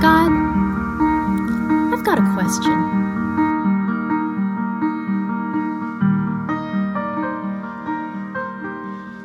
God, 0.00 0.30
I've 1.92 2.04
got 2.04 2.18
a 2.18 2.32
question. 2.34 2.78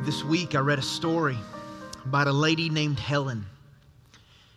This 0.04 0.24
week 0.24 0.56
I 0.56 0.60
read 0.60 0.80
a 0.80 0.82
story 0.82 1.38
about 2.06 2.26
a 2.26 2.32
lady 2.32 2.70
named 2.70 3.00
Helen. 3.00 3.46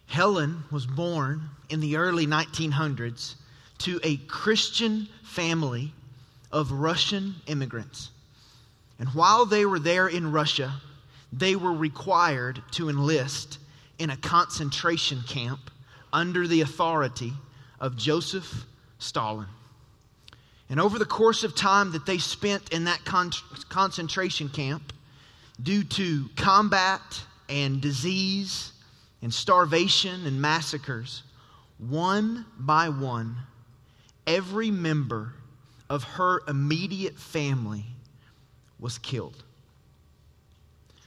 Helen 0.06 0.64
was 0.70 0.86
born 0.86 1.50
in 1.68 1.80
the 1.80 1.96
early 1.96 2.26
1900s 2.26 3.34
to 3.80 4.00
a 4.02 4.16
Christian 4.16 5.06
family 5.22 5.92
of 6.50 6.72
Russian 6.72 7.34
immigrants. 7.46 8.10
And 8.98 9.10
while 9.10 9.44
they 9.44 9.66
were 9.66 9.78
there 9.78 10.08
in 10.08 10.32
Russia, 10.32 10.80
they 11.30 11.56
were 11.56 11.74
required 11.74 12.62
to 12.72 12.88
enlist 12.88 13.58
in 13.98 14.08
a 14.08 14.16
concentration 14.16 15.20
camp 15.28 15.70
under 16.12 16.46
the 16.46 16.60
authority 16.60 17.32
of 17.78 17.96
Joseph 17.96 18.66
Stalin. 18.98 19.46
And 20.68 20.80
over 20.80 20.98
the 20.98 21.04
course 21.04 21.42
of 21.42 21.54
time 21.54 21.92
that 21.92 22.06
they 22.06 22.18
spent 22.18 22.72
in 22.72 22.84
that 22.84 23.04
con- 23.04 23.32
concentration 23.68 24.48
camp, 24.48 24.92
due 25.62 25.84
to 25.84 26.28
combat 26.36 27.22
and 27.48 27.80
disease 27.80 28.72
and 29.22 29.32
starvation 29.32 30.26
and 30.26 30.40
massacres, 30.40 31.22
one 31.78 32.46
by 32.58 32.88
one, 32.88 33.36
every 34.26 34.70
member 34.70 35.32
of 35.88 36.04
her 36.04 36.40
immediate 36.46 37.18
family 37.18 37.84
was 38.78 38.98
killed. 38.98 39.42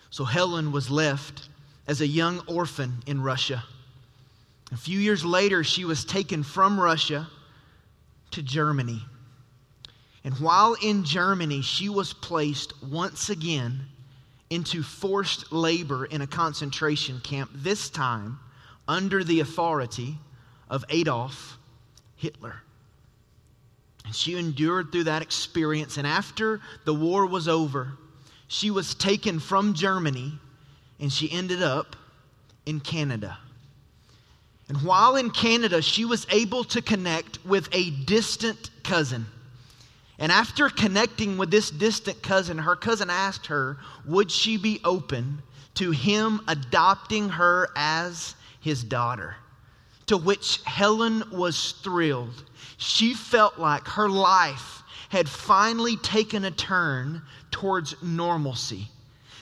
So 0.10 0.26
Helen 0.26 0.72
was 0.72 0.92
left 0.92 1.50
as 1.88 2.02
a 2.02 2.08
young 2.08 2.42
orphan 2.48 3.02
in 3.08 3.22
Russia. 3.22 3.64
A 4.74 4.78
few 4.78 4.98
years 4.98 5.24
later, 5.24 5.64
she 5.64 5.86
was 5.86 6.04
taken 6.04 6.42
from 6.42 6.80
Russia 6.80 7.28
to 8.32 8.42
Germany. 8.42 9.04
And 10.24 10.34
while 10.40 10.76
in 10.82 11.04
Germany, 11.04 11.62
she 11.62 11.90
was 11.90 12.12
placed 12.12 12.74
once 12.82 13.30
again 13.30 13.82
into 14.50 14.82
forced 14.82 15.52
labor 15.52 16.06
in 16.06 16.22
a 16.22 16.28
concentration 16.28 17.20
camp, 17.20 17.52
this 17.54 17.88
time 17.90 18.40
under 18.88 19.24
the 19.24 19.42
authority 19.42 20.18
of 20.70 20.84
Adolf 20.90 21.60
Hitler. 22.16 22.56
And 24.06 24.16
she 24.16 24.38
endured 24.38 24.92
through 24.92 25.04
that 25.04 25.22
experience. 25.22 25.98
And 25.98 26.08
after 26.08 26.62
the 26.86 26.96
war 26.96 27.28
was 27.28 27.48
over, 27.48 27.94
she 28.48 28.72
was 28.72 28.96
taken 28.96 29.40
from 29.40 29.76
Germany 29.76 30.40
and 31.00 31.14
she 31.14 31.32
ended 31.32 31.62
up 31.62 31.96
in 32.66 32.80
Canada. 32.80 33.38
And 34.74 34.82
while 34.82 35.18
in 35.18 35.30
Canada, 35.30 35.84
she 35.84 36.04
was 36.04 36.26
able 36.32 36.64
to 36.64 36.82
connect 36.82 37.38
with 37.46 37.70
a 37.74 37.92
distant 37.92 38.72
cousin. 38.84 39.28
And 40.18 40.32
after 40.32 40.68
connecting 40.68 41.38
with 41.38 41.52
this 41.52 41.70
distant 41.70 42.24
cousin, 42.24 42.58
her 42.58 42.76
cousin 42.76 43.12
asked 43.12 43.46
her, 43.48 43.78
would 44.04 44.32
she 44.32 44.58
be 44.58 44.82
open 44.84 45.44
to 45.76 45.92
him 45.92 46.42
adopting 46.48 47.30
her 47.30 47.70
as 47.76 48.34
his 48.62 48.84
daughter? 48.84 49.36
To 50.08 50.18
which 50.18 50.60
Helen 50.64 51.24
was 51.32 51.74
thrilled. 51.84 52.44
She 52.78 53.14
felt 53.14 53.60
like 53.60 53.88
her 53.90 54.10
life 54.10 54.82
had 55.10 55.30
finally 55.30 55.98
taken 55.98 56.46
a 56.46 56.52
turn 56.52 57.22
towards 57.52 57.94
normalcy. 58.02 58.88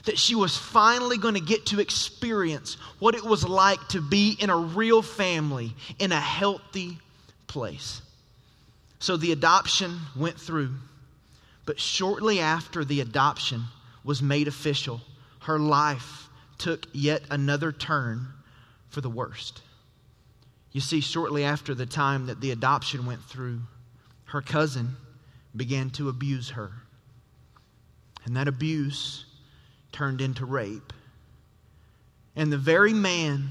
That 0.04 0.18
she 0.18 0.34
was 0.34 0.56
finally 0.56 1.16
going 1.16 1.34
to 1.34 1.40
get 1.40 1.66
to 1.66 1.80
experience 1.80 2.76
what 2.98 3.14
it 3.14 3.24
was 3.24 3.46
like 3.46 3.86
to 3.88 4.00
be 4.00 4.36
in 4.38 4.50
a 4.50 4.56
real 4.56 5.00
family, 5.00 5.74
in 5.98 6.10
a 6.10 6.20
healthy 6.20 6.98
place. 7.46 8.02
So 8.98 9.16
the 9.16 9.32
adoption 9.32 9.98
went 10.16 10.40
through. 10.40 10.70
But 11.66 11.78
shortly 11.78 12.40
after 12.40 12.84
the 12.84 13.00
adoption 13.00 13.64
was 14.04 14.22
made 14.22 14.48
official, 14.48 15.00
her 15.42 15.58
life 15.58 16.28
took 16.58 16.86
yet 16.92 17.22
another 17.30 17.72
turn 17.72 18.26
for 18.90 19.00
the 19.00 19.10
worst. 19.10 19.62
You 20.72 20.80
see, 20.80 21.00
shortly 21.00 21.44
after 21.44 21.74
the 21.74 21.86
time 21.86 22.26
that 22.26 22.40
the 22.40 22.50
adoption 22.50 23.06
went 23.06 23.22
through, 23.22 23.60
her 24.26 24.40
cousin 24.40 24.96
began 25.54 25.90
to 25.90 26.08
abuse 26.08 26.50
her. 26.50 26.72
And 28.24 28.36
that 28.36 28.48
abuse 28.48 29.26
turned 29.92 30.20
into 30.20 30.44
rape. 30.44 30.92
And 32.34 32.52
the 32.52 32.58
very 32.58 32.92
man 32.92 33.50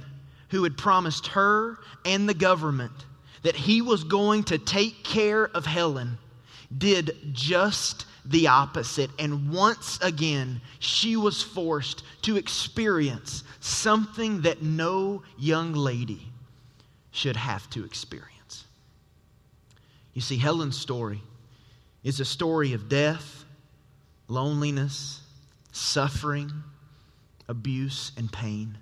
who 0.49 0.63
had 0.63 0.77
promised 0.77 1.27
her 1.27 1.77
and 2.05 2.27
the 2.27 2.33
government 2.33 3.05
that 3.43 3.55
he 3.55 3.81
was 3.81 4.03
going 4.03 4.43
to 4.45 4.57
take 4.57 5.03
care 5.03 5.47
of 5.47 5.65
Helen 5.65 6.17
did 6.77 7.15
just 7.31 8.05
the 8.25 8.47
opposite. 8.47 9.09
And 9.17 9.51
once 9.51 9.99
again, 10.01 10.61
she 10.79 11.15
was 11.15 11.41
forced 11.41 12.03
to 12.23 12.37
experience 12.37 13.43
something 13.59 14.41
that 14.41 14.61
no 14.61 15.23
young 15.37 15.73
lady 15.73 16.21
should 17.11 17.35
have 17.35 17.69
to 17.71 17.83
experience. 17.83 18.65
You 20.13 20.21
see, 20.21 20.37
Helen's 20.37 20.77
story 20.77 21.21
is 22.03 22.19
a 22.19 22.25
story 22.25 22.73
of 22.73 22.89
death, 22.89 23.45
loneliness, 24.27 25.20
suffering, 25.71 26.51
abuse, 27.47 28.11
and 28.17 28.31
pain. 28.31 28.77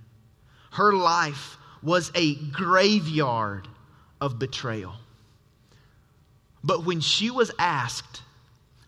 Her 0.71 0.93
life 0.93 1.57
was 1.81 2.11
a 2.15 2.35
graveyard 2.35 3.67
of 4.21 4.39
betrayal. 4.39 4.95
But 6.63 6.85
when 6.85 6.99
she 6.99 7.31
was 7.31 7.51
asked 7.57 8.21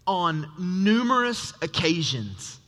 on 0.06 0.51
numerous 0.59 1.53
occasions, 1.62 2.59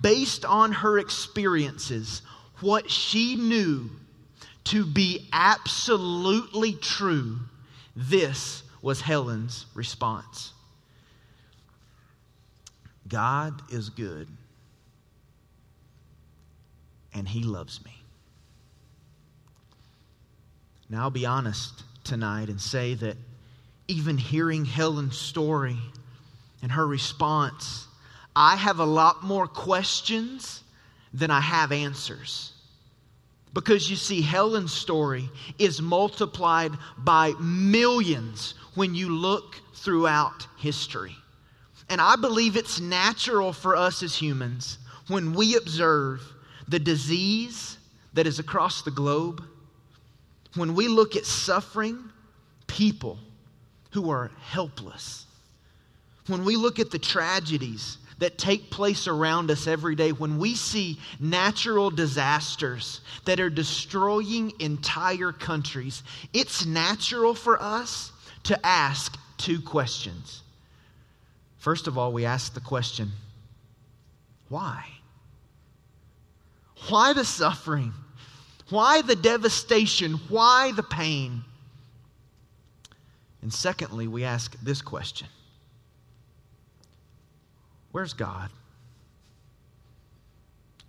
based 0.00 0.44
on 0.44 0.72
her 0.72 0.98
experiences, 0.98 2.22
what 2.60 2.90
she 2.90 3.36
knew 3.36 3.90
to 4.64 4.84
be 4.84 5.28
absolutely 5.32 6.74
true, 6.74 7.38
this 7.96 8.62
was 8.82 9.00
Helen's 9.00 9.66
response 9.74 10.52
God 13.08 13.60
is 13.70 13.88
good, 13.90 14.28
and 17.14 17.28
He 17.28 17.42
loves 17.42 17.84
me. 17.84 17.92
Now, 20.88 21.02
I'll 21.02 21.10
be 21.10 21.26
honest 21.26 21.84
tonight 22.02 22.48
and 22.48 22.60
say 22.60 22.94
that 22.94 23.16
even 23.86 24.18
hearing 24.18 24.64
Helen's 24.64 25.16
story 25.16 25.76
and 26.62 26.72
her 26.72 26.86
response, 26.86 27.86
I 28.34 28.56
have 28.56 28.78
a 28.78 28.84
lot 28.84 29.22
more 29.22 29.46
questions 29.46 30.62
than 31.12 31.30
I 31.30 31.40
have 31.40 31.72
answers. 31.72 32.52
Because 33.52 33.90
you 33.90 33.96
see, 33.96 34.22
Helen's 34.22 34.72
story 34.72 35.28
is 35.58 35.82
multiplied 35.82 36.72
by 36.98 37.32
millions 37.40 38.54
when 38.74 38.94
you 38.94 39.08
look 39.08 39.60
throughout 39.74 40.46
history. 40.58 41.16
And 41.88 42.00
I 42.00 42.14
believe 42.16 42.56
it's 42.56 42.80
natural 42.80 43.52
for 43.52 43.74
us 43.74 44.02
as 44.02 44.14
humans 44.14 44.78
when 45.08 45.34
we 45.34 45.56
observe 45.56 46.22
the 46.70 46.78
disease 46.78 47.76
that 48.14 48.26
is 48.26 48.38
across 48.38 48.82
the 48.82 48.90
globe 48.90 49.44
when 50.54 50.74
we 50.74 50.88
look 50.88 51.16
at 51.16 51.26
suffering 51.26 51.98
people 52.66 53.18
who 53.92 54.10
are 54.10 54.30
helpless, 54.40 55.26
when 56.26 56.44
we 56.44 56.56
look 56.56 56.78
at 56.78 56.90
the 56.90 56.98
tragedies 56.98 57.98
that 58.18 58.36
take 58.36 58.70
place 58.70 59.06
around 59.06 59.50
us 59.50 59.66
every 59.66 59.94
day, 59.94 60.12
when 60.12 60.38
we 60.38 60.54
see 60.54 60.98
natural 61.18 61.90
disasters 61.90 63.00
that 63.24 63.40
are 63.40 63.50
destroying 63.50 64.52
entire 64.60 65.32
countries, 65.32 66.02
it's 66.32 66.66
natural 66.66 67.34
for 67.34 67.60
us 67.60 68.12
to 68.44 68.66
ask 68.66 69.18
two 69.38 69.60
questions. 69.60 70.42
First 71.58 71.86
of 71.86 71.96
all, 71.96 72.12
we 72.12 72.24
ask 72.24 72.54
the 72.54 72.60
question 72.60 73.10
why? 74.48 74.84
Why 76.88 77.12
the 77.12 77.24
suffering? 77.24 77.92
Why 78.70 79.02
the 79.02 79.16
devastation? 79.16 80.14
Why 80.28 80.72
the 80.72 80.82
pain? 80.82 81.42
And 83.42 83.52
secondly, 83.52 84.06
we 84.06 84.24
ask 84.24 84.56
this 84.62 84.82
question 84.82 85.28
Where's 87.92 88.12
God? 88.12 88.50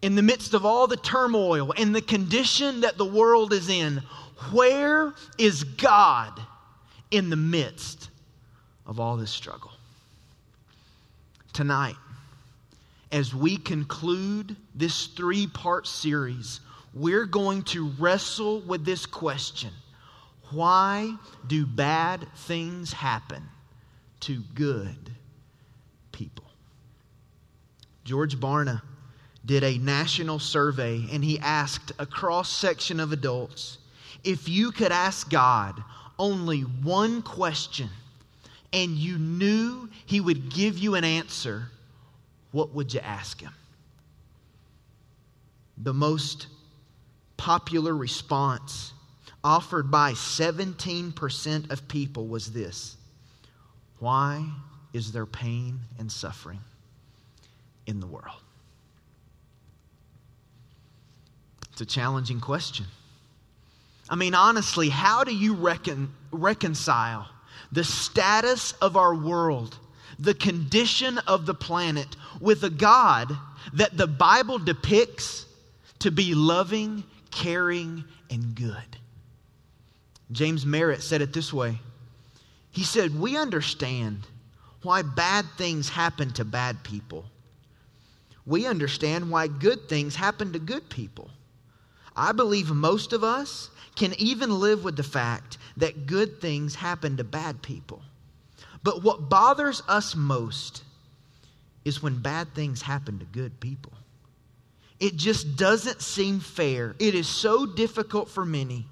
In 0.02 0.16
the 0.16 0.22
midst 0.22 0.54
of 0.54 0.66
all 0.66 0.88
the 0.88 0.98
turmoil 0.98 1.74
and 1.78 1.94
the 1.94 2.02
condition 2.02 2.82
that 2.82 2.98
the 2.98 3.06
world 3.06 3.54
is 3.54 3.70
in, 3.70 4.02
where 4.52 5.14
is 5.38 5.64
God 5.64 6.42
in 7.12 7.30
the 7.30 7.36
midst 7.36 8.10
of 8.88 9.00
all 9.00 9.16
this 9.18 9.30
struggle? 9.30 9.72
Tonight, 11.54 11.98
as 13.12 13.36
we 13.36 13.58
conclude 13.58 14.56
this 14.76 15.08
three 15.08 15.48
part 15.48 15.88
series 15.88 16.62
we're 16.94 17.26
going 17.26 17.64
to 17.64 17.90
wrestle 18.00 18.62
with 18.62 18.84
this 18.86 19.06
question 19.06 19.72
Why 20.52 21.16
do 21.48 21.66
bad 21.66 22.28
things 22.36 22.92
happen 22.94 23.44
to 24.22 24.44
good 24.54 25.12
people? 26.12 26.46
George 28.04 28.40
Barna 28.40 28.82
did 29.46 29.64
a 29.64 29.78
national 29.78 30.40
survey 30.40 31.06
and 31.12 31.24
he 31.24 31.40
asked 31.40 31.94
a 31.98 32.06
cross 32.06 32.50
section 32.50 33.00
of 33.00 33.12
adults 33.12 33.78
if 34.24 34.48
you 34.48 34.72
could 34.72 34.92
ask 34.92 35.30
God 35.30 35.82
only 36.20 36.62
one 36.62 37.22
question 37.22 37.90
and 38.74 38.92
you 38.92 39.18
knew 39.18 39.90
he 40.06 40.22
would 40.22 40.54
give 40.54 40.78
you 40.78 40.96
an 40.96 41.04
answer, 41.04 41.70
what 42.52 42.74
would 42.74 42.94
you 42.94 43.00
ask 43.00 43.42
him? 43.42 43.54
The 45.78 45.94
most 45.94 46.48
popular 47.38 47.96
response 47.96 48.94
offered 49.44 49.90
by 49.90 50.12
17% 50.12 51.72
of 51.72 51.88
people 51.88 52.28
was 52.28 52.52
this 52.52 52.98
Why 54.00 54.46
is 54.94 55.12
there 55.12 55.26
pain 55.26 55.80
and 55.98 56.12
suffering 56.12 56.60
in 57.88 58.00
the 58.00 58.08
world? 58.08 58.42
It's 61.72 61.82
a 61.82 61.86
challenging 61.86 62.40
question. 62.40 62.86
I 64.10 64.16
mean, 64.16 64.36
honestly, 64.36 64.90
how 64.90 65.24
do 65.24 65.34
you 65.34 65.56
recon, 65.56 66.14
reconcile 66.32 67.30
the 67.72 67.84
status 67.84 68.74
of 68.74 68.98
our 68.98 69.16
world, 69.16 69.78
the 70.22 70.34
condition 70.34 71.18
of 71.20 71.46
the 71.46 71.54
planet, 71.54 72.08
with 72.40 72.64
a 72.64 72.70
God 72.70 73.36
that 73.74 73.98
the 73.98 74.08
Bible 74.08 74.60
depicts 74.60 75.46
to 76.00 76.12
be 76.12 76.36
loving, 76.36 77.04
caring, 77.32 78.04
and 78.30 78.56
good? 78.56 78.98
James 80.32 80.66
Merritt 80.66 81.02
said 81.02 81.22
it 81.22 81.34
this 81.34 81.52
way 81.52 81.80
He 82.72 82.84
said, 82.84 83.20
We 83.20 83.36
understand 83.36 84.28
why 84.84 85.02
bad 85.02 85.46
things 85.58 85.90
happen 85.90 86.32
to 86.34 86.46
bad 86.46 86.84
people. 86.84 87.26
We 88.46 88.66
understand 88.66 89.30
why 89.30 89.48
good 89.48 89.88
things 89.88 90.16
happen 90.16 90.54
to 90.54 90.60
good 90.60 90.90
people. 90.90 91.30
I 92.16 92.32
believe 92.32 92.70
most 92.70 93.14
of 93.14 93.24
us 93.24 93.70
can 93.96 94.14
even 94.18 94.60
live 94.60 94.84
with 94.84 94.96
the 94.96 95.04
fact 95.04 95.58
that 95.78 96.08
good 96.08 96.42
things 96.42 96.76
happen 96.76 97.18
to 97.18 97.24
bad 97.24 97.62
people. 97.62 98.02
But 98.84 99.04
what 99.04 99.30
bothers 99.30 99.84
us 99.88 100.16
most 100.16 100.84
is 101.86 102.02
when 102.02 102.20
bad 102.20 102.54
things 102.54 102.82
happen 102.82 103.20
to 103.20 103.26
good 103.26 103.60
people. 103.60 103.94
It 105.00 105.16
just 105.16 105.56
doesn't 105.56 106.02
seem 106.02 106.40
fair. 106.40 106.96
It 107.00 107.16
is 107.16 107.28
so 107.28 107.66
difficult 107.66 108.30
for 108.30 108.46
many 108.46 108.86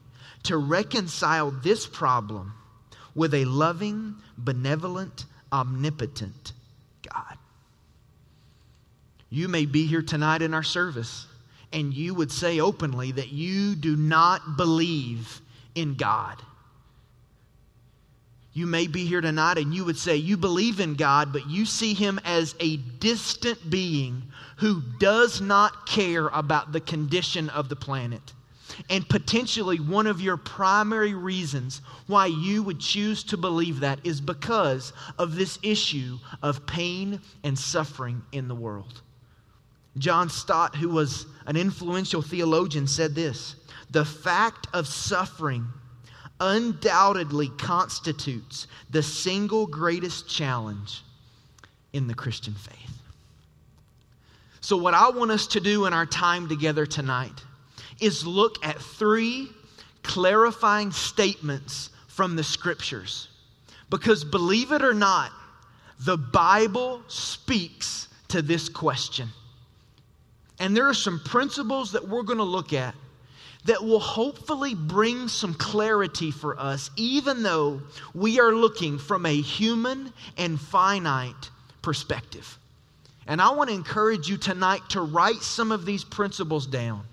to 0.44 0.58
reconcile 0.58 1.52
this 1.52 1.86
problem 1.86 2.54
with 3.14 3.34
a 3.34 3.46
loving, 3.46 4.16
benevolent, 4.38 5.26
omnipotent 5.52 6.54
God. 7.04 7.38
You 9.30 9.48
may 9.48 9.66
be 9.66 9.86
here 9.86 10.02
tonight 10.02 10.42
in 10.42 10.54
our 10.54 10.64
service 10.64 11.28
and 11.72 11.94
you 11.94 12.16
would 12.16 12.32
say 12.32 12.60
openly 12.60 13.12
that 13.12 13.30
you 13.30 13.76
do 13.76 13.96
not 13.96 14.58
believe 14.58 15.42
in 15.76 15.94
God. 15.94 16.42
You 18.60 18.68
may 18.68 18.88
be 18.88 19.06
here 19.06 19.22
tonight 19.22 19.58
and 19.58 19.74
you 19.74 19.86
would 19.86 19.98
say 19.98 20.18
you 20.18 20.36
believe 20.36 20.82
in 20.82 20.96
God, 20.96 21.32
but 21.32 21.50
you 21.50 21.66
see 21.66 21.94
him 21.94 22.20
as 22.26 22.56
a 22.60 22.76
distant 22.76 23.70
being 23.70 24.22
who 24.58 24.82
does 25.00 25.40
not 25.40 25.86
care 25.88 26.28
about 26.28 26.74
the 26.74 26.82
condition 26.82 27.48
of 27.52 27.70
the 27.70 27.78
planet. 27.78 28.34
And 28.90 29.08
potentially 29.08 29.78
one 29.78 30.08
of 30.08 30.20
your 30.20 30.36
primary 30.36 31.14
reasons 31.14 31.80
why 32.08 32.26
you 32.26 32.62
would 32.64 32.82
choose 32.82 33.24
to 33.24 33.38
believe 33.38 33.80
that 33.80 34.06
is 34.06 34.20
because 34.20 34.92
of 35.18 35.38
this 35.38 35.58
issue 35.64 36.18
of 36.44 36.66
pain 36.66 37.22
and 37.46 37.58
suffering 37.58 38.22
in 38.34 38.50
the 38.50 38.56
world. 38.56 39.02
John 39.98 40.28
Stott, 40.28 40.76
who 40.76 40.90
was 40.90 41.28
an 41.46 41.56
influential 41.56 42.22
theologian, 42.22 42.88
said 42.88 43.16
this 43.16 43.56
The 43.90 44.04
fact 44.04 44.68
of 44.74 44.86
suffering 44.86 45.66
undoubtedly 46.40 47.50
constitutes 47.58 48.68
the 48.90 49.04
single 49.04 49.68
greatest 49.68 50.30
challenge 50.30 51.04
in 51.94 52.08
the 52.08 52.14
Christian 52.14 52.54
faith. 52.54 52.76
So, 54.62 54.78
what 54.78 54.94
I 54.94 55.10
want 55.10 55.32
us 55.32 55.48
to 55.48 55.60
do 55.60 55.86
in 55.86 55.94
our 55.94 56.06
time 56.06 56.48
together 56.48 56.86
tonight 56.86 57.44
is 58.00 58.26
look 58.26 58.64
at 58.66 58.78
three 58.78 59.50
clarifying 60.04 60.92
statements 60.92 61.90
from 62.08 62.36
the 62.36 62.44
scriptures. 62.44 63.30
Because 63.90 64.24
believe 64.24 64.72
it 64.72 64.84
or 64.84 64.94
not, 64.94 65.32
the 66.00 66.18
Bible 66.18 67.02
speaks 67.08 68.08
to 68.30 68.42
this 68.42 68.70
question. 68.70 69.30
And 70.60 70.76
there 70.76 70.88
are 70.88 70.94
some 70.94 71.20
principles 71.20 71.94
that 71.94 72.08
we're 72.08 72.24
going 72.24 72.38
to 72.38 72.44
look 72.44 72.74
at 72.74 72.94
that 73.66 73.84
will 73.84 74.00
hopefully 74.00 74.74
bring 74.74 75.28
some 75.28 75.54
clarity 75.54 76.32
for 76.32 76.58
us, 76.60 76.90
even 76.96 77.44
though 77.44 77.82
we 78.14 78.40
are 78.40 78.54
looking 78.54 78.98
from 78.98 79.26
a 79.26 79.42
human 79.42 80.14
and 80.38 80.60
finite 80.60 81.50
perspective. 81.82 82.58
And 83.28 83.42
I 83.42 83.52
want 83.52 83.70
to 83.70 83.76
encourage 83.76 84.28
you 84.28 84.38
tonight 84.38 84.82
to 84.90 85.02
write 85.02 85.42
some 85.42 85.72
of 85.72 85.86
these 85.86 86.04
principles 86.04 86.66
down 86.66 87.04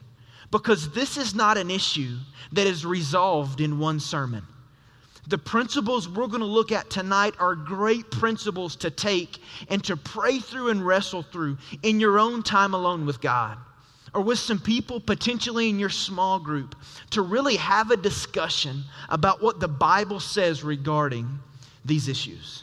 because 0.50 0.90
this 0.92 1.16
is 1.16 1.34
not 1.34 1.58
an 1.58 1.70
issue 1.70 2.16
that 2.52 2.66
is 2.66 2.86
resolved 2.86 3.60
in 3.60 3.78
one 3.78 4.00
sermon. 4.00 4.42
The 5.26 5.38
principles 5.38 6.08
we're 6.08 6.28
going 6.28 6.40
to 6.40 6.46
look 6.46 6.70
at 6.70 6.88
tonight 6.88 7.34
are 7.40 7.56
great 7.56 8.10
principles 8.12 8.76
to 8.76 8.90
take 8.90 9.42
and 9.68 9.82
to 9.84 9.96
pray 9.96 10.38
through 10.38 10.68
and 10.68 10.86
wrestle 10.86 11.22
through 11.22 11.58
in 11.82 11.98
your 11.98 12.20
own 12.20 12.44
time 12.44 12.74
alone 12.74 13.04
with 13.04 13.20
God 13.20 13.58
or 14.16 14.22
with 14.22 14.38
some 14.38 14.58
people 14.58 14.98
potentially 14.98 15.68
in 15.68 15.78
your 15.78 15.90
small 15.90 16.38
group 16.38 16.74
to 17.10 17.20
really 17.20 17.56
have 17.56 17.90
a 17.90 17.96
discussion 17.98 18.82
about 19.10 19.42
what 19.42 19.60
the 19.60 19.68
Bible 19.68 20.18
says 20.20 20.64
regarding 20.64 21.28
these 21.84 22.08
issues. 22.08 22.62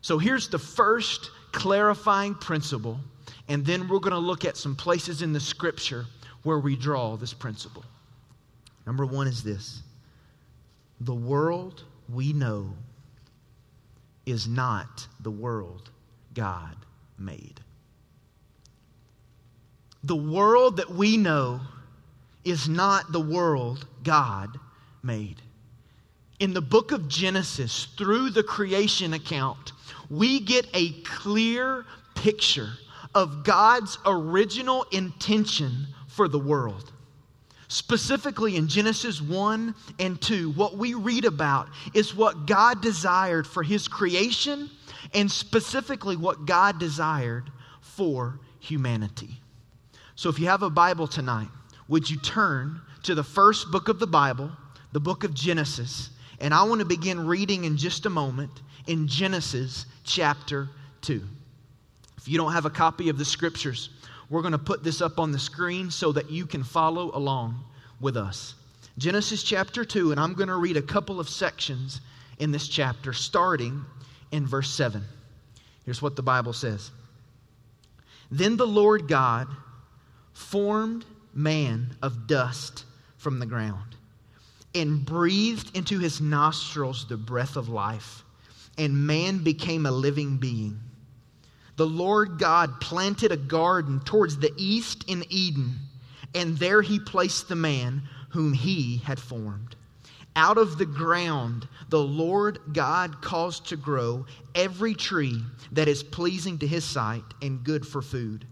So 0.00 0.16
here's 0.16 0.48
the 0.48 0.60
first 0.60 1.32
clarifying 1.50 2.36
principle, 2.36 3.00
and 3.48 3.66
then 3.66 3.88
we're 3.88 3.98
going 3.98 4.12
to 4.12 4.18
look 4.18 4.44
at 4.44 4.56
some 4.56 4.76
places 4.76 5.22
in 5.22 5.32
the 5.32 5.40
scripture 5.40 6.06
where 6.44 6.60
we 6.60 6.76
draw 6.76 7.16
this 7.16 7.34
principle. 7.34 7.84
Number 8.86 9.04
one 9.04 9.26
is 9.26 9.42
this 9.42 9.82
the 11.00 11.14
world 11.14 11.82
we 12.08 12.32
know 12.32 12.72
is 14.24 14.46
not 14.46 15.08
the 15.18 15.32
world 15.32 15.90
God 16.32 16.76
made. 17.18 17.60
The 20.06 20.14
world 20.14 20.76
that 20.76 20.90
we 20.90 21.16
know 21.16 21.60
is 22.44 22.68
not 22.68 23.10
the 23.10 23.20
world 23.20 23.84
God 24.04 24.56
made. 25.02 25.42
In 26.38 26.54
the 26.54 26.60
book 26.60 26.92
of 26.92 27.08
Genesis, 27.08 27.88
through 27.98 28.30
the 28.30 28.44
creation 28.44 29.14
account, 29.14 29.72
we 30.08 30.38
get 30.38 30.64
a 30.74 30.92
clear 31.02 31.84
picture 32.14 32.70
of 33.16 33.42
God's 33.42 33.98
original 34.06 34.84
intention 34.92 35.88
for 36.06 36.28
the 36.28 36.38
world. 36.38 36.92
Specifically 37.66 38.54
in 38.54 38.68
Genesis 38.68 39.20
1 39.20 39.74
and 39.98 40.20
2, 40.22 40.52
what 40.52 40.76
we 40.76 40.94
read 40.94 41.24
about 41.24 41.68
is 41.94 42.14
what 42.14 42.46
God 42.46 42.80
desired 42.80 43.44
for 43.44 43.64
His 43.64 43.88
creation 43.88 44.70
and 45.12 45.28
specifically 45.28 46.16
what 46.16 46.46
God 46.46 46.78
desired 46.78 47.50
for 47.80 48.38
humanity. 48.60 49.40
So 50.16 50.30
if 50.30 50.38
you 50.38 50.46
have 50.46 50.62
a 50.62 50.70
Bible 50.70 51.06
tonight, 51.06 51.48
would 51.88 52.08
you 52.08 52.16
turn 52.16 52.80
to 53.04 53.14
the 53.14 53.22
first 53.22 53.70
book 53.70 53.88
of 53.88 53.98
the 53.98 54.06
Bible, 54.06 54.50
the 54.92 55.00
book 55.00 55.24
of 55.24 55.34
Genesis? 55.34 56.10
And 56.40 56.54
I 56.54 56.64
want 56.64 56.80
to 56.80 56.86
begin 56.86 57.26
reading 57.26 57.64
in 57.64 57.76
just 57.76 58.06
a 58.06 58.10
moment 58.10 58.50
in 58.86 59.06
Genesis 59.08 59.84
chapter 60.04 60.68
2. 61.02 61.22
If 62.16 62.28
you 62.28 62.38
don't 62.38 62.52
have 62.52 62.64
a 62.64 62.70
copy 62.70 63.10
of 63.10 63.18
the 63.18 63.24
scriptures, 63.26 63.90
we're 64.30 64.40
going 64.40 64.52
to 64.52 64.58
put 64.58 64.82
this 64.82 65.02
up 65.02 65.20
on 65.20 65.32
the 65.32 65.38
screen 65.38 65.90
so 65.90 66.12
that 66.12 66.30
you 66.30 66.46
can 66.46 66.64
follow 66.64 67.14
along 67.14 67.62
with 68.00 68.16
us. 68.16 68.54
Genesis 68.96 69.42
chapter 69.42 69.84
2, 69.84 70.12
and 70.12 70.18
I'm 70.18 70.32
going 70.32 70.48
to 70.48 70.56
read 70.56 70.78
a 70.78 70.82
couple 70.82 71.20
of 71.20 71.28
sections 71.28 72.00
in 72.38 72.52
this 72.52 72.68
chapter, 72.68 73.12
starting 73.12 73.84
in 74.32 74.46
verse 74.46 74.70
7. 74.70 75.02
Here's 75.84 76.00
what 76.00 76.16
the 76.16 76.22
Bible 76.22 76.54
says 76.54 76.90
Then 78.30 78.56
the 78.56 78.66
Lord 78.66 79.08
God 79.08 79.46
formed 80.36 81.04
man 81.34 81.96
of 82.02 82.26
dust 82.26 82.84
from 83.16 83.38
the 83.38 83.46
ground 83.46 83.96
and 84.74 85.04
breathed 85.04 85.74
into 85.76 85.98
his 85.98 86.20
nostrils 86.20 87.08
the 87.08 87.16
breath 87.16 87.56
of 87.56 87.68
life, 87.68 88.22
and 88.76 89.06
man 89.06 89.42
became 89.42 89.86
a 89.86 89.90
living 89.90 90.36
being 90.36 90.78
the 91.76 91.86
Lord 91.86 92.38
God 92.38 92.80
planted 92.80 93.32
a 93.32 93.36
garden 93.36 94.00
towards 94.00 94.38
the 94.38 94.52
east 94.56 95.04
in 95.08 95.24
Eden, 95.28 95.78
and 96.34 96.56
there 96.56 96.80
he 96.80 96.98
placed 96.98 97.48
the 97.48 97.56
man 97.56 98.02
whom 98.30 98.54
he 98.54 98.96
had 98.98 99.20
formed. 99.20 99.76
Out 100.34 100.58
of 100.58 100.78
the 100.78 100.86
ground, 100.86 101.68
the 101.88 102.02
Lord 102.02 102.58
God 102.72 103.20
caused 103.22 103.66
to 103.68 103.76
grow 103.76 104.26
every 104.54 104.94
tree 104.94 105.42
that 105.72 105.88
is 105.88 106.02
pleasing 106.02 106.58
to 106.58 106.66
his 106.66 106.84
sight 106.84 107.24
and 107.42 107.62
good 107.62 107.86
for 107.86 108.02
food. 108.02 108.46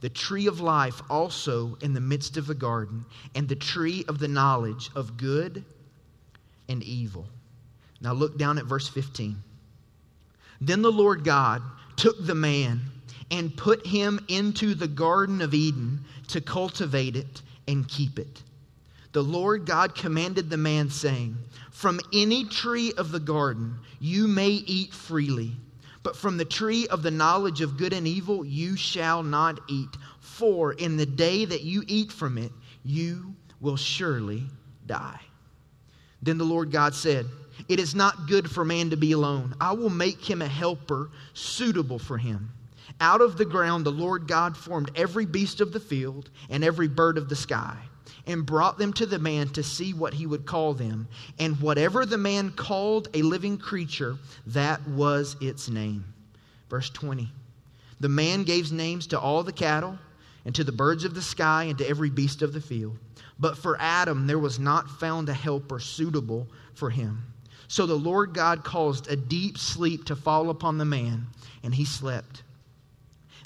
The 0.00 0.08
tree 0.08 0.46
of 0.46 0.60
life 0.60 1.02
also 1.10 1.76
in 1.82 1.92
the 1.92 2.00
midst 2.00 2.36
of 2.36 2.46
the 2.46 2.54
garden, 2.54 3.04
and 3.34 3.48
the 3.48 3.56
tree 3.56 4.04
of 4.08 4.18
the 4.18 4.28
knowledge 4.28 4.90
of 4.94 5.16
good 5.16 5.64
and 6.68 6.82
evil. 6.82 7.26
Now 8.00 8.14
look 8.14 8.38
down 8.38 8.58
at 8.58 8.64
verse 8.64 8.88
15. 8.88 9.36
Then 10.60 10.82
the 10.82 10.92
Lord 10.92 11.24
God 11.24 11.62
took 11.96 12.24
the 12.24 12.34
man 12.34 12.80
and 13.30 13.56
put 13.56 13.86
him 13.86 14.24
into 14.28 14.74
the 14.74 14.88
Garden 14.88 15.40
of 15.40 15.54
Eden 15.54 16.04
to 16.28 16.40
cultivate 16.40 17.16
it 17.16 17.42
and 17.68 17.86
keep 17.88 18.18
it. 18.18 18.42
The 19.12 19.22
Lord 19.22 19.66
God 19.66 19.94
commanded 19.94 20.50
the 20.50 20.56
man, 20.56 20.88
saying, 20.90 21.36
From 21.70 22.00
any 22.12 22.44
tree 22.44 22.92
of 22.96 23.12
the 23.12 23.20
garden 23.20 23.76
you 24.00 24.28
may 24.28 24.50
eat 24.50 24.92
freely, 24.92 25.52
but 26.02 26.16
from 26.16 26.36
the 26.36 26.44
tree 26.44 26.86
of 26.88 27.02
the 27.02 27.10
knowledge 27.10 27.60
of 27.60 27.76
good 27.76 27.92
and 27.92 28.06
evil 28.06 28.44
you 28.44 28.76
shall 28.76 29.22
not 29.22 29.60
eat, 29.68 29.96
for 30.20 30.72
in 30.72 30.96
the 30.96 31.06
day 31.06 31.44
that 31.44 31.62
you 31.62 31.84
eat 31.86 32.10
from 32.10 32.38
it, 32.38 32.52
you 32.84 33.34
will 33.60 33.76
surely 33.76 34.44
die. 34.86 35.20
Then 36.22 36.38
the 36.38 36.44
Lord 36.44 36.70
God 36.70 36.94
said, 36.94 37.26
It 37.68 37.78
is 37.78 37.94
not 37.94 38.28
good 38.28 38.50
for 38.50 38.64
man 38.64 38.90
to 38.90 38.96
be 38.96 39.12
alone. 39.12 39.54
I 39.60 39.72
will 39.72 39.90
make 39.90 40.28
him 40.28 40.42
a 40.42 40.48
helper 40.48 41.10
suitable 41.34 41.98
for 41.98 42.18
him. 42.18 42.50
Out 43.00 43.20
of 43.20 43.36
the 43.36 43.44
ground 43.44 43.84
the 43.84 43.92
Lord 43.92 44.26
God 44.26 44.56
formed 44.56 44.90
every 44.94 45.26
beast 45.26 45.60
of 45.60 45.72
the 45.72 45.80
field 45.80 46.30
and 46.48 46.64
every 46.64 46.88
bird 46.88 47.18
of 47.18 47.28
the 47.28 47.36
sky, 47.36 47.76
and 48.26 48.46
brought 48.46 48.78
them 48.78 48.92
to 48.94 49.06
the 49.06 49.18
man 49.18 49.48
to 49.50 49.62
see 49.62 49.92
what 49.92 50.14
he 50.14 50.26
would 50.26 50.46
call 50.46 50.74
them. 50.74 51.08
And 51.38 51.60
whatever 51.60 52.04
the 52.04 52.18
man 52.18 52.50
called 52.50 53.08
a 53.14 53.22
living 53.22 53.58
creature, 53.58 54.16
that 54.46 54.86
was 54.88 55.36
its 55.40 55.68
name. 55.68 56.04
Verse 56.68 56.90
20 56.90 57.30
The 58.00 58.08
man 58.08 58.44
gave 58.44 58.72
names 58.72 59.06
to 59.08 59.20
all 59.20 59.42
the 59.42 59.52
cattle, 59.52 59.98
and 60.44 60.54
to 60.54 60.64
the 60.64 60.72
birds 60.72 61.04
of 61.04 61.14
the 61.14 61.22
sky, 61.22 61.64
and 61.64 61.78
to 61.78 61.88
every 61.88 62.10
beast 62.10 62.42
of 62.42 62.52
the 62.52 62.60
field. 62.60 62.96
But 63.38 63.56
for 63.56 63.80
Adam 63.80 64.26
there 64.26 64.38
was 64.38 64.58
not 64.58 64.90
found 64.90 65.28
a 65.28 65.34
helper 65.34 65.80
suitable 65.80 66.46
for 66.74 66.90
him. 66.90 67.24
So 67.68 67.86
the 67.86 67.94
Lord 67.94 68.34
God 68.34 68.64
caused 68.64 69.08
a 69.08 69.16
deep 69.16 69.56
sleep 69.56 70.06
to 70.06 70.16
fall 70.16 70.50
upon 70.50 70.78
the 70.78 70.84
man, 70.84 71.26
and 71.62 71.74
he 71.74 71.84
slept. 71.84 72.42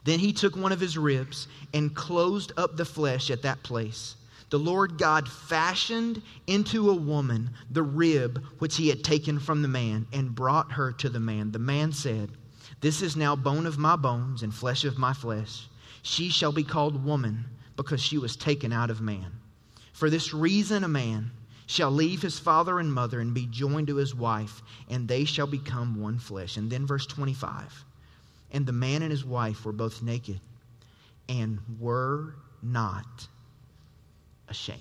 Then 0.05 0.19
he 0.19 0.33
took 0.33 0.57
one 0.57 0.73
of 0.73 0.81
his 0.81 0.99
ribs 0.99 1.49
and 1.73 1.95
closed 1.95 2.53
up 2.57 2.77
the 2.77 2.85
flesh 2.85 3.31
at 3.31 3.43
that 3.43 3.63
place. 3.63 4.17
The 4.51 4.59
Lord 4.59 4.99
God 4.99 5.29
fashioned 5.29 6.23
into 6.47 6.91
a 6.91 6.95
woman 6.95 7.51
the 7.71 7.83
rib 7.83 8.43
which 8.59 8.77
he 8.77 8.89
had 8.89 9.03
taken 9.03 9.39
from 9.39 9.63
the 9.63 9.69
man 9.69 10.07
and 10.13 10.35
brought 10.35 10.73
her 10.73 10.93
to 10.93 11.09
the 11.09 11.21
man. 11.21 11.53
The 11.53 11.59
man 11.59 11.93
said, 11.93 12.31
This 12.81 13.03
is 13.03 13.17
now 13.17 13.37
bone 13.37 13.67
of 13.67 13.79
my 13.79 13.97
bones 13.97 14.43
and 14.43 14.55
flesh 14.55 14.85
of 14.85 14.99
my 14.99 15.13
flesh. 15.13 15.69
She 16.03 16.29
shall 16.29 16.53
be 16.53 16.65
called 16.65 17.05
woman 17.05 17.45
because 17.77 18.01
she 18.01 18.19
was 18.19 18.37
taken 18.37 18.73
out 18.73 18.91
of 18.91 19.01
man. 19.01 19.33
For 19.93 20.11
this 20.11 20.35
reason, 20.35 20.85
a 20.85 20.89
man 20.89 21.31
shall 21.67 21.91
leave 21.91 22.23
his 22.23 22.39
father 22.39 22.79
and 22.79 22.93
mother 22.93 23.21
and 23.21 23.33
be 23.33 23.47
joined 23.47 23.87
to 23.87 23.97
his 23.97 24.15
wife, 24.15 24.63
and 24.89 25.09
they 25.09 25.25
shall 25.25 25.47
become 25.47 26.01
one 26.01 26.19
flesh. 26.19 26.57
And 26.57 26.71
then, 26.71 26.87
verse 26.87 27.07
25 27.07 27.85
and 28.55 28.65
the 28.65 28.73
man 28.73 29.03
and 29.03 29.11
his 29.11 29.25
wife 29.25 29.67
were 29.67 29.73
both 29.73 30.01
naked 30.01 30.41
and 31.29 31.59
were 31.79 32.37
not 32.63 33.27
ashamed. 34.49 34.81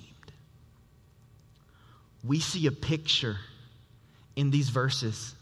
We 2.24 2.39
see 2.39 2.67
a 2.67 2.72
picture 2.72 3.38
in 4.36 4.51
these 4.51 4.70
verses 4.70 5.36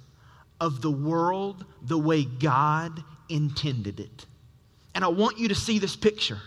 of 0.59 0.81
the 0.81 0.91
world 0.91 1.65
the 1.81 1.97
way 1.97 2.23
God 2.23 3.03
intended 3.29 3.99
it. 3.99 4.25
And 4.93 5.03
I 5.03 5.07
want 5.07 5.37
you 5.39 5.47
to 5.49 5.55
see 5.55 5.79
this 5.79 5.95
picture. 5.95 6.39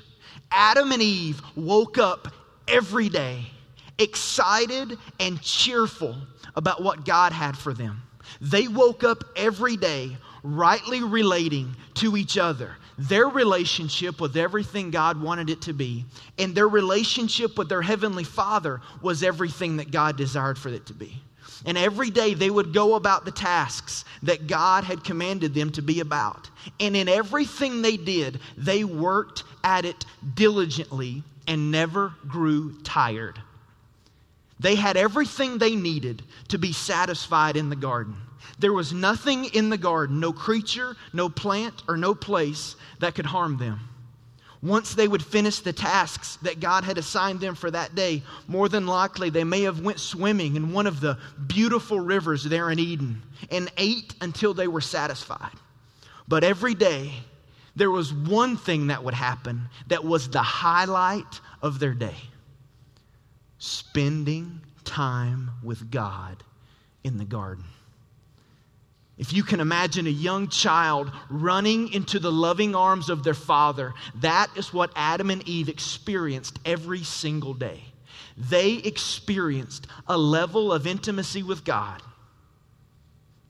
Adam 0.51 0.93
and 0.93 1.03
Eve 1.03 1.41
woke 1.57 1.99
up 1.99 2.29
every 2.69 3.09
day 3.09 3.47
excited 3.99 4.99
and 5.21 5.41
cheerful 5.41 6.17
about 6.57 6.83
what 6.83 7.05
God 7.05 7.33
had 7.33 7.57
for 7.57 7.73
them. 7.73 8.03
They 8.41 8.69
woke 8.69 9.05
up 9.05 9.25
every 9.37 9.77
day 9.77 10.17
rightly 10.43 11.03
relating 11.03 11.75
to 11.95 12.17
each 12.17 12.37
other, 12.37 12.77
their 12.99 13.29
relationship 13.29 14.21
with 14.21 14.37
everything 14.37 14.91
God 14.91 15.21
wanted 15.21 15.51
it 15.51 15.63
to 15.63 15.73
be, 15.73 16.05
and 16.39 16.55
their 16.55 16.69
relationship 16.69 17.59
with 17.59 17.69
their 17.69 17.83
Heavenly 17.83 18.25
Father 18.25 18.81
was 19.03 19.23
everything 19.23 19.79
that 19.79 19.91
God 19.91 20.17
desired 20.17 20.59
for 20.59 20.69
it 20.69 20.87
to 20.87 20.95
be. 20.95 21.21
And 21.67 21.79
every 21.79 22.11
day 22.11 22.35
they 22.35 22.51
would 22.51 22.75
go 22.75 22.95
about 22.95 23.25
the 23.25 23.31
tasks 23.31 24.05
that 24.23 24.47
God 24.47 24.85
had 24.85 25.05
commanded 25.05 25.55
them 25.55 25.71
to 25.73 25.83
be 25.83 26.01
about. 26.01 26.51
And 26.79 26.97
in 26.97 27.09
everything 27.09 27.81
they 27.81 27.97
did, 27.97 28.41
they 28.57 28.85
worked 28.85 29.45
at 29.63 29.85
it 29.85 30.05
diligently 30.35 31.23
and 31.47 31.71
never 31.71 32.15
grew 32.29 32.81
tired. 32.83 33.41
They 34.61 34.75
had 34.75 34.97
everything 34.97 35.59
they 35.59 35.75
needed 35.75 36.23
to 36.49 36.59
be 36.59 36.73
satisfied 36.73 37.57
in 37.57 37.71
the 37.71 37.77
garden. 37.77 38.17
There 38.59 38.73
was 38.73 38.93
nothing 38.93 39.47
in 39.47 39.71
the 39.71 39.79
garden, 39.79 40.21
no 40.21 40.33
creature, 40.33 40.97
no 41.13 41.29
plant, 41.29 41.83
or 41.89 41.97
no 41.97 42.15
place 42.15 42.77
that 43.01 43.15
could 43.15 43.27
harm 43.27 43.59
them. 43.59 43.81
Once 44.63 44.95
they 44.95 45.07
would 45.07 45.23
finish 45.23 45.59
the 45.59 45.73
tasks 45.73 46.37
that 46.37 46.59
God 46.59 46.85
had 46.85 46.97
assigned 46.97 47.41
them 47.41 47.55
for 47.55 47.71
that 47.71 47.95
day, 47.95 48.23
more 48.49 48.69
than 48.69 48.87
likely 48.87 49.29
they 49.29 49.45
may 49.45 49.63
have 49.63 49.81
went 49.81 50.01
swimming 50.01 50.57
in 50.57 50.73
one 50.73 50.87
of 50.87 51.01
the 51.01 51.19
beautiful 51.47 52.01
rivers 52.01 52.45
there 52.45 52.71
in 52.71 52.79
Eden 52.79 53.23
and 53.51 53.71
ate 53.77 54.15
until 54.23 54.55
they 54.55 54.67
were 54.67 54.81
satisfied. 54.81 55.53
But 56.27 56.45
every 56.45 56.75
day 56.75 57.13
there 57.77 57.91
was 57.91 58.13
one 58.13 58.57
thing 58.57 58.87
that 58.87 59.05
would 59.05 59.15
happen 59.15 59.69
that 59.89 60.05
was 60.05 60.31
the 60.31 60.43
highlight 60.43 61.41
of 61.61 61.79
their 61.79 61.93
day. 61.93 62.17
Spending 63.59 64.63
time 64.85 65.51
with 65.63 65.91
God 65.91 66.43
in 67.03 67.19
the 67.19 67.25
garden. 67.27 67.65
If 69.17 69.33
you 69.33 69.45
can 69.45 69.61
imagine 69.61 70.07
a 70.07 70.11
young 70.11 70.49
child 70.49 71.11
running 71.31 71.93
into 71.93 72.19
the 72.19 72.33
loving 72.33 72.75
arms 72.75 73.09
of 73.09 73.23
their 73.23 73.35
father, 73.35 73.95
that 74.17 74.51
is 74.57 74.73
what 74.73 74.91
Adam 74.97 75.31
and 75.31 75.47
Eve 75.49 75.69
experienced 75.69 76.59
every 76.65 77.05
single 77.05 77.55
day. 77.55 77.81
They 78.37 78.75
experienced 78.75 79.87
a 80.09 80.19
level 80.19 80.73
of 80.73 80.87
intimacy 80.87 81.45
with 81.45 81.65
God 81.65 82.03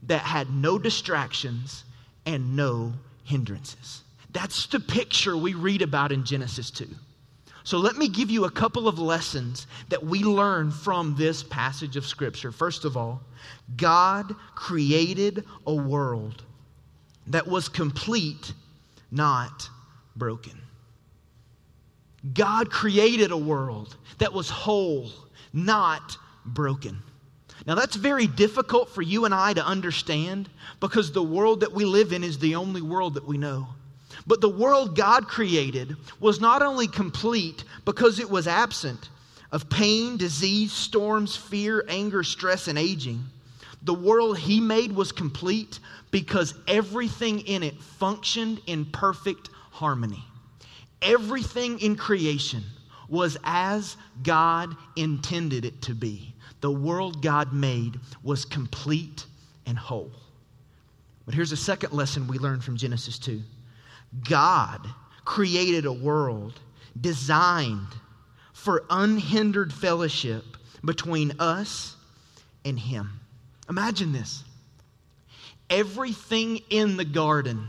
that 0.03 0.21
had 0.21 0.51
no 0.51 0.79
distractions 0.79 1.85
and 2.27 2.57
no 2.57 2.93
hindrances. 3.25 4.03
That's 4.31 4.67
the 4.67 4.81
picture 4.81 5.37
we 5.37 5.55
read 5.55 5.81
about 5.81 6.13
in 6.13 6.25
Genesis 6.25 6.71
2. 6.73 6.87
So 7.63 7.79
let 7.79 7.97
me 7.97 8.09
give 8.09 8.31
you 8.31 8.45
a 8.45 8.51
couple 8.51 8.87
of 8.89 8.99
lessons 8.99 9.67
that 9.89 10.05
we 10.05 10.23
learn 10.23 10.71
from 10.71 11.17
this 11.17 11.43
passage 11.43 11.97
of 11.97 12.05
Scripture. 12.05 12.53
First 12.53 12.85
of 12.85 12.95
all, 12.99 13.23
God 13.77 14.35
created 14.55 15.45
a 15.67 15.75
world 15.75 16.43
that 17.27 17.47
was 17.47 17.69
complete, 17.69 18.53
not 19.11 19.69
broken. 20.17 20.61
God 22.33 22.71
created 22.71 23.31
a 23.31 23.37
world 23.37 23.97
that 24.19 24.33
was 24.33 24.49
whole, 24.49 25.11
not 25.53 26.17
broken. 26.45 27.03
Now, 27.67 27.75
that's 27.75 27.97
very 27.97 28.27
difficult 28.27 28.91
for 28.91 29.03
you 29.03 29.25
and 29.25 29.35
I 29.35 29.55
to 29.55 29.65
understand 29.65 30.51
because 30.81 31.13
the 31.13 31.23
world 31.23 31.61
that 31.61 31.73
we 31.73 31.85
live 31.85 32.13
in 32.13 32.23
is 32.23 32.39
the 32.39 32.57
only 32.57 32.83
world 32.83 33.15
that 33.15 33.27
we 33.27 33.39
know. 33.39 33.69
But 34.27 34.41
the 34.41 34.49
world 34.49 34.97
God 34.97 35.27
created 35.27 35.97
was 36.21 36.41
not 36.41 36.63
only 36.63 36.87
complete 36.87 37.65
because 37.85 38.19
it 38.19 38.29
was 38.29 38.47
absent 38.47 39.09
of 39.55 39.71
pain, 39.71 40.17
disease, 40.17 40.73
storms, 40.73 41.37
fear, 41.37 41.85
anger, 41.89 42.25
stress, 42.25 42.67
and 42.67 42.77
aging. 42.77 43.23
The 43.83 43.95
world 43.95 44.37
He 44.37 44.59
made 44.59 44.91
was 44.91 45.13
complete 45.13 45.79
because 46.11 46.55
everything 46.67 47.39
in 47.39 47.63
it 47.63 47.81
functioned 47.81 48.61
in 48.67 48.85
perfect 48.87 49.51
harmony. 49.71 50.25
Everything 51.01 51.79
in 51.79 51.95
creation 51.95 52.65
was 53.09 53.39
as 53.45 53.97
God 54.25 54.75
intended 54.97 55.65
it 55.65 55.81
to 55.83 55.95
be. 55.95 56.35
The 56.61 56.73
world 56.73 57.23
God 57.23 57.53
made 57.53 58.01
was 58.25 58.45
complete 58.45 59.25
and 59.67 59.79
whole. 59.79 60.11
But 61.27 61.35
here's 61.35 61.53
a 61.53 61.57
second 61.57 61.93
lesson 61.93 62.27
we 62.27 62.39
learn 62.39 62.61
from 62.61 62.77
Genesis 62.77 63.21
2 63.21 63.41
God 64.29 64.85
created 65.25 65.87
a 65.87 65.93
world 65.93 66.59
designed 67.01 67.87
for 68.65 68.83
unhindered 68.89 69.73
fellowship 69.73 70.43
between 70.83 71.35
us 71.39 71.97
and 72.65 72.79
Him. 72.79 73.21
Imagine 73.69 74.13
this. 74.13 74.43
Everything 75.69 76.61
in 76.71 76.97
the 76.97 77.05
garden 77.05 77.67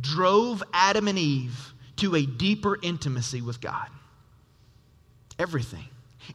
drove 0.00 0.64
Adam 0.72 1.06
and 1.06 1.18
Eve 1.18 1.72
to 1.96 2.16
a 2.16 2.26
deeper 2.26 2.76
intimacy 2.82 3.40
with 3.40 3.60
God. 3.60 3.88
Everything. 5.38 5.84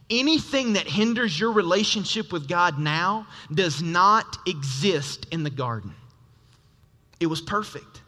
Anything 0.08 0.72
that 0.72 0.86
hinders 0.88 1.38
your 1.38 1.52
relationship 1.52 2.32
with 2.32 2.48
God 2.48 2.78
now 2.78 3.26
does 3.52 3.82
not 3.82 4.38
exist 4.46 5.26
in 5.30 5.42
the 5.42 5.50
garden. 5.50 5.94
It 7.20 7.26
was 7.26 7.42
perfect. 7.42 8.00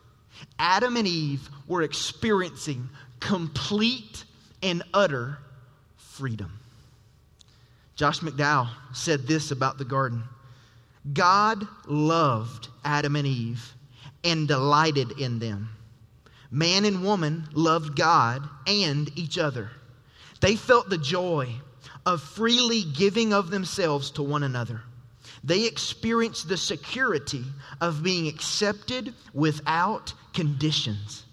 Adam 0.59 0.97
and 0.97 1.07
Eve 1.07 1.47
were 1.69 1.83
experiencing 1.83 2.89
complete 3.21 4.25
and 4.63 4.83
utter 4.95 5.39
freedom. 6.15 6.61
Josh 7.97 8.21
McDowell 8.21 8.69
said 8.93 9.27
this 9.27 9.51
about 9.51 9.79
the 9.79 9.85
garden 9.85 10.23
God 11.13 11.67
loved 11.87 12.69
Adam 12.85 13.17
and 13.17 13.27
Eve 13.27 13.75
and 14.23 14.49
delighted 14.49 15.19
in 15.19 15.39
them. 15.39 15.69
Man 16.51 16.85
and 16.85 17.05
woman 17.05 17.49
loved 17.53 17.97
God 17.97 18.49
and 18.67 19.11
each 19.19 19.39
other. 19.39 19.71
They 20.41 20.57
felt 20.57 20.89
the 20.89 20.99
joy 20.99 21.49
of 22.07 22.23
freely 22.23 22.85
giving 22.85 23.35
of 23.35 23.51
themselves 23.51 24.11
to 24.13 24.23
one 24.23 24.45
another. 24.45 24.83
They 25.43 25.67
experienced 25.67 26.49
the 26.49 26.57
security 26.57 27.45
of 27.81 28.03
being 28.03 28.29
accepted 28.29 29.15
without 29.35 30.15
conditions. 30.33 31.25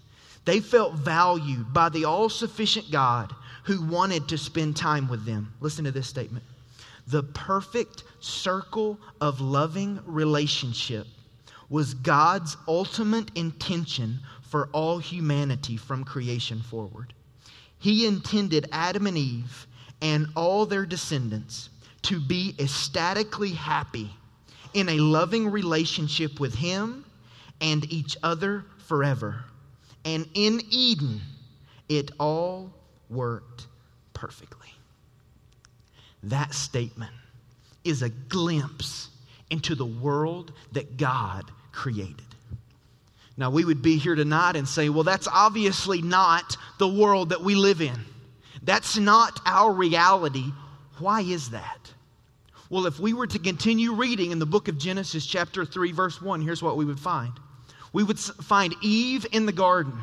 They 0.43 0.59
felt 0.59 0.95
valued 0.95 1.71
by 1.71 1.89
the 1.89 2.05
all 2.05 2.29
sufficient 2.29 2.91
God 2.91 3.33
who 3.63 3.85
wanted 3.85 4.27
to 4.29 4.37
spend 4.37 4.75
time 4.75 5.07
with 5.07 5.25
them. 5.25 5.53
Listen 5.59 5.85
to 5.85 5.91
this 5.91 6.07
statement 6.07 6.43
the 7.07 7.23
perfect 7.23 8.03
circle 8.19 8.97
of 9.19 9.41
loving 9.41 9.99
relationship 10.05 11.07
was 11.69 11.93
God's 11.93 12.57
ultimate 12.67 13.35
intention 13.35 14.19
for 14.43 14.69
all 14.71 14.97
humanity 14.97 15.77
from 15.77 16.03
creation 16.03 16.61
forward. 16.61 17.13
He 17.79 18.05
intended 18.05 18.67
Adam 18.71 19.07
and 19.07 19.17
Eve 19.17 19.67
and 20.01 20.27
all 20.35 20.65
their 20.65 20.85
descendants 20.85 21.69
to 22.03 22.19
be 22.19 22.55
ecstatically 22.59 23.51
happy 23.51 24.09
in 24.73 24.89
a 24.89 24.99
loving 24.99 25.49
relationship 25.49 26.39
with 26.39 26.55
Him 26.55 27.05
and 27.59 27.91
each 27.91 28.17
other 28.23 28.65
forever. 28.87 29.43
And 30.03 30.27
in 30.33 30.61
Eden, 30.69 31.21
it 31.87 32.11
all 32.19 32.73
worked 33.11 33.67
perfectly. 34.13 34.69
That 36.23 36.53
statement 36.53 37.11
is 37.83 38.01
a 38.01 38.09
glimpse 38.09 39.09
into 39.49 39.75
the 39.75 39.85
world 39.85 40.53
that 40.71 40.97
God 40.97 41.51
created. 41.71 42.21
Now, 43.37 43.49
we 43.49 43.65
would 43.65 43.81
be 43.81 43.97
here 43.97 44.15
tonight 44.15 44.55
and 44.55 44.67
say, 44.67 44.89
well, 44.89 45.03
that's 45.03 45.27
obviously 45.27 46.01
not 46.01 46.57
the 46.77 46.87
world 46.87 47.29
that 47.29 47.41
we 47.41 47.55
live 47.55 47.81
in. 47.81 47.97
That's 48.61 48.97
not 48.97 49.39
our 49.45 49.71
reality. 49.71 50.51
Why 50.99 51.21
is 51.21 51.49
that? 51.49 51.91
Well, 52.69 52.85
if 52.85 52.99
we 52.99 53.13
were 53.13 53.27
to 53.27 53.39
continue 53.39 53.93
reading 53.93 54.31
in 54.31 54.39
the 54.39 54.45
book 54.45 54.67
of 54.67 54.77
Genesis, 54.77 55.25
chapter 55.25 55.65
3, 55.65 55.91
verse 55.91 56.21
1, 56.21 56.41
here's 56.41 56.61
what 56.61 56.77
we 56.77 56.85
would 56.85 56.99
find 56.99 57.33
we 57.93 58.03
would 58.03 58.19
find 58.19 58.73
Eve 58.81 59.25
in 59.33 59.45
the 59.45 59.51
garden 59.51 59.99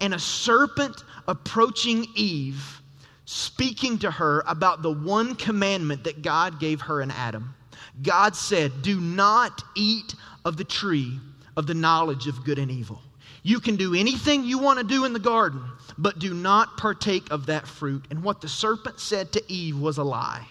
and 0.00 0.14
a 0.14 0.18
serpent 0.18 1.04
approaching 1.28 2.06
Eve, 2.14 2.80
speaking 3.24 3.98
to 3.98 4.10
her 4.10 4.42
about 4.46 4.82
the 4.82 4.92
one 4.92 5.34
commandment 5.34 6.04
that 6.04 6.22
God 6.22 6.60
gave 6.60 6.80
her 6.82 7.00
and 7.00 7.12
Adam. 7.12 7.54
God 8.02 8.34
said, 8.34 8.82
Do 8.82 9.00
not 9.00 9.62
eat 9.76 10.14
of 10.44 10.56
the 10.56 10.64
tree 10.64 11.18
of 11.56 11.66
the 11.66 11.74
knowledge 11.74 12.26
of 12.26 12.44
good 12.44 12.58
and 12.58 12.70
evil. 12.70 13.00
You 13.42 13.58
can 13.58 13.76
do 13.76 13.94
anything 13.94 14.44
you 14.44 14.58
want 14.58 14.78
to 14.78 14.84
do 14.84 15.04
in 15.04 15.12
the 15.12 15.18
garden, 15.18 15.62
but 15.98 16.18
do 16.18 16.32
not 16.32 16.76
partake 16.76 17.30
of 17.30 17.46
that 17.46 17.66
fruit. 17.66 18.06
And 18.10 18.22
what 18.22 18.40
the 18.40 18.48
serpent 18.48 19.00
said 19.00 19.32
to 19.32 19.42
Eve 19.52 19.78
was 19.78 19.98
a 19.98 20.04
lie. 20.04 20.46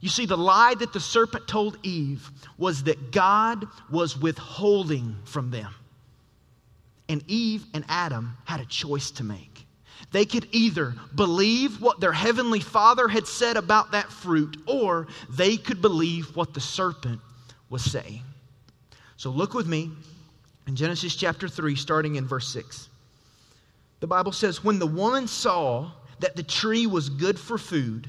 You 0.00 0.08
see, 0.08 0.26
the 0.26 0.36
lie 0.36 0.74
that 0.78 0.92
the 0.92 1.00
serpent 1.00 1.48
told 1.48 1.78
Eve 1.82 2.30
was 2.58 2.82
that 2.84 3.12
God 3.12 3.66
was 3.90 4.18
withholding 4.18 5.16
from 5.24 5.50
them. 5.50 5.72
And 7.12 7.22
Eve 7.28 7.66
and 7.74 7.84
Adam 7.90 8.38
had 8.46 8.60
a 8.60 8.64
choice 8.64 9.10
to 9.12 9.22
make. 9.22 9.66
They 10.12 10.24
could 10.24 10.48
either 10.50 10.94
believe 11.14 11.82
what 11.82 12.00
their 12.00 12.12
heavenly 12.12 12.60
father 12.60 13.06
had 13.06 13.26
said 13.26 13.58
about 13.58 13.92
that 13.92 14.10
fruit, 14.10 14.56
or 14.66 15.08
they 15.28 15.58
could 15.58 15.82
believe 15.82 16.34
what 16.34 16.54
the 16.54 16.60
serpent 16.60 17.20
was 17.68 17.84
saying. 17.84 18.22
So 19.18 19.28
look 19.28 19.52
with 19.52 19.66
me 19.66 19.90
in 20.66 20.74
Genesis 20.74 21.14
chapter 21.14 21.48
3, 21.48 21.76
starting 21.76 22.16
in 22.16 22.26
verse 22.26 22.48
6. 22.48 22.88
The 24.00 24.06
Bible 24.06 24.32
says, 24.32 24.64
When 24.64 24.78
the 24.78 24.86
woman 24.86 25.28
saw 25.28 25.90
that 26.20 26.34
the 26.34 26.42
tree 26.42 26.86
was 26.86 27.10
good 27.10 27.38
for 27.38 27.58
food, 27.58 28.08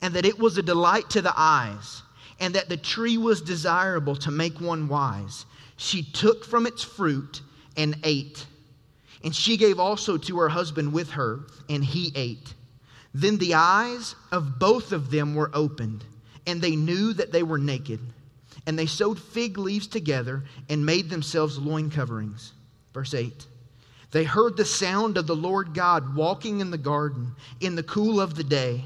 and 0.00 0.14
that 0.14 0.24
it 0.24 0.38
was 0.38 0.56
a 0.56 0.62
delight 0.62 1.10
to 1.10 1.20
the 1.20 1.34
eyes, 1.36 2.00
and 2.40 2.54
that 2.54 2.70
the 2.70 2.78
tree 2.78 3.18
was 3.18 3.42
desirable 3.42 4.16
to 4.16 4.30
make 4.30 4.58
one 4.58 4.88
wise, 4.88 5.44
she 5.76 6.02
took 6.02 6.46
from 6.46 6.66
its 6.66 6.82
fruit 6.82 7.42
and 7.76 7.96
ate. 8.04 8.46
And 9.24 9.34
she 9.34 9.56
gave 9.56 9.78
also 9.78 10.16
to 10.18 10.38
her 10.38 10.48
husband 10.48 10.92
with 10.92 11.10
her, 11.10 11.40
and 11.68 11.84
he 11.84 12.12
ate. 12.14 12.54
Then 13.14 13.38
the 13.38 13.54
eyes 13.54 14.14
of 14.30 14.58
both 14.58 14.92
of 14.92 15.10
them 15.10 15.34
were 15.34 15.50
opened, 15.52 16.04
and 16.46 16.60
they 16.60 16.76
knew 16.76 17.12
that 17.12 17.32
they 17.32 17.42
were 17.42 17.58
naked. 17.58 18.00
And 18.66 18.78
they 18.78 18.86
sewed 18.86 19.18
fig 19.18 19.58
leaves 19.58 19.86
together 19.86 20.44
and 20.68 20.86
made 20.86 21.10
themselves 21.10 21.58
loin 21.58 21.90
coverings. 21.90 22.52
Verse 22.94 23.14
8 23.14 23.46
They 24.12 24.24
heard 24.24 24.56
the 24.56 24.64
sound 24.64 25.16
of 25.16 25.26
the 25.26 25.36
Lord 25.36 25.74
God 25.74 26.14
walking 26.14 26.60
in 26.60 26.70
the 26.70 26.78
garden 26.78 27.32
in 27.60 27.74
the 27.74 27.82
cool 27.82 28.20
of 28.20 28.34
the 28.34 28.44
day. 28.44 28.84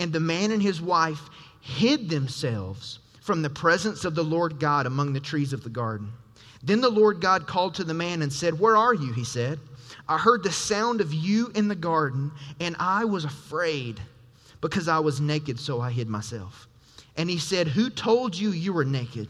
And 0.00 0.12
the 0.12 0.20
man 0.20 0.50
and 0.50 0.60
his 0.60 0.82
wife 0.82 1.20
hid 1.60 2.10
themselves 2.10 2.98
from 3.22 3.42
the 3.42 3.50
presence 3.50 4.04
of 4.04 4.14
the 4.14 4.24
Lord 4.24 4.58
God 4.58 4.86
among 4.86 5.12
the 5.12 5.20
trees 5.20 5.52
of 5.52 5.62
the 5.62 5.70
garden. 5.70 6.12
Then 6.64 6.80
the 6.80 6.90
Lord 6.90 7.20
God 7.20 7.46
called 7.46 7.74
to 7.74 7.84
the 7.84 7.92
man 7.92 8.22
and 8.22 8.32
said, 8.32 8.58
Where 8.58 8.76
are 8.76 8.94
you? 8.94 9.12
He 9.12 9.24
said, 9.24 9.60
I 10.08 10.16
heard 10.16 10.42
the 10.42 10.50
sound 10.50 11.02
of 11.02 11.12
you 11.12 11.50
in 11.54 11.68
the 11.68 11.74
garden, 11.74 12.32
and 12.58 12.74
I 12.78 13.04
was 13.04 13.24
afraid 13.24 14.00
because 14.62 14.88
I 14.88 14.98
was 14.98 15.20
naked, 15.20 15.60
so 15.60 15.80
I 15.80 15.90
hid 15.90 16.08
myself. 16.08 16.66
And 17.16 17.28
he 17.28 17.38
said, 17.38 17.68
Who 17.68 17.90
told 17.90 18.34
you 18.36 18.50
you 18.50 18.72
were 18.72 18.84
naked? 18.84 19.28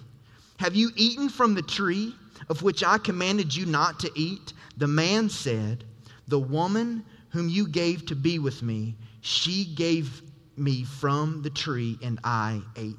Have 0.58 0.76
you 0.76 0.90
eaten 0.94 1.28
from 1.28 1.54
the 1.54 1.62
tree 1.62 2.14
of 2.48 2.62
which 2.62 2.84
I 2.84 2.98
commanded 2.98 3.54
you 3.54 3.66
not 3.66 3.98
to 4.00 4.10
eat? 4.14 4.52
The 4.76 4.86
man 4.86 5.28
said, 5.28 5.82
The 6.28 6.38
woman 6.38 7.04
whom 7.30 7.48
you 7.48 7.66
gave 7.66 8.06
to 8.06 8.14
be 8.14 8.38
with 8.38 8.62
me, 8.62 8.94
she 9.22 9.64
gave 9.64 10.22
me 10.56 10.84
from 10.84 11.42
the 11.42 11.50
tree, 11.50 11.98
and 12.00 12.20
I 12.22 12.60
ate. 12.76 12.94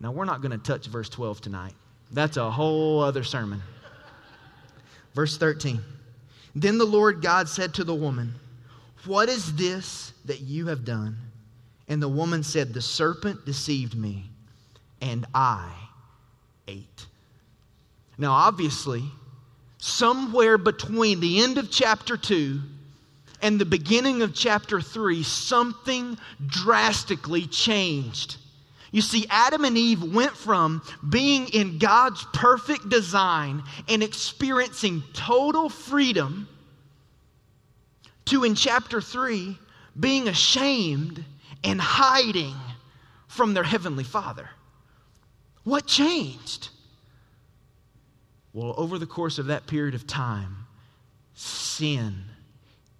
Now, 0.00 0.10
we're 0.10 0.24
not 0.24 0.42
going 0.42 0.50
to 0.50 0.58
touch 0.58 0.88
verse 0.88 1.08
12 1.08 1.40
tonight. 1.40 1.74
That's 2.14 2.36
a 2.36 2.48
whole 2.48 3.00
other 3.00 3.24
sermon. 3.24 3.60
Verse 5.14 5.36
13. 5.36 5.80
Then 6.54 6.78
the 6.78 6.84
Lord 6.84 7.20
God 7.20 7.48
said 7.48 7.74
to 7.74 7.84
the 7.84 7.94
woman, 7.94 8.34
What 9.04 9.28
is 9.28 9.56
this 9.56 10.12
that 10.24 10.40
you 10.40 10.68
have 10.68 10.84
done? 10.84 11.16
And 11.88 12.00
the 12.00 12.08
woman 12.08 12.44
said, 12.44 12.72
The 12.72 12.80
serpent 12.80 13.44
deceived 13.44 13.96
me, 13.96 14.30
and 15.00 15.26
I 15.34 15.72
ate. 16.68 17.06
Now, 18.16 18.30
obviously, 18.30 19.02
somewhere 19.78 20.56
between 20.56 21.18
the 21.18 21.42
end 21.42 21.58
of 21.58 21.68
chapter 21.68 22.16
2 22.16 22.60
and 23.42 23.60
the 23.60 23.64
beginning 23.64 24.22
of 24.22 24.34
chapter 24.34 24.80
3, 24.80 25.24
something 25.24 26.16
drastically 26.46 27.46
changed. 27.48 28.36
You 28.94 29.00
see, 29.00 29.26
Adam 29.28 29.64
and 29.64 29.76
Eve 29.76 30.14
went 30.14 30.36
from 30.36 30.80
being 31.08 31.48
in 31.48 31.78
God's 31.78 32.24
perfect 32.32 32.88
design 32.88 33.64
and 33.88 34.04
experiencing 34.04 35.02
total 35.12 35.68
freedom 35.68 36.48
to, 38.26 38.44
in 38.44 38.54
chapter 38.54 39.00
3, 39.00 39.58
being 39.98 40.28
ashamed 40.28 41.24
and 41.64 41.80
hiding 41.80 42.54
from 43.26 43.52
their 43.52 43.64
heavenly 43.64 44.04
Father. 44.04 44.48
What 45.64 45.88
changed? 45.88 46.68
Well, 48.52 48.74
over 48.76 49.00
the 49.00 49.06
course 49.06 49.40
of 49.40 49.46
that 49.46 49.66
period 49.66 49.96
of 49.96 50.06
time, 50.06 50.66
sin 51.34 52.26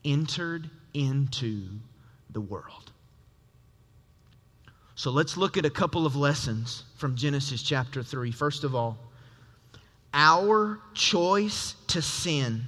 entered 0.04 0.68
into 0.92 1.68
the 2.30 2.40
world. 2.40 2.83
So 5.04 5.10
let's 5.10 5.36
look 5.36 5.58
at 5.58 5.66
a 5.66 5.70
couple 5.70 6.06
of 6.06 6.16
lessons 6.16 6.84
from 6.96 7.14
Genesis 7.14 7.62
chapter 7.62 8.02
3. 8.02 8.32
First 8.32 8.64
of 8.64 8.74
all, 8.74 8.96
our 10.14 10.80
choice 10.94 11.74
to 11.88 12.00
sin 12.00 12.62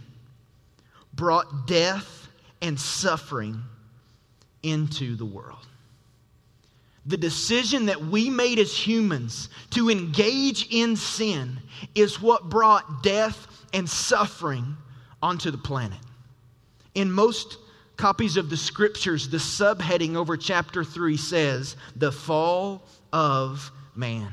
brought 1.14 1.66
death 1.66 2.28
and 2.60 2.78
suffering 2.78 3.62
into 4.62 5.16
the 5.16 5.24
world 5.24 5.66
the 7.06 7.16
decision 7.16 7.86
that 7.86 8.04
we 8.04 8.28
made 8.28 8.58
as 8.58 8.86
humans 8.86 9.48
to 9.70 9.88
engage 9.88 10.68
in 10.70 10.94
sin 10.94 11.58
is 11.94 12.20
what 12.20 12.50
brought 12.50 13.02
death 13.02 13.46
and 13.72 13.88
suffering 13.88 14.76
onto 15.22 15.50
the 15.50 15.56
planet. 15.56 16.00
In 16.94 17.10
most 17.10 17.56
copies 17.96 18.36
of 18.36 18.50
the 18.50 18.56
scriptures, 18.56 19.28
the 19.28 19.38
subheading 19.38 20.16
over 20.16 20.36
chapter 20.36 20.84
3 20.84 21.16
says, 21.16 21.76
The 21.94 22.12
Fall 22.12 22.82
of 23.12 23.70
Man. 23.94 24.32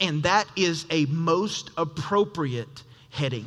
And 0.00 0.24
that 0.24 0.46
is 0.56 0.86
a 0.90 1.06
most 1.06 1.70
appropriate 1.76 2.82
heading. 3.10 3.46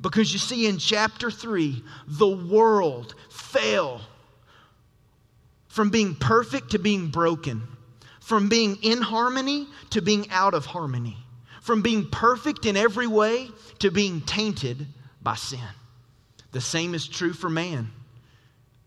Because 0.00 0.32
you 0.32 0.38
see, 0.38 0.66
in 0.66 0.78
chapter 0.78 1.30
3, 1.30 1.82
the 2.06 2.28
world 2.28 3.14
fell 3.30 4.00
from 5.68 5.90
being 5.90 6.14
perfect 6.14 6.70
to 6.70 6.78
being 6.78 7.08
broken, 7.08 7.62
from 8.20 8.48
being 8.48 8.76
in 8.82 9.02
harmony 9.02 9.66
to 9.90 10.00
being 10.00 10.30
out 10.30 10.54
of 10.54 10.66
harmony, 10.66 11.16
from 11.60 11.82
being 11.82 12.08
perfect 12.10 12.66
in 12.66 12.76
every 12.76 13.06
way 13.06 13.48
to 13.80 13.90
being 13.90 14.20
tainted 14.20 14.86
by 15.22 15.34
sin. 15.34 15.58
The 16.52 16.60
same 16.60 16.94
is 16.94 17.08
true 17.08 17.32
for 17.32 17.50
man. 17.50 17.90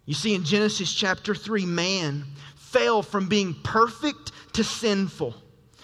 You 0.08 0.13
see, 0.13 0.34
in 0.34 0.46
Genesis 0.46 0.91
chapter 0.93 1.36
3, 1.36 1.65
man 1.65 2.24
fell 2.56 3.04
from 3.04 3.28
being 3.28 3.54
perfect 3.54 4.32
to 4.54 4.63
sinful, 4.63 5.36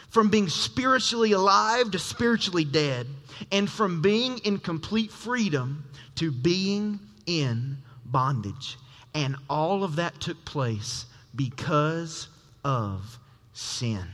from 0.10 0.30
being 0.30 0.48
spiritually 0.48 1.34
alive 1.34 1.92
to 1.92 2.00
spiritually 2.00 2.64
dead, 2.64 3.06
and 3.52 3.70
from 3.70 4.02
being 4.02 4.38
in 4.40 4.60
complete 4.60 5.12
freedom 5.12 5.84
to 6.16 6.32
being 6.32 7.02
in 7.26 7.78
bondage. 8.06 8.78
And 9.14 9.36
all 9.50 9.84
of 9.84 9.98
that 9.98 10.20
took 10.22 10.44
place 10.46 11.06
because 11.36 12.30
of 12.64 13.20
sin. 13.52 14.06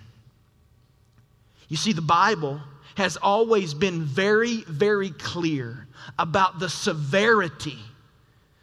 You 1.67 1.78
see, 1.78 1.93
the 1.93 2.02
Bible 2.02 2.60
has 2.95 3.15
always 3.15 3.76
been 3.76 4.04
very, 4.06 4.63
very 4.63 5.12
clear 5.12 5.88
about 6.17 6.58
the 6.60 6.67
severity, 6.67 7.78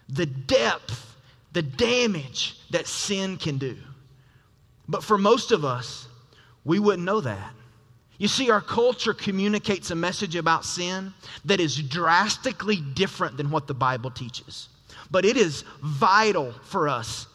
the 0.08 0.26
depth, 0.26 1.15
the 1.56 1.62
damage 1.62 2.54
that 2.68 2.86
sin 2.86 3.38
can 3.38 3.56
do. 3.56 3.78
But 4.86 5.02
for 5.02 5.16
most 5.16 5.52
of 5.52 5.64
us, 5.64 6.06
we 6.66 6.78
wouldn't 6.78 7.06
know 7.06 7.22
that. 7.22 7.54
You 8.18 8.28
see, 8.28 8.50
our 8.50 8.60
culture 8.60 9.14
communicates 9.14 9.90
a 9.90 9.94
message 9.94 10.36
about 10.36 10.66
sin 10.66 11.14
that 11.46 11.58
is 11.58 11.74
drastically 11.74 12.76
different 12.76 13.38
than 13.38 13.50
what 13.50 13.68
the 13.68 13.72
Bible 13.72 14.10
teaches. 14.10 14.68
But 15.10 15.24
it 15.24 15.38
is 15.38 15.64
vital 15.82 16.52
for 16.64 16.90
us 16.90 17.26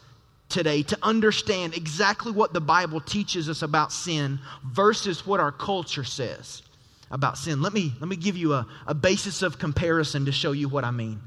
today 0.48 0.84
to 0.84 0.98
understand 1.02 1.74
exactly 1.76 2.30
what 2.30 2.52
the 2.52 2.60
Bible 2.60 3.00
teaches 3.00 3.48
us 3.48 3.62
about 3.62 3.90
sin 3.90 4.38
versus 4.64 5.26
what 5.26 5.40
our 5.40 5.50
culture 5.50 6.04
says 6.04 6.62
about 7.10 7.38
sin. 7.38 7.60
Let 7.60 7.72
me, 7.72 7.92
let 7.98 8.08
me 8.08 8.14
give 8.14 8.36
you 8.36 8.52
a, 8.52 8.68
a 8.86 8.94
basis 8.94 9.42
of 9.42 9.58
comparison 9.58 10.26
to 10.26 10.32
show 10.32 10.52
you 10.52 10.68
what 10.68 10.84
I 10.84 10.92
mean. 10.92 11.18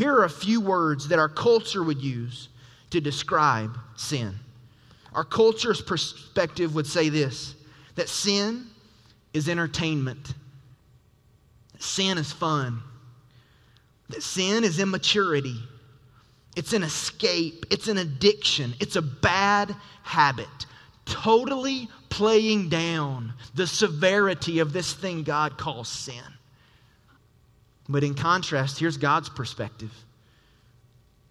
Here 0.00 0.14
are 0.14 0.24
a 0.24 0.30
few 0.30 0.62
words 0.62 1.08
that 1.08 1.18
our 1.18 1.28
culture 1.28 1.82
would 1.82 2.00
use 2.00 2.48
to 2.88 3.02
describe 3.02 3.76
sin. 3.96 4.34
Our 5.12 5.24
culture's 5.24 5.82
perspective 5.82 6.74
would 6.74 6.86
say 6.86 7.10
this 7.10 7.54
that 7.96 8.08
sin 8.08 8.64
is 9.34 9.46
entertainment, 9.46 10.32
that 11.74 11.82
sin 11.82 12.16
is 12.16 12.32
fun, 12.32 12.80
that 14.08 14.22
sin 14.22 14.64
is 14.64 14.78
immaturity, 14.78 15.60
it's 16.56 16.72
an 16.72 16.82
escape, 16.82 17.66
it's 17.70 17.88
an 17.88 17.98
addiction, 17.98 18.72
it's 18.80 18.96
a 18.96 19.02
bad 19.02 19.76
habit. 20.02 20.46
Totally 21.04 21.90
playing 22.08 22.70
down 22.70 23.34
the 23.54 23.66
severity 23.66 24.60
of 24.60 24.72
this 24.72 24.94
thing 24.94 25.24
God 25.24 25.58
calls 25.58 25.88
sin. 25.88 26.24
But 27.90 28.04
in 28.04 28.14
contrast, 28.14 28.78
here's 28.78 28.96
God's 28.96 29.28
perspective. 29.28 29.90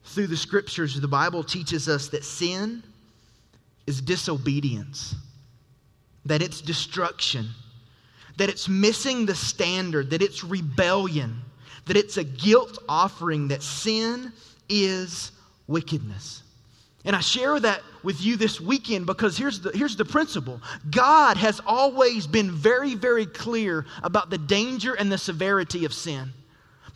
Through 0.03 0.27
the 0.27 0.35
scriptures, 0.35 0.99
the 0.99 1.07
Bible 1.07 1.41
teaches 1.41 1.87
us 1.87 2.09
that 2.09 2.25
sin 2.25 2.83
is 3.87 4.01
disobedience, 4.01 5.15
that 6.25 6.41
it's 6.41 6.59
destruction, 6.59 7.47
that 8.37 8.49
it's 8.49 8.67
missing 8.67 9.25
the 9.25 9.35
standard, 9.35 10.09
that 10.09 10.21
it's 10.21 10.43
rebellion, 10.43 11.41
that 11.85 11.95
it's 11.95 12.17
a 12.17 12.25
guilt 12.25 12.77
offering, 12.89 13.47
that 13.47 13.63
sin 13.63 14.33
is 14.67 15.31
wickedness. 15.67 16.43
And 17.05 17.15
I 17.15 17.21
share 17.21 17.57
that 17.57 17.81
with 18.03 18.21
you 18.21 18.35
this 18.35 18.59
weekend 18.59 19.05
because 19.05 19.37
here's 19.37 19.61
the, 19.61 19.71
here's 19.71 19.95
the 19.95 20.03
principle 20.03 20.59
God 20.91 21.37
has 21.37 21.61
always 21.65 22.27
been 22.27 22.51
very, 22.51 22.95
very 22.95 23.25
clear 23.25 23.85
about 24.03 24.29
the 24.29 24.37
danger 24.37 24.93
and 24.93 25.09
the 25.09 25.17
severity 25.17 25.85
of 25.85 25.93
sin. 25.93 26.33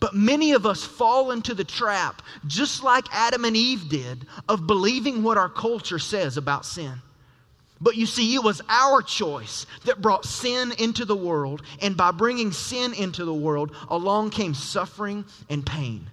But 0.03 0.13
many 0.13 0.51
of 0.51 0.65
us 0.65 0.83
fall 0.83 1.31
into 1.31 1.53
the 1.53 1.63
trap, 1.63 2.21
just 2.45 2.83
like 2.83 3.05
Adam 3.13 3.45
and 3.45 3.55
Eve 3.55 3.87
did, 3.87 4.27
of 4.49 4.67
believing 4.67 5.23
what 5.23 5.37
our 5.37 5.47
culture 5.47 5.97
says 5.97 6.35
about 6.35 6.65
sin. 6.65 6.95
But 7.79 7.95
you 7.95 8.05
see, 8.05 8.35
it 8.35 8.43
was 8.43 8.61
our 8.67 9.01
choice 9.01 9.65
that 9.85 10.01
brought 10.01 10.25
sin 10.25 10.73
into 10.77 11.05
the 11.05 11.15
world, 11.15 11.61
and 11.81 11.95
by 11.95 12.11
bringing 12.11 12.51
sin 12.51 12.93
into 12.93 13.23
the 13.23 13.33
world, 13.33 13.73
along 13.87 14.31
came 14.31 14.53
suffering 14.53 15.23
and 15.49 15.65
pain. 15.65 16.09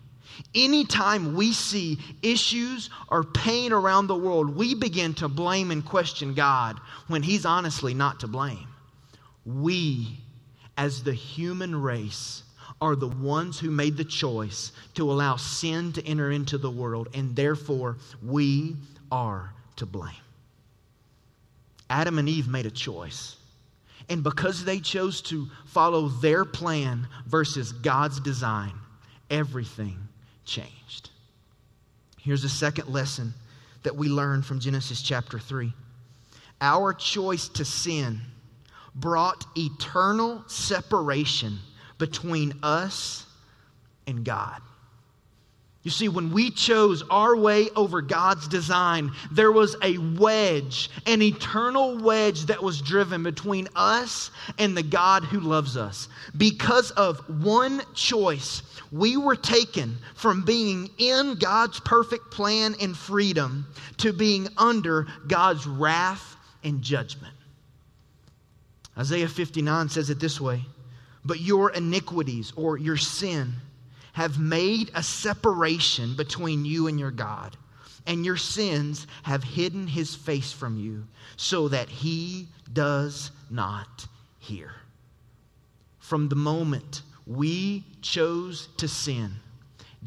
Anytime 0.54 1.34
we 1.34 1.52
see 1.52 1.98
issues 2.22 2.90
or 3.08 3.24
pain 3.24 3.72
around 3.72 4.06
the 4.06 4.14
world, 4.14 4.54
we 4.54 4.76
begin 4.76 5.14
to 5.14 5.26
blame 5.26 5.72
and 5.72 5.84
question 5.84 6.34
God 6.34 6.78
when 7.08 7.24
He's 7.24 7.44
honestly 7.44 7.94
not 7.94 8.20
to 8.20 8.28
blame. 8.28 8.68
We, 9.44 10.20
as 10.76 11.02
the 11.02 11.12
human 11.12 11.74
race, 11.74 12.44
are 12.80 12.96
the 12.96 13.08
ones 13.08 13.58
who 13.58 13.70
made 13.70 13.96
the 13.96 14.04
choice 14.04 14.72
to 14.94 15.10
allow 15.10 15.36
sin 15.36 15.92
to 15.92 16.06
enter 16.06 16.30
into 16.30 16.58
the 16.58 16.70
world, 16.70 17.08
and 17.14 17.36
therefore 17.36 17.98
we 18.22 18.76
are 19.12 19.52
to 19.76 19.86
blame. 19.86 20.14
Adam 21.90 22.18
and 22.18 22.28
Eve 22.28 22.48
made 22.48 22.66
a 22.66 22.70
choice. 22.70 23.36
And 24.08 24.24
because 24.24 24.64
they 24.64 24.80
chose 24.80 25.20
to 25.22 25.46
follow 25.66 26.08
their 26.08 26.44
plan 26.44 27.06
versus 27.26 27.72
God's 27.72 28.20
design, 28.20 28.72
everything 29.30 29.96
changed. 30.44 31.10
Here's 32.18 32.44
a 32.44 32.48
second 32.48 32.88
lesson 32.88 33.34
that 33.82 33.96
we 33.96 34.08
learn 34.08 34.42
from 34.42 34.60
Genesis 34.60 35.02
chapter 35.02 35.38
3. 35.38 35.72
Our 36.60 36.92
choice 36.92 37.48
to 37.48 37.64
sin 37.64 38.20
brought 38.94 39.46
eternal 39.56 40.44
separation 40.46 41.58
between 42.00 42.54
us 42.64 43.24
and 44.08 44.24
God. 44.24 44.60
You 45.82 45.90
see, 45.90 46.08
when 46.08 46.32
we 46.32 46.50
chose 46.50 47.02
our 47.08 47.34
way 47.34 47.70
over 47.74 48.02
God's 48.02 48.46
design, 48.48 49.12
there 49.30 49.50
was 49.50 49.76
a 49.82 49.96
wedge, 49.96 50.90
an 51.06 51.22
eternal 51.22 51.96
wedge 51.96 52.46
that 52.46 52.62
was 52.62 52.82
driven 52.82 53.22
between 53.22 53.66
us 53.74 54.30
and 54.58 54.76
the 54.76 54.82
God 54.82 55.24
who 55.24 55.40
loves 55.40 55.78
us. 55.78 56.08
Because 56.36 56.90
of 56.92 57.18
one 57.42 57.80
choice, 57.94 58.62
we 58.92 59.16
were 59.16 59.36
taken 59.36 59.96
from 60.14 60.44
being 60.44 60.90
in 60.98 61.36
God's 61.36 61.80
perfect 61.80 62.30
plan 62.30 62.74
and 62.78 62.94
freedom 62.94 63.66
to 63.98 64.12
being 64.12 64.48
under 64.58 65.06
God's 65.28 65.66
wrath 65.66 66.36
and 66.62 66.82
judgment. 66.82 67.32
Isaiah 68.98 69.28
59 69.28 69.88
says 69.88 70.10
it 70.10 70.20
this 70.20 70.38
way 70.38 70.60
But 71.24 71.40
your 71.40 71.70
iniquities 71.70 72.52
or 72.56 72.78
your 72.78 72.96
sin, 72.96 73.54
have 74.12 74.38
made 74.38 74.90
a 74.94 75.02
separation 75.02 76.14
between 76.16 76.64
you 76.64 76.86
and 76.88 76.98
your 76.98 77.10
God, 77.10 77.56
and 78.06 78.24
your 78.24 78.36
sins 78.36 79.06
have 79.22 79.44
hidden 79.44 79.86
his 79.86 80.14
face 80.14 80.52
from 80.52 80.76
you 80.78 81.06
so 81.36 81.68
that 81.68 81.88
he 81.88 82.48
does 82.72 83.30
not 83.50 84.06
hear. 84.38 84.72
From 85.98 86.28
the 86.28 86.36
moment 86.36 87.02
we 87.26 87.84
chose 88.02 88.68
to 88.78 88.88
sin, 88.88 89.36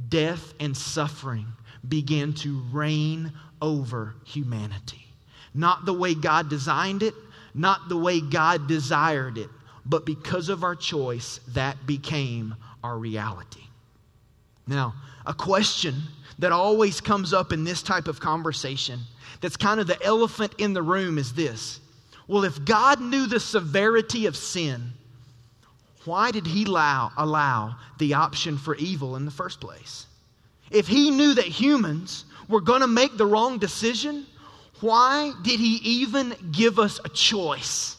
death 0.09 0.53
and 0.59 0.75
suffering 0.75 1.47
began 1.87 2.33
to 2.33 2.61
reign 2.71 3.31
over 3.61 4.15
humanity. 4.25 5.05
Not 5.53 5.85
the 5.85 5.93
way 5.93 6.15
God 6.15 6.49
designed 6.49 7.03
it, 7.03 7.13
not 7.53 7.87
the 7.87 7.97
way 7.97 8.19
God 8.19 8.67
desired 8.67 9.37
it, 9.37 9.49
but 9.85 10.05
because 10.05 10.49
of 10.49 10.63
our 10.63 10.75
choice, 10.75 11.39
that 11.49 11.85
became 11.85 12.55
our 12.83 12.97
reality. 12.97 13.63
Now, 14.67 14.93
a 15.25 15.33
question 15.33 16.03
that 16.39 16.51
always 16.51 17.01
comes 17.01 17.33
up 17.33 17.51
in 17.51 17.63
this 17.63 17.83
type 17.83 18.07
of 18.07 18.19
conversation, 18.19 18.99
that's 19.41 19.57
kind 19.57 19.79
of 19.79 19.87
the 19.87 20.01
elephant 20.03 20.53
in 20.57 20.73
the 20.73 20.81
room, 20.81 21.17
is 21.17 21.33
this 21.33 21.79
Well, 22.27 22.43
if 22.43 22.63
God 22.63 23.01
knew 23.01 23.27
the 23.27 23.39
severity 23.39 24.25
of 24.25 24.35
sin, 24.35 24.93
why 26.05 26.31
did 26.31 26.47
He 26.47 26.65
allow, 26.65 27.11
allow 27.17 27.75
the 27.97 28.13
option 28.13 28.57
for 28.57 28.75
evil 28.75 29.15
in 29.15 29.25
the 29.25 29.31
first 29.31 29.59
place? 29.59 30.07
If 30.71 30.87
He 30.87 31.11
knew 31.11 31.33
that 31.33 31.45
humans 31.45 32.25
were 32.47 32.61
going 32.61 32.81
to 32.81 32.87
make 32.87 33.17
the 33.17 33.25
wrong 33.25 33.57
decision, 33.57 34.25
why 34.79 35.33
did 35.43 35.59
He 35.59 35.75
even 35.83 36.35
give 36.51 36.79
us 36.79 36.99
a 37.03 37.09
choice? 37.09 37.97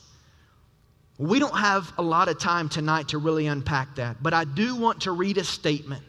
We 1.19 1.39
don't 1.39 1.57
have 1.57 1.93
a 1.97 2.03
lot 2.03 2.29
of 2.29 2.39
time 2.39 2.69
tonight 2.69 3.09
to 3.09 3.19
really 3.19 3.47
unpack 3.47 3.97
that, 3.97 4.23
but 4.23 4.35
I 4.35 4.45
do 4.45 4.75
want 4.75 5.03
to 5.03 5.13
read 5.13 5.39
a 5.39 5.45
statement 5.45 6.03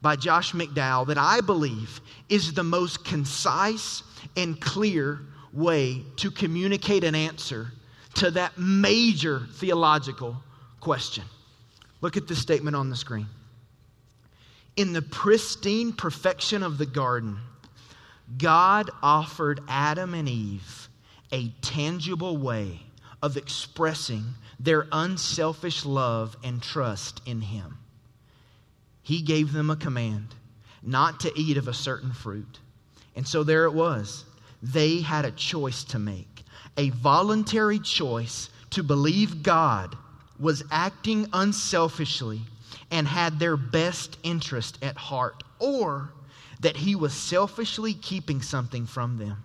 by 0.00 0.16
Josh 0.16 0.52
McDowell 0.52 1.06
that 1.08 1.18
I 1.18 1.40
believe 1.40 2.00
is 2.28 2.54
the 2.54 2.64
most 2.64 3.04
concise 3.04 4.02
and 4.36 4.58
clear 4.60 5.20
way 5.52 6.02
to 6.16 6.30
communicate 6.30 7.04
an 7.04 7.14
answer 7.14 7.72
to 8.14 8.30
that 8.30 8.56
major 8.56 9.46
theological 9.54 10.36
question. 10.80 11.24
Look 12.00 12.16
at 12.16 12.26
this 12.26 12.38
statement 12.38 12.76
on 12.76 12.88
the 12.88 12.96
screen. 12.96 13.26
In 14.76 14.92
the 14.92 15.02
pristine 15.02 15.92
perfection 15.92 16.62
of 16.62 16.78
the 16.78 16.86
garden, 16.86 17.38
God 18.38 18.90
offered 19.02 19.60
Adam 19.68 20.14
and 20.14 20.28
Eve 20.28 20.88
a 21.32 21.48
tangible 21.60 22.36
way 22.36 22.80
of 23.22 23.36
expressing 23.36 24.24
their 24.58 24.86
unselfish 24.92 25.84
love 25.84 26.36
and 26.42 26.62
trust 26.62 27.20
in 27.26 27.40
Him. 27.40 27.78
He 29.02 29.22
gave 29.22 29.52
them 29.52 29.70
a 29.70 29.76
command 29.76 30.34
not 30.82 31.20
to 31.20 31.32
eat 31.38 31.56
of 31.56 31.68
a 31.68 31.74
certain 31.74 32.12
fruit. 32.12 32.58
And 33.14 33.26
so 33.26 33.44
there 33.44 33.64
it 33.64 33.74
was. 33.74 34.24
They 34.62 35.00
had 35.00 35.24
a 35.24 35.30
choice 35.30 35.84
to 35.84 35.98
make 35.98 36.36
a 36.76 36.90
voluntary 36.90 37.78
choice 37.78 38.50
to 38.70 38.82
believe 38.82 39.42
God 39.42 39.96
was 40.38 40.62
acting 40.70 41.26
unselfishly 41.32 42.42
and 42.90 43.08
had 43.08 43.38
their 43.38 43.56
best 43.56 44.18
interest 44.22 44.78
at 44.82 44.96
heart, 44.96 45.42
or 45.58 46.10
that 46.60 46.76
he 46.76 46.94
was 46.94 47.12
selfishly 47.12 47.94
keeping 47.94 48.42
something 48.42 48.86
from 48.86 49.18
them. 49.18 49.42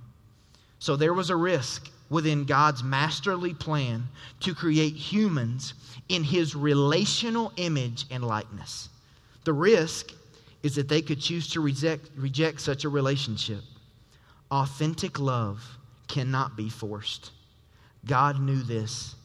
So 0.79 0.95
there 0.95 1.13
was 1.13 1.29
a 1.29 1.35
risk 1.35 1.89
within 2.11 2.43
God's 2.43 2.83
masterly 2.83 3.53
plan 3.53 4.03
to 4.41 4.53
create 4.53 4.93
humans 4.93 5.73
in 6.09 6.23
his 6.23 6.55
relational 6.55 7.53
image 7.55 8.05
and 8.11 8.23
likeness. 8.23 8.89
The 9.45 9.53
risk 9.53 10.11
is 10.61 10.75
that 10.75 10.89
they 10.89 11.01
could 11.01 11.21
choose 11.21 11.49
to 11.51 11.61
reject, 11.61 12.09
reject 12.15 12.59
such 12.59 12.83
a 12.83 12.89
relationship. 12.89 13.61
Authentic 14.51 15.19
love 15.19 15.65
cannot 16.09 16.57
be 16.57 16.69
forced. 16.69 17.31
God 18.05 18.41
knew 18.41 18.61
this, 18.61 19.15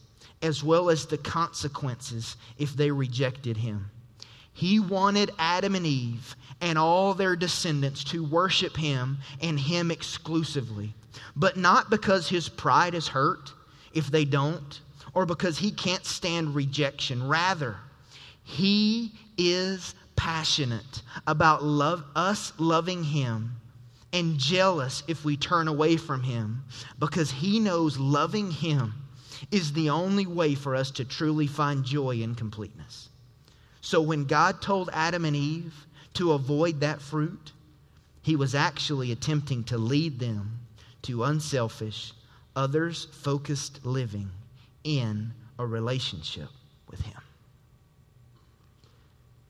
as 0.41 0.63
well 0.63 0.89
as 0.89 1.05
the 1.05 1.17
consequences 1.17 2.37
if 2.57 2.73
they 2.73 2.89
rejected 2.89 3.57
him. 3.57 3.91
He 4.53 4.79
wanted 4.79 5.31
Adam 5.37 5.75
and 5.75 5.85
Eve 5.85 6.35
and 6.61 6.77
all 6.77 7.13
their 7.13 7.35
descendants 7.35 8.05
to 8.05 8.23
worship 8.23 8.77
him 8.77 9.17
and 9.41 9.59
him 9.59 9.91
exclusively, 9.91 10.93
but 11.35 11.57
not 11.57 11.89
because 11.89 12.29
his 12.29 12.49
pride 12.49 12.95
is 12.95 13.07
hurt 13.07 13.51
if 13.93 14.07
they 14.07 14.25
don't, 14.25 14.81
or 15.13 15.25
because 15.25 15.57
he 15.57 15.71
can't 15.71 16.05
stand 16.05 16.53
rejection. 16.53 17.27
Rather, 17.27 17.77
he 18.43 19.11
is 19.37 19.95
passionate 20.15 21.01
about 21.25 21.63
love, 21.63 22.03
us 22.15 22.53
loving 22.57 23.03
him 23.03 23.55
and 24.13 24.37
jealous 24.37 25.03
if 25.07 25.25
we 25.25 25.37
turn 25.37 25.67
away 25.67 25.97
from 25.97 26.23
him 26.23 26.63
because 26.99 27.31
he 27.31 27.59
knows 27.59 27.97
loving 27.97 28.51
him 28.51 28.93
is 29.51 29.73
the 29.73 29.89
only 29.89 30.25
way 30.25 30.55
for 30.55 30.75
us 30.75 30.91
to 30.91 31.05
truly 31.05 31.47
find 31.47 31.83
joy 31.83 32.21
and 32.23 32.37
completeness. 32.37 33.09
So 33.81 34.01
when 34.01 34.25
God 34.25 34.61
told 34.61 34.89
Adam 34.91 35.25
and 35.25 35.35
Eve 35.35 35.85
to 36.15 36.33
avoid 36.33 36.79
that 36.81 37.01
fruit, 37.01 37.51
he 38.21 38.35
was 38.35 38.55
actually 38.55 39.11
attempting 39.11 39.63
to 39.65 39.77
lead 39.77 40.19
them 40.19 40.59
to 41.03 41.23
unselfish, 41.23 42.13
others 42.55 43.07
focused 43.11 43.85
living 43.85 44.29
in 44.83 45.31
a 45.59 45.65
relationship 45.65 46.49
with 46.89 47.01
him. 47.01 47.21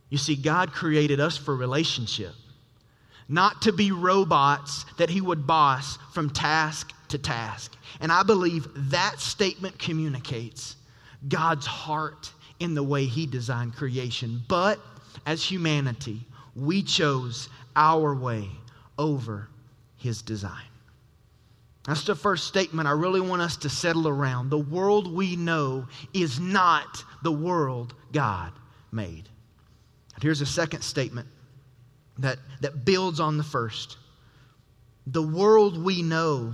You 0.09 0.17
see, 0.17 0.35
God 0.35 0.71
created 0.71 1.19
us 1.19 1.37
for 1.37 1.55
relationship, 1.55 2.33
not 3.27 3.61
to 3.63 3.73
be 3.73 3.91
robots 3.91 4.85
that 4.97 5.09
He 5.09 5.19
would 5.19 5.45
boss 5.45 5.97
from 6.13 6.29
task 6.29 6.93
to 7.09 7.17
task. 7.17 7.75
And 7.99 8.11
I 8.11 8.23
believe 8.23 8.67
that 8.89 9.19
statement 9.19 9.77
communicates 9.79 10.77
God's 11.27 11.65
heart 11.65 12.31
in 12.59 12.73
the 12.73 12.83
way 12.83 13.05
He 13.05 13.25
designed 13.25 13.75
creation. 13.75 14.41
But 14.47 14.79
as 15.25 15.43
humanity, 15.43 16.25
we 16.55 16.83
chose 16.83 17.49
our 17.75 18.15
way 18.15 18.49
over 18.97 19.49
His 19.97 20.21
design. 20.21 20.63
That's 21.87 22.03
the 22.03 22.15
first 22.15 22.47
statement 22.47 22.87
I 22.87 22.91
really 22.91 23.21
want 23.21 23.41
us 23.41 23.55
to 23.57 23.69
settle 23.69 24.09
around. 24.09 24.49
The 24.49 24.57
world 24.57 25.11
we 25.11 25.37
know 25.37 25.87
is 26.13 26.37
not 26.37 27.03
the 27.23 27.31
world 27.31 27.95
God 28.11 28.51
made. 28.91 29.29
And 30.13 30.21
here's 30.21 30.41
a 30.41 30.45
second 30.45 30.81
statement 30.81 31.29
that, 32.19 32.39
that 32.59 32.83
builds 32.83 33.21
on 33.21 33.37
the 33.37 33.43
first. 33.43 33.97
The 35.07 35.21
world 35.21 35.81
we 35.81 36.01
know 36.01 36.53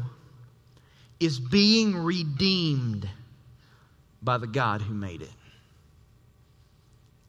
is 1.19 1.39
being 1.39 1.97
redeemed 1.97 3.09
by 4.21 4.37
the 4.37 4.47
God 4.47 4.83
who 4.83 4.93
made 4.93 5.23
it. 5.23 5.31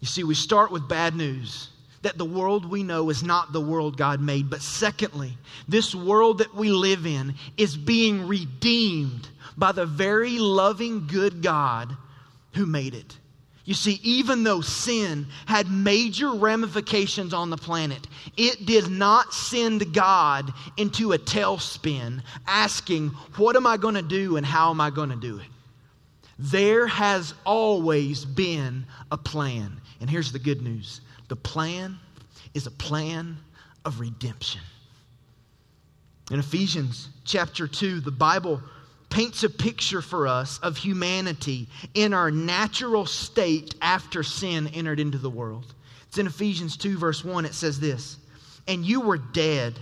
You 0.01 0.07
see, 0.07 0.25
we 0.25 0.35
start 0.35 0.71
with 0.71 0.87
bad 0.87 1.17
news 1.17 1.71
that 2.05 2.17
the 2.17 2.25
world 2.25 2.65
we 2.65 2.83
know 2.83 3.11
is 3.11 3.23
not 3.23 3.53
the 3.53 3.61
world 3.61 3.97
God 3.97 4.21
made. 4.21 4.49
But 4.49 4.63
secondly, 4.63 5.37
this 5.69 5.95
world 5.95 6.39
that 6.39 6.55
we 6.55 6.71
live 6.71 7.07
in 7.07 7.35
is 7.57 7.77
being 7.77 8.29
redeemed 8.29 9.29
by 9.57 9.73
the 9.73 9.87
very 9.87 10.39
loving, 10.39 11.07
good 11.07 11.43
God 11.43 11.97
who 12.55 12.67
made 12.67 12.95
it. 12.95 13.19
You 13.65 13.73
see, 13.73 13.99
even 14.03 14.45
though 14.45 14.61
sin 14.61 15.27
had 15.47 15.71
major 15.71 16.31
ramifications 16.33 17.33
on 17.33 17.49
the 17.49 17.57
planet, 17.57 18.07
it 18.37 18.67
did 18.67 18.91
not 18.91 19.33
send 19.33 19.95
God 19.95 20.53
into 20.77 21.13
a 21.13 21.19
tailspin 21.19 22.23
asking, 22.47 23.09
What 23.37 23.57
am 23.57 23.67
I 23.67 23.79
going 23.79 23.95
to 23.95 24.03
do 24.03 24.37
and 24.37 24.45
how 24.45 24.71
am 24.71 24.83
I 24.83 24.91
going 24.91 25.09
to 25.11 25.17
do 25.17 25.39
it? 25.39 25.47
There 26.39 26.87
has 26.87 27.33
always 27.47 28.25
been 28.25 28.85
a 29.11 29.17
plan. 29.17 29.81
And 30.01 30.11
here's 30.11 30.33
the 30.33 30.39
good 30.39 30.61
news 30.61 31.01
the 31.29 31.37
plan 31.37 31.99
is 32.55 32.67
a 32.67 32.71
plan 32.71 33.37
of 33.85 34.01
redemption. 34.01 34.61
In 36.31 36.39
Ephesians 36.39 37.09
chapter 37.25 37.67
2, 37.67 38.01
the 38.01 38.11
Bible 38.11 38.63
paints 39.11 39.45
a 39.45 39.51
picture 39.51 40.03
for 40.03 40.27
us 40.27 40.59
of 40.59 40.77
humanity 40.77 41.69
in 41.95 42.15
our 42.15 42.31
natural 42.31 43.07
state 43.07 43.75
after 43.83 44.23
sin 44.23 44.67
entered 44.69 44.99
into 44.99 45.19
the 45.19 45.31
world. 45.31 45.75
It's 46.09 46.19
in 46.19 46.27
Ephesians 46.27 46.77
2, 46.77 46.99
verse 46.99 47.25
1. 47.25 47.45
It 47.45 47.55
says 47.55 47.79
this 47.79 48.17
And 48.67 48.85
you 48.85 49.01
were 49.01 49.19
dead 49.19 49.79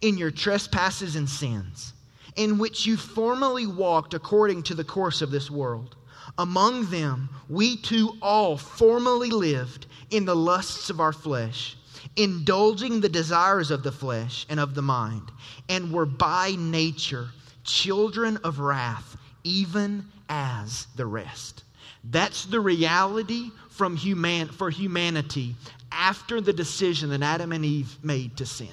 in 0.00 0.18
your 0.18 0.30
trespasses 0.30 1.16
and 1.16 1.28
sins, 1.28 1.92
in 2.34 2.58
which 2.58 2.84
you 2.84 2.96
formerly 2.96 3.66
walked 3.66 4.14
according 4.14 4.64
to 4.64 4.74
the 4.74 4.84
course 4.84 5.22
of 5.22 5.30
this 5.30 5.50
world. 5.50 5.96
Among 6.38 6.90
them, 6.90 7.30
we 7.48 7.76
too 7.76 8.18
all 8.20 8.56
formerly 8.58 9.30
lived 9.30 9.86
in 10.10 10.24
the 10.24 10.36
lusts 10.36 10.90
of 10.90 11.00
our 11.00 11.12
flesh, 11.12 11.76
indulging 12.16 13.00
the 13.00 13.08
desires 13.08 13.70
of 13.70 13.82
the 13.82 13.92
flesh 13.92 14.46
and 14.48 14.60
of 14.60 14.74
the 14.74 14.82
mind, 14.82 15.30
and 15.68 15.92
were 15.92 16.06
by 16.06 16.54
nature 16.58 17.28
children 17.64 18.38
of 18.38 18.60
wrath, 18.60 19.16
even 19.44 20.04
as 20.28 20.86
the 20.96 21.06
rest. 21.06 21.64
That's 22.04 22.44
the 22.46 22.60
reality 22.60 23.50
from 23.70 23.96
human, 23.96 24.48
for 24.48 24.70
humanity 24.70 25.56
after 25.90 26.40
the 26.40 26.52
decision 26.52 27.10
that 27.10 27.22
Adam 27.22 27.52
and 27.52 27.64
Eve 27.64 27.98
made 28.02 28.36
to 28.36 28.46
sin. 28.46 28.68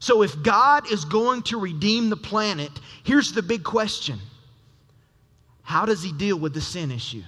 So, 0.00 0.22
if 0.22 0.42
God 0.42 0.90
is 0.90 1.04
going 1.04 1.42
to 1.44 1.60
redeem 1.60 2.08
the 2.08 2.16
planet, 2.16 2.70
here's 3.04 3.32
the 3.32 3.42
big 3.42 3.62
question 3.62 4.18
How 5.62 5.84
does 5.84 6.02
He 6.02 6.12
deal 6.12 6.38
with 6.38 6.54
the 6.54 6.60
sin 6.60 6.90
issue? 6.90 7.22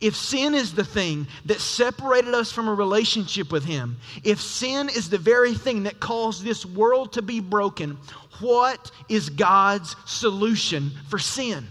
If 0.00 0.16
sin 0.16 0.54
is 0.54 0.74
the 0.74 0.84
thing 0.84 1.26
that 1.44 1.60
separated 1.60 2.34
us 2.34 2.50
from 2.50 2.68
a 2.68 2.74
relationship 2.74 3.52
with 3.52 3.64
Him, 3.64 3.96
if 4.22 4.40
sin 4.40 4.88
is 4.88 5.10
the 5.10 5.18
very 5.18 5.54
thing 5.54 5.84
that 5.84 6.00
caused 6.00 6.42
this 6.42 6.64
world 6.64 7.12
to 7.12 7.22
be 7.22 7.40
broken, 7.40 7.98
what 8.40 8.90
is 9.08 9.28
God's 9.28 9.94
solution 10.06 10.90
for 11.08 11.18
sin? 11.18 11.68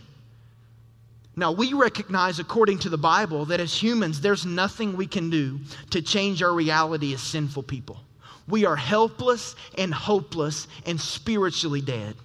Now, 1.36 1.52
we 1.52 1.74
recognize, 1.74 2.38
according 2.38 2.80
to 2.80 2.90
the 2.90 2.98
Bible, 2.98 3.46
that 3.46 3.60
as 3.60 3.74
humans, 3.74 4.22
there's 4.22 4.46
nothing 4.46 4.96
we 4.96 5.08
can 5.08 5.32
do 5.32 5.60
to 5.90 6.02
change 6.02 6.44
our 6.44 6.54
reality 6.54 7.14
as 7.14 7.22
sinful 7.22 7.64
people. 7.64 8.00
We 8.48 8.66
are 8.66 8.76
helpless 8.76 9.56
and 9.78 9.92
hopeless 9.92 10.68
and 10.86 11.02
spiritually 11.02 11.82
dead. 11.82 12.16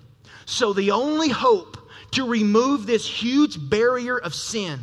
So, 0.45 0.75
the 0.75 0.91
only 0.91 1.31
hope 1.31 1.79
to 2.13 2.29
remove 2.29 2.87
this 2.87 3.07
huge 3.07 3.57
barrier 3.71 4.19
of 4.19 4.35
sin 4.35 4.81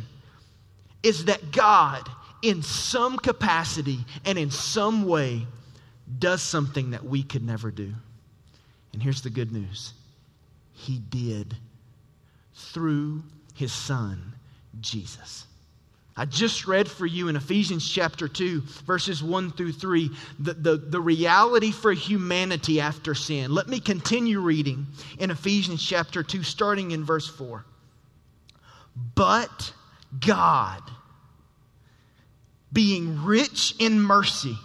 is 1.06 1.26
that 1.26 1.52
God, 1.52 2.08
in 2.42 2.64
some 2.64 3.16
capacity 3.16 4.04
and 4.24 4.36
in 4.36 4.50
some 4.50 5.06
way, 5.06 5.46
does 6.18 6.42
something 6.42 6.90
that 6.90 7.04
we 7.04 7.22
could 7.22 7.44
never 7.44 7.70
do. 7.70 7.94
And 8.92 9.00
here's 9.00 9.22
the 9.22 9.30
good 9.30 9.52
news 9.52 9.92
He 10.72 10.98
did 10.98 11.56
through 12.54 13.22
His 13.54 13.72
Son, 13.72 14.34
Jesus. 14.80 15.46
I 16.16 16.24
just 16.24 16.66
read 16.66 16.88
for 16.90 17.06
you 17.06 17.28
in 17.28 17.36
Ephesians 17.36 17.88
chapter 17.88 18.26
2, 18.26 18.62
verses 18.84 19.22
1 19.22 19.52
through 19.52 19.72
3, 19.72 20.10
the, 20.40 20.54
the, 20.54 20.76
the 20.78 21.00
reality 21.00 21.70
for 21.70 21.92
humanity 21.92 22.80
after 22.80 23.14
sin. 23.14 23.52
Let 23.52 23.68
me 23.68 23.78
continue 23.78 24.40
reading 24.40 24.86
in 25.20 25.30
Ephesians 25.30 25.86
chapter 25.86 26.24
2, 26.24 26.42
starting 26.42 26.92
in 26.92 27.04
verse 27.04 27.28
4. 27.28 27.64
But 29.14 29.72
God, 30.20 30.82
being 32.72 33.24
rich 33.24 33.74
in 33.78 34.00
mercy, 34.00 34.56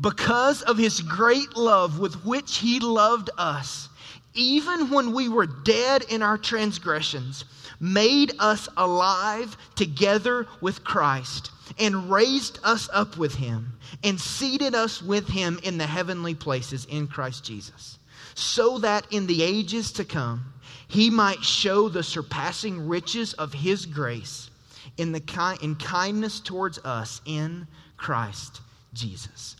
because 0.00 0.62
of 0.62 0.78
his 0.78 1.00
great 1.00 1.56
love 1.56 1.98
with 1.98 2.24
which 2.24 2.58
he 2.58 2.80
loved 2.80 3.30
us, 3.38 3.88
even 4.34 4.90
when 4.90 5.12
we 5.12 5.28
were 5.28 5.46
dead 5.46 6.04
in 6.08 6.22
our 6.22 6.38
transgressions, 6.38 7.44
made 7.80 8.32
us 8.38 8.68
alive 8.76 9.56
together 9.74 10.46
with 10.60 10.84
Christ, 10.84 11.50
and 11.78 12.10
raised 12.10 12.58
us 12.64 12.88
up 12.92 13.16
with 13.16 13.34
him, 13.34 13.72
and 14.02 14.20
seated 14.20 14.74
us 14.74 15.02
with 15.02 15.28
him 15.28 15.60
in 15.62 15.78
the 15.78 15.86
heavenly 15.86 16.34
places 16.34 16.86
in 16.86 17.06
Christ 17.06 17.44
Jesus, 17.44 17.98
so 18.34 18.78
that 18.78 19.06
in 19.10 19.26
the 19.26 19.42
ages 19.42 19.92
to 19.92 20.04
come 20.04 20.44
he 20.88 21.10
might 21.10 21.42
show 21.42 21.88
the 21.88 22.02
surpassing 22.02 22.86
riches 22.88 23.32
of 23.34 23.52
his 23.52 23.86
grace 23.86 24.50
in, 24.96 25.12
the 25.12 25.20
ki- 25.20 25.56
in 25.62 25.74
kindness 25.76 26.40
towards 26.40 26.78
us 26.78 27.20
in 27.24 27.66
Christ 27.96 28.60
Jesus. 28.92 29.56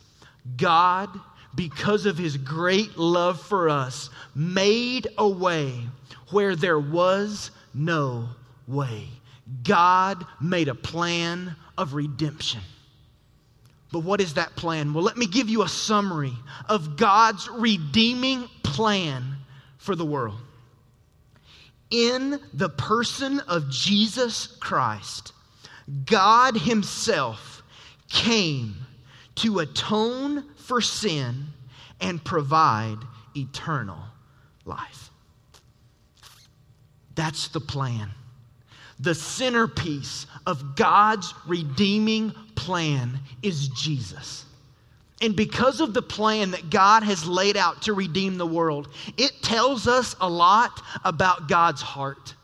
God, 0.57 1.09
because 1.55 2.07
of 2.07 2.19
his 2.19 2.37
great 2.37 2.97
love 2.97 3.41
for 3.41 3.69
us, 3.69 4.11
made 4.35 5.09
a 5.19 5.29
way 5.29 5.75
where 6.31 6.57
there 6.57 6.79
was 6.79 7.51
no 7.75 8.29
way. 8.67 9.07
God 9.63 10.25
made 10.41 10.69
a 10.69 10.75
plan 10.75 11.57
of 11.77 11.95
redemption. 11.95 12.61
But 13.91 14.01
what 14.01 14.21
is 14.21 14.35
that 14.35 14.57
plan? 14.57 14.95
Well, 14.95 15.05
let 15.05 15.19
me 15.19 15.27
give 15.27 15.51
you 15.51 15.63
a 15.63 15.69
summary 15.69 16.33
of 16.69 16.97
God's 16.97 17.49
redeeming 17.49 18.49
plan 18.63 19.37
for 19.77 19.95
the 19.95 20.07
world. 20.07 20.39
In 21.93 22.41
the 22.55 22.71
person 22.71 23.39
of 23.41 23.69
Jesus 23.69 24.47
Christ, 24.47 25.35
God 26.07 26.57
Himself 26.57 27.63
came 28.09 28.75
to 29.37 29.59
atone 29.59 30.45
for 30.57 30.81
sin 30.81 31.49
and 32.01 32.25
provide 32.25 32.97
eternal 33.37 33.99
life. 34.65 35.11
That's 37.15 37.49
the 37.49 37.61
plan. 37.61 38.11
The 38.99 39.15
centerpiece 39.15 40.27
of 40.47 40.77
God's 40.77 41.35
redeeming 41.47 42.33
plan 42.55 43.19
is 43.43 43.69
Jesus. 43.69 44.47
And 45.23 45.37
because 45.37 45.81
of 45.81 45.95
the 45.95 46.03
plan 46.03 46.51
that 46.51 46.69
God 46.69 47.05
has 47.05 47.25
laid 47.27 47.57
out 47.57 47.83
to 47.83 47.93
redeem 47.93 48.37
the 48.37 48.47
world, 48.47 48.89
it 49.17 49.33
tells 49.41 49.87
us 49.87 50.17
a 50.21 50.29
lot 50.29 50.83
about 51.05 51.49
God's 51.49 51.81
heart. 51.81 52.35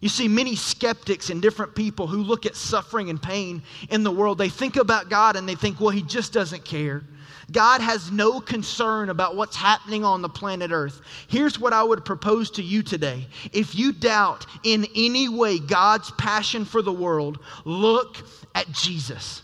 You 0.00 0.08
see, 0.08 0.26
many 0.26 0.56
skeptics 0.56 1.30
and 1.30 1.40
different 1.40 1.76
people 1.76 2.08
who 2.08 2.18
look 2.18 2.44
at 2.44 2.56
suffering 2.56 3.08
and 3.08 3.22
pain 3.22 3.62
in 3.88 4.02
the 4.02 4.10
world, 4.10 4.36
they 4.38 4.48
think 4.48 4.76
about 4.76 5.08
God 5.08 5.36
and 5.36 5.48
they 5.48 5.54
think, 5.54 5.80
well, 5.80 5.90
He 5.90 6.02
just 6.02 6.32
doesn't 6.32 6.64
care. 6.64 7.04
God 7.50 7.80
has 7.80 8.10
no 8.10 8.40
concern 8.40 9.10
about 9.10 9.36
what's 9.36 9.56
happening 9.56 10.04
on 10.04 10.20
the 10.20 10.28
planet 10.28 10.70
Earth. 10.70 11.00
Here's 11.28 11.58
what 11.58 11.72
I 11.72 11.82
would 11.82 12.04
propose 12.04 12.50
to 12.52 12.62
you 12.62 12.82
today. 12.82 13.26
If 13.52 13.74
you 13.74 13.92
doubt 13.92 14.44
in 14.64 14.86
any 14.94 15.28
way 15.28 15.58
God's 15.58 16.10
passion 16.12 16.64
for 16.64 16.82
the 16.82 16.92
world, 16.92 17.38
look 17.64 18.18
at 18.54 18.70
Jesus. 18.72 19.42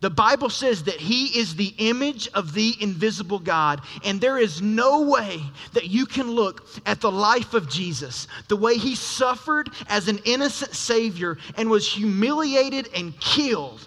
The 0.00 0.10
Bible 0.10 0.48
says 0.48 0.84
that 0.84 0.98
He 0.98 1.38
is 1.38 1.54
the 1.54 1.74
image 1.76 2.28
of 2.28 2.54
the 2.54 2.74
invisible 2.80 3.38
God, 3.38 3.82
and 4.04 4.18
there 4.20 4.38
is 4.38 4.62
no 4.62 5.02
way 5.02 5.42
that 5.74 5.88
you 5.88 6.06
can 6.06 6.30
look 6.30 6.66
at 6.86 7.02
the 7.02 7.12
life 7.12 7.52
of 7.52 7.68
Jesus, 7.68 8.26
the 8.48 8.56
way 8.56 8.78
He 8.78 8.94
suffered 8.94 9.68
as 9.88 10.08
an 10.08 10.18
innocent 10.24 10.74
Savior 10.74 11.36
and 11.56 11.68
was 11.68 11.90
humiliated 11.90 12.88
and 12.94 13.18
killed, 13.20 13.86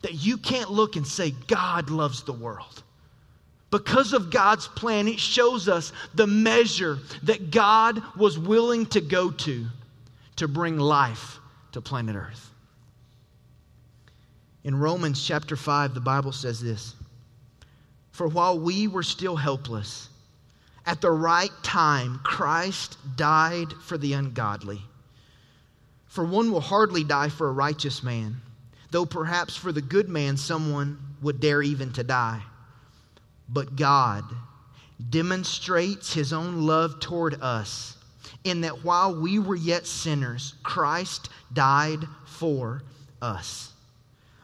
that 0.00 0.14
you 0.14 0.38
can't 0.38 0.70
look 0.70 0.96
and 0.96 1.06
say, 1.06 1.32
God 1.46 1.90
loves 1.90 2.22
the 2.22 2.32
world. 2.32 2.82
Because 3.70 4.14
of 4.14 4.30
God's 4.30 4.66
plan, 4.66 5.08
it 5.08 5.20
shows 5.20 5.68
us 5.68 5.92
the 6.14 6.26
measure 6.26 7.00
that 7.24 7.50
God 7.50 8.02
was 8.16 8.38
willing 8.38 8.86
to 8.86 9.02
go 9.02 9.30
to 9.30 9.66
to 10.36 10.48
bring 10.48 10.78
life 10.78 11.38
to 11.72 11.82
planet 11.82 12.16
Earth. 12.16 12.50
In 14.68 14.78
Romans 14.78 15.24
chapter 15.24 15.56
5, 15.56 15.94
the 15.94 16.00
Bible 16.00 16.30
says 16.30 16.60
this 16.60 16.94
For 18.10 18.28
while 18.28 18.58
we 18.58 18.86
were 18.86 19.02
still 19.02 19.36
helpless, 19.36 20.10
at 20.84 21.00
the 21.00 21.10
right 21.10 21.50
time, 21.62 22.20
Christ 22.22 22.98
died 23.16 23.72
for 23.72 23.96
the 23.96 24.12
ungodly. 24.12 24.82
For 26.04 26.22
one 26.22 26.52
will 26.52 26.60
hardly 26.60 27.02
die 27.02 27.30
for 27.30 27.48
a 27.48 27.52
righteous 27.52 28.02
man, 28.02 28.42
though 28.90 29.06
perhaps 29.06 29.56
for 29.56 29.72
the 29.72 29.80
good 29.80 30.10
man 30.10 30.36
someone 30.36 30.98
would 31.22 31.40
dare 31.40 31.62
even 31.62 31.90
to 31.94 32.04
die. 32.04 32.42
But 33.48 33.74
God 33.74 34.22
demonstrates 35.08 36.12
his 36.12 36.34
own 36.34 36.66
love 36.66 37.00
toward 37.00 37.40
us 37.40 37.96
in 38.44 38.60
that 38.60 38.84
while 38.84 39.18
we 39.18 39.38
were 39.38 39.56
yet 39.56 39.86
sinners, 39.86 40.52
Christ 40.62 41.30
died 41.54 42.06
for 42.26 42.82
us. 43.22 43.72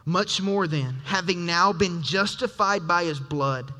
Much 0.05 0.39
more 0.39 0.67
then, 0.67 1.01
having 1.03 1.45
now 1.45 1.73
been 1.73 2.01
justified 2.03 2.87
by 2.87 3.03
his 3.03 3.19
blood, 3.19 3.73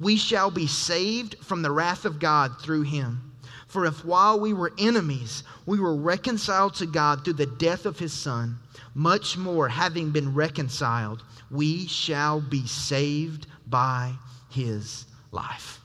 we 0.00 0.16
shall 0.16 0.50
be 0.50 0.66
saved 0.66 1.36
from 1.38 1.62
the 1.62 1.70
wrath 1.70 2.04
of 2.04 2.18
God 2.18 2.60
through 2.60 2.82
him. 2.82 3.32
For 3.68 3.84
if 3.84 4.04
while 4.04 4.40
we 4.40 4.52
were 4.52 4.72
enemies, 4.78 5.44
we 5.66 5.78
were 5.78 5.94
reconciled 5.94 6.74
to 6.74 6.86
God 6.86 7.24
through 7.24 7.34
the 7.34 7.46
death 7.46 7.86
of 7.86 7.98
his 7.98 8.12
Son, 8.12 8.58
much 8.94 9.36
more, 9.36 9.68
having 9.68 10.10
been 10.10 10.34
reconciled, 10.34 11.22
we 11.50 11.86
shall 11.86 12.40
be 12.40 12.66
saved 12.66 13.46
by 13.66 14.12
his 14.50 15.06
life. 15.30 15.80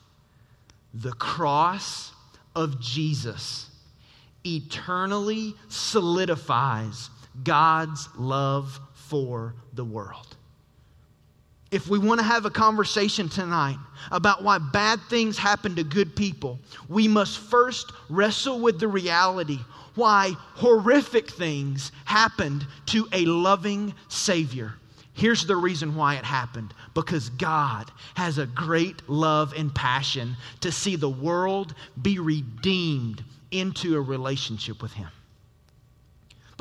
The 0.93 1.13
cross 1.13 2.11
of 2.55 2.79
Jesus 2.79 3.69
eternally 4.45 5.55
solidifies 5.67 7.09
God's 7.43 8.09
love 8.17 8.79
for 9.13 9.53
the 9.73 9.85
world. 9.85 10.35
If 11.69 11.87
we 11.87 11.99
want 11.99 12.19
to 12.19 12.25
have 12.25 12.45
a 12.45 12.49
conversation 12.49 13.29
tonight 13.29 13.77
about 14.09 14.43
why 14.43 14.57
bad 14.57 14.99
things 15.07 15.37
happen 15.37 15.75
to 15.75 15.83
good 15.83 16.15
people, 16.15 16.57
we 16.89 17.07
must 17.07 17.37
first 17.37 17.91
wrestle 18.09 18.59
with 18.59 18.79
the 18.79 18.87
reality 18.87 19.59
why 19.93 20.31
horrific 20.55 21.29
things 21.29 21.91
happened 22.05 22.65
to 22.87 23.07
a 23.13 23.25
loving 23.25 23.93
Savior. 24.07 24.73
Here's 25.13 25.45
the 25.45 25.57
reason 25.57 25.93
why 25.93 26.15
it 26.15 26.25
happened 26.25 26.73
because 26.95 27.29
God 27.29 27.91
has 28.15 28.39
a 28.39 28.47
great 28.47 29.07
love 29.07 29.53
and 29.55 29.75
passion 29.75 30.35
to 30.61 30.71
see 30.71 30.95
the 30.95 31.07
world 31.07 31.75
be 32.01 32.17
redeemed 32.17 33.23
into 33.51 33.95
a 33.95 34.01
relationship 34.01 34.81
with 34.81 34.93
Him. 34.93 35.09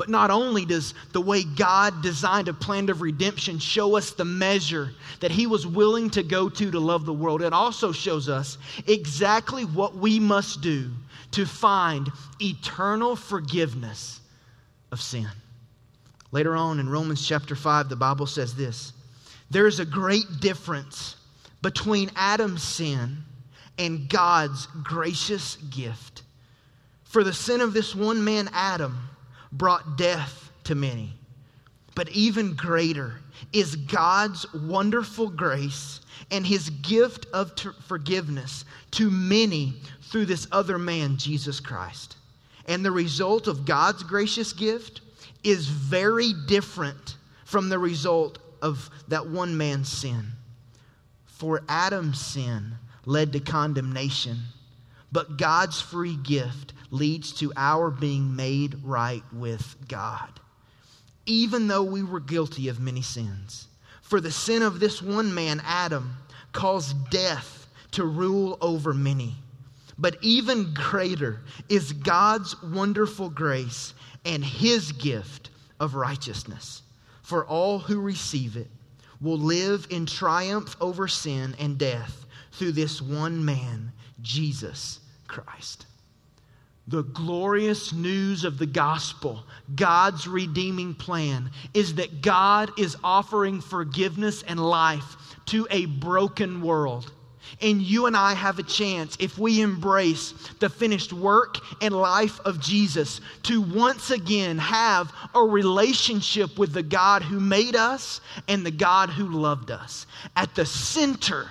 But 0.03 0.09
not 0.09 0.31
only 0.31 0.65
does 0.65 0.93
the 1.13 1.21
way 1.21 1.45
God 1.45 2.01
designed 2.01 2.49
a 2.49 2.53
plan 2.53 2.89
of 2.89 3.01
redemption 3.01 3.57
show 3.57 3.95
us 3.95 4.11
the 4.11 4.25
measure 4.25 4.91
that 5.21 5.31
He 5.31 5.47
was 5.47 5.65
willing 5.65 6.09
to 6.09 6.23
go 6.23 6.49
to 6.49 6.71
to 6.71 6.77
love 6.77 7.05
the 7.05 7.13
world, 7.13 7.41
it 7.41 7.53
also 7.53 7.93
shows 7.93 8.27
us 8.27 8.57
exactly 8.85 9.63
what 9.63 9.95
we 9.95 10.19
must 10.19 10.59
do 10.59 10.91
to 11.31 11.45
find 11.45 12.11
eternal 12.41 13.15
forgiveness 13.15 14.19
of 14.91 14.99
sin. 14.99 15.29
Later 16.33 16.53
on 16.53 16.81
in 16.81 16.89
Romans 16.89 17.25
chapter 17.25 17.55
5, 17.55 17.87
the 17.87 17.95
Bible 17.95 18.27
says 18.27 18.53
this 18.53 18.91
There 19.51 19.67
is 19.67 19.79
a 19.79 19.85
great 19.85 20.41
difference 20.41 21.15
between 21.61 22.11
Adam's 22.17 22.61
sin 22.61 23.19
and 23.77 24.09
God's 24.09 24.67
gracious 24.83 25.55
gift. 25.55 26.23
For 27.05 27.23
the 27.23 27.31
sin 27.31 27.61
of 27.61 27.73
this 27.73 27.95
one 27.95 28.21
man, 28.21 28.49
Adam, 28.51 28.97
brought 29.53 29.97
death 29.97 30.51
to 30.65 30.75
many. 30.75 31.13
But 31.95 32.09
even 32.09 32.55
greater 32.55 33.13
is 33.51 33.75
God's 33.75 34.51
wonderful 34.53 35.29
grace 35.29 36.01
and 36.31 36.45
his 36.45 36.69
gift 36.69 37.27
of 37.33 37.55
t- 37.55 37.69
forgiveness 37.87 38.65
to 38.91 39.11
many 39.11 39.75
through 40.11 40.25
this 40.25 40.47
other 40.51 40.77
man, 40.77 41.17
Jesus 41.17 41.59
Christ. 41.59 42.17
And 42.67 42.83
the 42.83 42.91
result 42.91 43.47
of 43.47 43.65
God's 43.65 44.03
gracious 44.03 44.53
gift 44.53 45.01
is 45.43 45.67
very 45.67 46.33
different 46.47 47.17
from 47.45 47.69
the 47.69 47.79
result 47.79 48.39
of 48.61 48.89
that 49.09 49.27
one 49.27 49.55
man's 49.57 49.89
sin. 49.89 50.23
For 51.25 51.61
Adam's 51.67 52.19
sin 52.19 52.73
led 53.05 53.33
to 53.33 53.39
condemnation, 53.39 54.37
but 55.11 55.37
God's 55.37 55.81
free 55.81 56.15
gift 56.15 56.73
leads 56.93 57.31
to 57.33 57.51
our 57.57 57.89
being 57.89 58.35
made 58.35 58.75
right 58.83 59.23
with 59.33 59.75
God. 59.87 60.29
even 61.25 61.67
though 61.67 61.83
we 61.83 62.03
were 62.03 62.19
guilty 62.19 62.67
of 62.69 62.79
many 62.79 63.01
sins. 63.01 63.67
For 64.01 64.19
the 64.19 64.31
sin 64.31 64.61
of 64.61 64.79
this 64.79 65.01
one 65.01 65.33
man, 65.33 65.61
Adam, 65.65 66.17
caused 66.51 67.09
death 67.09 67.67
to 67.91 68.05
rule 68.05 68.57
over 68.61 68.93
many. 68.93 69.35
But 69.97 70.17
even 70.21 70.73
greater 70.73 71.41
is 71.69 71.93
God's 71.93 72.61
wonderful 72.61 73.29
grace 73.29 73.93
and 74.25 74.43
his 74.43 74.91
gift 74.91 75.49
of 75.79 75.95
righteousness. 75.95 76.81
For 77.21 77.45
all 77.45 77.79
who 77.79 78.01
receive 78.01 78.57
it 78.57 78.69
will 79.21 79.37
live 79.37 79.87
in 79.89 80.05
triumph 80.05 80.75
over 80.81 81.07
sin 81.07 81.55
and 81.59 81.77
death 81.77 82.25
through 82.51 82.73
this 82.73 83.01
one 83.01 83.45
man, 83.45 83.91
Jesus 84.21 84.99
Christ. 85.27 85.85
The 86.87 87.03
glorious 87.03 87.93
news 87.93 88.43
of 88.43 88.57
the 88.57 88.65
gospel, 88.65 89.43
God's 89.73 90.27
redeeming 90.27 90.93
plan, 90.93 91.49
is 91.73 91.95
that 91.95 92.21
God 92.21 92.71
is 92.77 92.97
offering 93.03 93.61
forgiveness 93.61 94.43
and 94.43 94.59
life 94.59 95.15
to 95.47 95.65
a 95.71 95.85
broken 95.85 96.61
world. 96.61 97.11
And 97.61 97.81
you 97.81 98.05
and 98.07 98.17
I 98.17 98.33
have 98.33 98.59
a 98.59 98.63
chance, 98.63 99.15
if 99.19 99.37
we 99.37 99.61
embrace 99.61 100.33
the 100.59 100.69
finished 100.69 101.13
work 101.13 101.57
and 101.81 101.93
life 101.93 102.39
of 102.41 102.59
Jesus, 102.59 103.21
to 103.43 103.61
once 103.61 104.11
again 104.11 104.57
have 104.57 105.11
a 105.33 105.41
relationship 105.41 106.57
with 106.57 106.73
the 106.73 106.83
God 106.83 107.21
who 107.21 107.39
made 107.39 107.75
us 107.75 108.21
and 108.47 108.65
the 108.65 108.71
God 108.71 109.09
who 109.09 109.29
loved 109.29 109.71
us. 109.71 110.05
At 110.35 110.55
the 110.55 110.65
center 110.65 111.49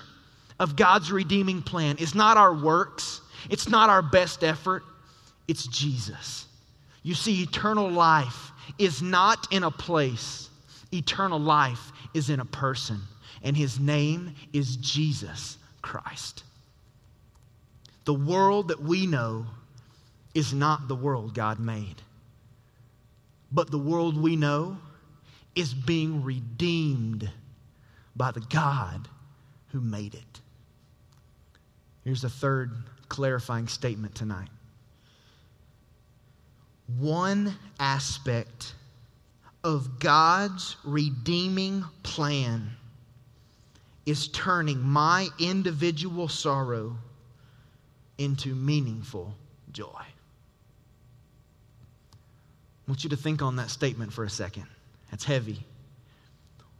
of 0.59 0.75
God's 0.75 1.11
redeeming 1.11 1.61
plan 1.61 1.97
is 1.97 2.13
not 2.13 2.37
our 2.37 2.53
works, 2.53 3.21
it's 3.49 3.67
not 3.67 3.89
our 3.89 4.01
best 4.01 4.43
effort, 4.43 4.83
it's 5.47 5.67
Jesus. 5.67 6.47
You 7.03 7.15
see, 7.15 7.43
eternal 7.43 7.89
life 7.89 8.51
is 8.77 9.01
not 9.01 9.47
in 9.51 9.63
a 9.63 9.71
place, 9.71 10.49
eternal 10.91 11.39
life 11.39 11.91
is 12.13 12.29
in 12.29 12.39
a 12.39 12.45
person, 12.45 13.01
and 13.41 13.55
his 13.57 13.79
name 13.79 14.35
is 14.53 14.77
Jesus 14.77 15.57
Christ. 15.81 16.43
The 18.05 18.13
world 18.13 18.69
that 18.69 18.81
we 18.81 19.05
know 19.05 19.45
is 20.33 20.53
not 20.53 20.87
the 20.87 20.95
world 20.95 21.33
God 21.33 21.59
made, 21.59 22.01
but 23.51 23.69
the 23.69 23.77
world 23.77 24.21
we 24.21 24.35
know 24.35 24.77
is 25.55 25.73
being 25.73 26.23
redeemed 26.23 27.29
by 28.15 28.31
the 28.31 28.41
God 28.41 29.07
who 29.71 29.81
made 29.81 30.15
it. 30.15 30.41
Here's 32.03 32.23
a 32.23 32.29
third 32.29 32.71
clarifying 33.09 33.67
statement 33.67 34.15
tonight 34.15 34.49
one 36.87 37.55
aspect 37.79 38.73
of 39.63 39.99
God's 39.99 40.75
redeeming 40.83 41.83
plan 42.03 42.69
is 44.05 44.27
turning 44.29 44.81
my 44.81 45.29
individual 45.39 46.27
sorrow 46.27 46.97
into 48.17 48.53
meaningful 48.53 49.33
joy. 49.71 49.87
I 49.95 50.05
want 52.87 53.03
you 53.03 53.09
to 53.11 53.15
think 53.15 53.41
on 53.41 53.55
that 53.55 53.69
statement 53.69 54.11
for 54.11 54.25
a 54.25 54.29
second. 54.29 54.65
That's 55.09 55.23
heavy. 55.23 55.59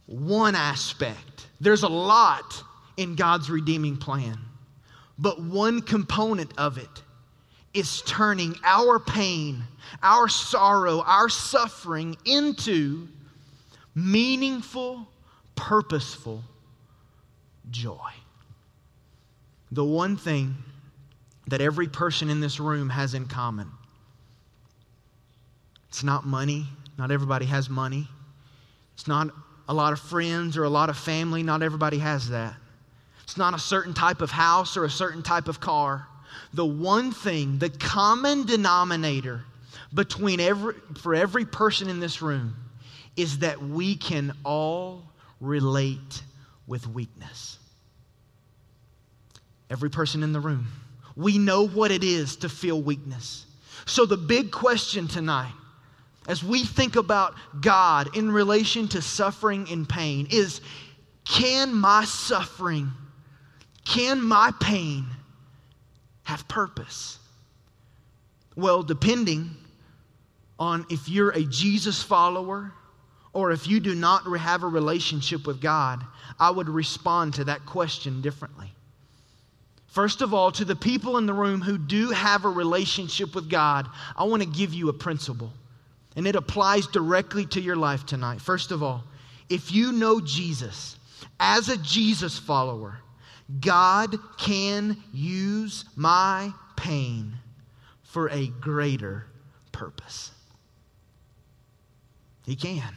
One 0.06 0.54
aspect, 0.54 1.46
there's 1.60 1.82
a 1.82 1.88
lot 1.88 2.62
in 2.98 3.16
God's 3.16 3.48
redeeming 3.48 3.96
plan, 3.96 4.38
but 5.18 5.40
one 5.40 5.80
component 5.80 6.52
of 6.58 6.76
it 6.76 7.03
is 7.74 8.02
turning 8.02 8.56
our 8.64 8.98
pain, 8.98 9.64
our 10.02 10.28
sorrow, 10.28 11.02
our 11.02 11.28
suffering 11.28 12.16
into 12.24 13.08
meaningful, 13.94 15.06
purposeful 15.56 16.42
joy. 17.70 18.10
The 19.72 19.84
one 19.84 20.16
thing 20.16 20.54
that 21.48 21.60
every 21.60 21.88
person 21.88 22.30
in 22.30 22.40
this 22.40 22.60
room 22.60 22.88
has 22.88 23.14
in 23.14 23.26
common 23.26 23.70
it's 25.94 26.02
not 26.02 26.26
money. 26.26 26.66
Not 26.98 27.12
everybody 27.12 27.46
has 27.46 27.70
money. 27.70 28.08
It's 28.94 29.06
not 29.06 29.28
a 29.68 29.72
lot 29.72 29.92
of 29.92 30.00
friends 30.00 30.56
or 30.56 30.64
a 30.64 30.68
lot 30.68 30.90
of 30.90 30.98
family. 30.98 31.44
Not 31.44 31.62
everybody 31.62 31.98
has 31.98 32.30
that. 32.30 32.56
It's 33.22 33.36
not 33.36 33.54
a 33.54 33.60
certain 33.60 33.94
type 33.94 34.20
of 34.20 34.32
house 34.32 34.76
or 34.76 34.84
a 34.84 34.90
certain 34.90 35.22
type 35.22 35.46
of 35.46 35.60
car 35.60 36.08
the 36.52 36.66
one 36.66 37.12
thing, 37.12 37.58
the 37.58 37.70
common 37.70 38.46
denominator 38.46 39.44
between 39.92 40.40
every, 40.40 40.74
for 41.00 41.14
every 41.14 41.44
person 41.44 41.88
in 41.88 42.00
this 42.00 42.20
room 42.20 42.56
is 43.16 43.38
that 43.38 43.62
we 43.62 43.96
can 43.96 44.32
all 44.44 45.04
relate 45.40 46.22
with 46.66 46.86
weakness. 46.86 47.58
Every 49.70 49.90
person 49.90 50.22
in 50.22 50.32
the 50.32 50.40
room. 50.40 50.66
We 51.16 51.38
know 51.38 51.66
what 51.66 51.90
it 51.90 52.02
is 52.02 52.36
to 52.36 52.48
feel 52.48 52.80
weakness. 52.80 53.46
So, 53.86 54.06
the 54.06 54.16
big 54.16 54.50
question 54.50 55.08
tonight, 55.08 55.52
as 56.26 56.42
we 56.42 56.64
think 56.64 56.96
about 56.96 57.34
God 57.60 58.16
in 58.16 58.30
relation 58.30 58.88
to 58.88 59.02
suffering 59.02 59.68
and 59.70 59.88
pain, 59.88 60.26
is 60.30 60.60
can 61.24 61.74
my 61.74 62.04
suffering, 62.04 62.90
can 63.84 64.22
my 64.22 64.52
pain 64.60 65.06
have 66.24 66.46
purpose? 66.48 67.18
Well, 68.56 68.82
depending 68.82 69.50
on 70.58 70.86
if 70.90 71.08
you're 71.08 71.30
a 71.30 71.42
Jesus 71.42 72.02
follower 72.02 72.72
or 73.32 73.50
if 73.50 73.66
you 73.66 73.80
do 73.80 73.94
not 73.94 74.22
have 74.38 74.62
a 74.62 74.68
relationship 74.68 75.46
with 75.46 75.60
God, 75.60 76.04
I 76.38 76.50
would 76.50 76.68
respond 76.68 77.34
to 77.34 77.44
that 77.44 77.66
question 77.66 78.20
differently. 78.20 78.72
First 79.88 80.22
of 80.22 80.34
all, 80.34 80.50
to 80.52 80.64
the 80.64 80.74
people 80.74 81.18
in 81.18 81.26
the 81.26 81.32
room 81.32 81.60
who 81.60 81.78
do 81.78 82.10
have 82.10 82.44
a 82.44 82.48
relationship 82.48 83.34
with 83.34 83.48
God, 83.48 83.88
I 84.16 84.24
want 84.24 84.42
to 84.42 84.48
give 84.48 84.74
you 84.74 84.88
a 84.88 84.92
principle. 84.92 85.52
And 86.16 86.26
it 86.26 86.36
applies 86.36 86.86
directly 86.86 87.46
to 87.46 87.60
your 87.60 87.76
life 87.76 88.06
tonight. 88.06 88.40
First 88.40 88.70
of 88.70 88.82
all, 88.82 89.04
if 89.48 89.72
you 89.72 89.92
know 89.92 90.20
Jesus 90.20 90.96
as 91.38 91.68
a 91.68 91.76
Jesus 91.76 92.38
follower, 92.38 92.98
God 93.60 94.16
can 94.38 94.96
use 95.12 95.84
my 95.96 96.52
pain 96.76 97.34
for 98.02 98.28
a 98.30 98.46
greater 98.46 99.26
purpose. 99.72 100.30
He 102.46 102.56
can. 102.56 102.94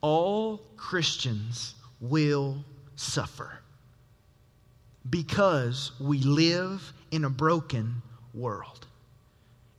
All 0.00 0.58
Christians 0.76 1.74
will 2.00 2.64
suffer 2.96 3.58
because 5.08 5.92
we 6.00 6.18
live 6.18 6.92
in 7.10 7.24
a 7.24 7.30
broken 7.30 8.02
world. 8.34 8.86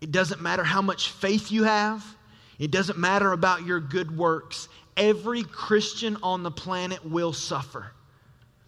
It 0.02 0.12
doesn't 0.12 0.42
matter 0.42 0.64
how 0.64 0.82
much 0.82 1.10
faith 1.10 1.52
you 1.52 1.64
have, 1.64 2.04
it 2.60 2.72
doesn't 2.72 2.98
matter 2.98 3.32
about 3.32 3.66
your 3.66 3.80
good 3.80 4.16
works. 4.16 4.68
Every 4.96 5.44
Christian 5.44 6.18
on 6.22 6.44
the 6.44 6.52
planet 6.52 7.04
will 7.04 7.34
suffer. 7.34 7.92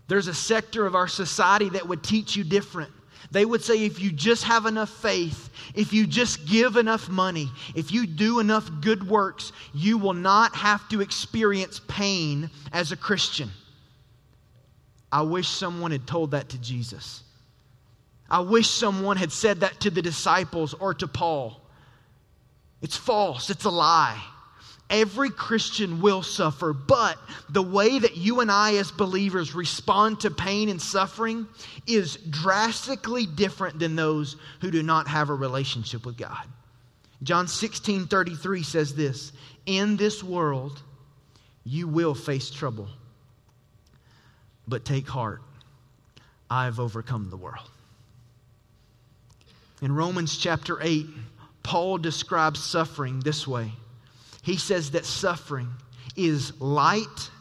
There's 0.08 0.28
a 0.28 0.34
sector 0.34 0.86
of 0.86 0.96
our 0.96 1.08
society 1.08 1.70
that 1.70 1.88
would 1.88 2.04
teach 2.04 2.36
you 2.36 2.44
different. 2.44 2.92
They 3.32 3.44
would 3.44 3.64
say 3.64 3.86
if 3.86 4.00
you 4.00 4.12
just 4.12 4.44
have 4.44 4.66
enough 4.66 4.90
faith, 4.90 5.50
if 5.74 5.94
you 5.94 6.06
just 6.06 6.46
give 6.46 6.78
enough 6.78 7.10
money, 7.10 7.50
if 7.74 7.92
you 7.92 8.06
do 8.06 8.40
enough 8.40 8.70
good 8.82 9.08
works, 9.08 9.52
you 9.74 9.98
will 9.98 10.14
not 10.14 10.56
have 10.56 10.88
to 10.90 11.02
experience 11.02 11.82
pain 11.88 12.50
as 12.72 12.92
a 12.92 12.96
Christian. 12.96 13.50
I 15.12 15.24
wish 15.24 15.48
someone 15.48 15.92
had 15.92 16.06
told 16.06 16.32
that 16.32 16.50
to 16.50 16.58
Jesus. 16.60 17.24
I 18.30 18.42
wish 18.42 18.70
someone 18.70 19.18
had 19.18 19.32
said 19.32 19.62
that 19.62 19.80
to 19.82 19.90
the 19.90 20.02
disciples 20.02 20.74
or 20.74 20.94
to 20.96 21.08
Paul. 21.08 21.62
It's 22.82 22.98
false, 22.98 23.50
it's 23.50 23.66
a 23.66 23.70
lie. 23.70 24.22
Every 24.90 25.32
Christian 25.32 26.00
will 26.00 26.22
suffer, 26.22 26.72
but 26.72 27.18
the 27.50 27.64
way 27.64 27.98
that 27.98 28.18
you 28.18 28.42
and 28.42 28.52
I, 28.52 28.76
as 28.76 28.92
believers, 28.92 29.56
respond 29.56 30.20
to 30.22 30.30
pain 30.30 30.70
and 30.70 30.80
suffering 30.80 31.48
is 31.88 32.18
drastically 32.30 33.26
different 33.26 33.80
than 33.80 33.96
those 33.96 34.38
who 34.62 34.70
do 34.70 34.84
not 34.84 35.08
have 35.08 35.30
a 35.30 35.34
relationship 35.34 36.06
with 36.06 36.18
God. 36.18 36.46
John 37.24 37.48
16 37.48 38.08
33 38.08 38.62
says 38.62 38.94
this 38.94 39.32
In 39.66 39.98
this 39.98 40.24
world, 40.24 40.84
you 41.64 41.88
will 41.88 42.14
face 42.14 42.52
trouble, 42.52 42.88
but 44.68 44.86
take 44.86 45.08
heart, 45.08 45.42
I've 46.48 46.80
overcome 46.80 47.32
the 47.32 47.38
world. 47.38 47.72
In 49.82 49.94
Romans 49.94 50.38
chapter 50.38 50.78
8, 50.80 51.08
Paul 51.64 51.98
describes 51.98 52.64
suffering 52.64 53.20
this 53.20 53.48
way 53.48 53.72
he 54.46 54.58
says 54.58 54.92
that 54.92 55.06
suffering 55.06 55.70
is 56.16 56.54
light 56.62 57.32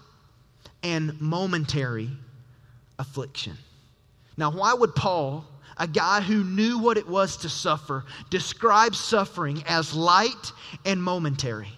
and 0.83 1.21
momentary 1.21 2.09
affliction. 2.99 3.59
Now, 4.39 4.51
why 4.51 4.73
would 4.73 4.95
Paul, 4.95 5.45
a 5.77 5.87
guy 5.87 6.23
who 6.23 6.43
knew 6.43 6.79
what 6.79 6.97
it 6.97 7.07
was 7.07 7.37
to 7.39 7.51
suffer, 7.51 8.07
describe 8.31 8.95
suffering 8.95 9.63
as 9.67 9.95
light 9.95 10.53
and 10.87 11.03
momentary? 11.03 11.73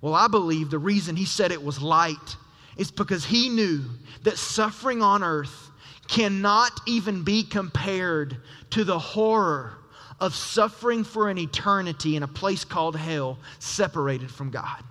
Well, 0.00 0.14
I 0.14 0.26
believe 0.26 0.70
the 0.70 0.80
reason 0.80 1.14
he 1.14 1.26
said 1.26 1.52
it 1.52 1.62
was 1.62 1.80
light 1.80 2.36
is 2.76 2.90
because 2.90 3.24
he 3.24 3.48
knew 3.48 3.84
that 4.24 4.36
suffering 4.36 5.00
on 5.00 5.22
earth 5.22 5.70
cannot 6.08 6.72
even 6.86 7.22
be 7.22 7.44
compared 7.44 8.36
to 8.70 8.82
the 8.82 8.98
horror 8.98 9.78
of 10.20 10.34
suffering 10.34 11.04
for 11.04 11.28
an 11.28 11.38
eternity 11.38 12.16
in 12.16 12.22
a 12.22 12.28
place 12.28 12.64
called 12.64 12.96
hell, 12.96 13.38
separated 13.58 14.30
from 14.30 14.50
God. 14.50 14.82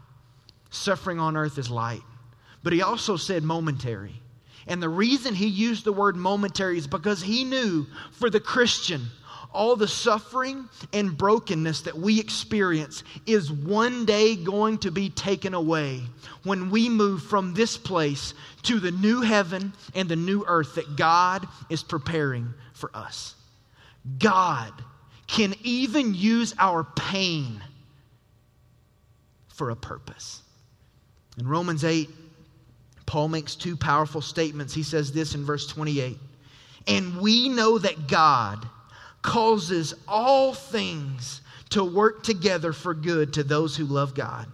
Suffering 0.69 1.19
on 1.19 1.35
earth 1.37 1.57
is 1.57 1.69
light. 1.69 2.03
But 2.63 2.73
he 2.73 2.81
also 2.81 3.17
said 3.17 3.43
momentary. 3.43 4.21
And 4.67 4.81
the 4.81 4.89
reason 4.89 5.35
he 5.35 5.47
used 5.47 5.85
the 5.85 5.93
word 5.93 6.15
momentary 6.15 6.77
is 6.77 6.87
because 6.87 7.21
he 7.21 7.43
knew 7.43 7.85
for 8.11 8.29
the 8.29 8.39
Christian, 8.39 9.05
all 9.53 9.75
the 9.75 9.87
suffering 9.87 10.67
and 10.91 11.17
brokenness 11.17 11.81
that 11.81 11.97
we 11.97 12.19
experience 12.19 13.03
is 13.25 13.51
one 13.51 14.05
day 14.05 14.35
going 14.35 14.79
to 14.79 14.91
be 14.91 15.09
taken 15.09 15.53
away 15.53 16.01
when 16.43 16.69
we 16.69 16.89
move 16.89 17.23
from 17.23 17.53
this 17.53 17.77
place 17.77 18.33
to 18.63 18.79
the 18.79 18.91
new 18.91 19.21
heaven 19.21 19.71
and 19.93 20.09
the 20.09 20.15
new 20.15 20.43
earth 20.47 20.75
that 20.75 20.97
God 20.97 21.47
is 21.69 21.83
preparing 21.83 22.53
for 22.73 22.91
us. 22.93 23.35
God 24.19 24.73
can 25.27 25.55
even 25.63 26.13
use 26.13 26.53
our 26.57 26.83
pain 26.83 27.61
for 29.49 29.69
a 29.69 29.75
purpose. 29.75 30.41
In 31.37 31.47
Romans 31.47 31.83
8, 31.83 32.09
Paul 33.05 33.29
makes 33.29 33.55
two 33.55 33.77
powerful 33.77 34.21
statements. 34.21 34.73
He 34.73 34.83
says 34.83 35.11
this 35.11 35.35
in 35.35 35.45
verse 35.45 35.67
28 35.67 36.17
And 36.87 37.19
we 37.19 37.49
know 37.49 37.77
that 37.77 38.07
God 38.07 38.67
causes 39.21 39.93
all 40.07 40.53
things 40.53 41.41
to 41.69 41.83
work 41.83 42.23
together 42.23 42.73
for 42.73 42.93
good 42.93 43.33
to 43.33 43.43
those 43.43 43.75
who 43.75 43.85
love 43.85 44.13
God, 44.13 44.47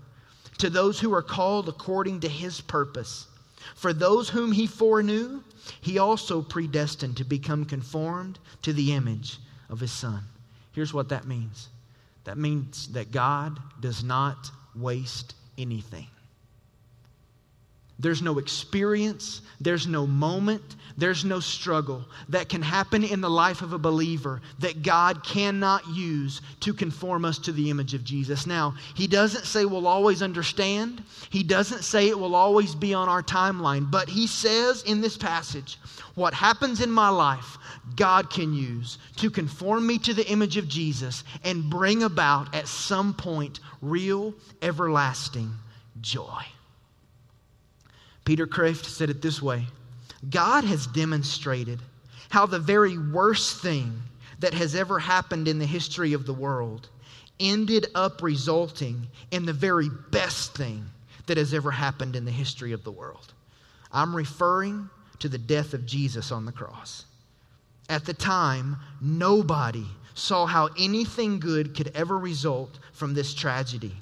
to 0.60 0.70
those 0.70 1.00
who 1.00 1.14
are 1.14 1.22
called 1.22 1.68
according 1.68 2.22
to 2.22 2.30
his 2.30 2.62
purpose. 2.62 3.28
For 3.76 3.94
those 3.94 4.30
whom 4.30 4.52
he 4.52 4.68
foreknew, 4.68 5.44
he 5.82 6.00
also 6.00 6.42
predestined 6.42 7.18
to 7.18 7.24
become 7.24 7.66
conformed 7.66 8.40
to 8.64 8.74
the 8.74 8.94
image 8.94 9.40
of 9.70 9.80
his 9.80 9.92
Son. 9.92 10.24
Here's 10.74 10.94
what 10.94 11.10
that 11.10 11.26
means 11.26 11.70
that 12.24 12.38
means 12.38 12.88
that 12.90 13.12
God 13.12 13.58
does 13.80 14.04
not 14.04 14.52
waste 14.76 15.34
anything. 15.58 16.08
There's 18.02 18.22
no 18.22 18.40
experience, 18.40 19.42
there's 19.60 19.86
no 19.86 20.08
moment, 20.08 20.76
there's 20.98 21.24
no 21.24 21.40
struggle 21.40 22.04
that 22.30 22.50
can 22.50 22.64
happen 22.64 23.04
in 23.04 23.22
the 23.22 23.30
life 23.30 23.62
of 23.62 23.74
a 23.74 23.78
believer 23.78 24.42
that 24.60 24.82
God 24.82 25.24
cannot 25.24 25.88
use 25.88 26.42
to 26.62 26.74
conform 26.74 27.26
us 27.26 27.38
to 27.40 27.52
the 27.52 27.70
image 27.70 27.94
of 27.94 28.04
Jesus. 28.04 28.48
Now, 28.48 28.74
He 28.96 29.06
doesn't 29.06 29.46
say 29.46 29.66
we'll 29.66 29.88
always 29.88 30.24
understand, 30.24 31.04
He 31.30 31.44
doesn't 31.44 31.84
say 31.84 32.10
it 32.10 32.18
will 32.18 32.36
always 32.36 32.74
be 32.74 32.94
on 32.94 33.08
our 33.08 33.22
timeline, 33.22 33.90
but 33.90 34.10
He 34.10 34.26
says 34.26 34.82
in 34.84 35.00
this 35.00 35.16
passage, 35.16 35.78
what 36.16 36.34
happens 36.34 36.82
in 36.82 36.92
my 36.92 37.10
life, 37.10 37.58
God 37.96 38.32
can 38.32 38.54
use 38.54 38.98
to 39.18 39.30
conform 39.30 39.86
me 39.86 40.00
to 40.00 40.14
the 40.14 40.28
image 40.28 40.58
of 40.58 40.68
Jesus 40.68 41.24
and 41.44 41.70
bring 41.70 42.04
about 42.04 42.54
at 42.56 42.68
some 42.68 43.14
point 43.14 43.60
real, 43.82 44.34
everlasting 44.62 45.52
joy. 46.02 46.44
Peter 48.26 48.48
Kreeft 48.48 48.86
said 48.86 49.10
it 49.10 49.22
this 49.22 49.42
way 49.42 49.66
God 50.30 50.64
has 50.64 50.88
demonstrated 50.88 51.80
how 52.30 52.46
the 52.46 52.60
very 52.60 52.98
worst 52.98 53.62
thing 53.62 54.02
that 54.40 54.54
has 54.54 54.76
ever 54.76 55.00
happened 55.00 55.48
in 55.48 55.60
the 55.60 55.66
history 55.66 56.14
of 56.14 56.26
the 56.26 56.34
world 56.34 56.90
ended 57.40 57.88
up 57.96 58.22
resulting 58.22 59.08
in 59.32 59.46
the 59.46 59.54
very 59.54 59.90
best 60.12 60.56
thing 60.56 60.86
that 61.26 61.38
has 61.38 61.54
ever 61.54 61.72
happened 61.72 62.16
in 62.16 62.26
the 62.26 62.32
history 62.32 62.72
of 62.72 62.84
the 62.84 62.92
world. 62.92 63.34
I'm 63.92 64.16
referring 64.16 64.90
to 65.20 65.30
the 65.30 65.38
death 65.38 65.74
of 65.74 65.86
Jesus 65.86 66.32
on 66.32 66.46
the 66.46 66.52
cross. 66.52 67.06
At 67.90 68.06
the 68.06 68.14
time, 68.14 68.78
nobody 69.02 69.86
saw 70.14 70.46
how 70.46 70.70
anything 70.80 71.40
good 71.40 71.76
could 71.76 71.92
ever 71.96 72.18
result 72.18 72.80
from 72.94 73.14
this 73.14 73.34
tragedy. 73.34 73.96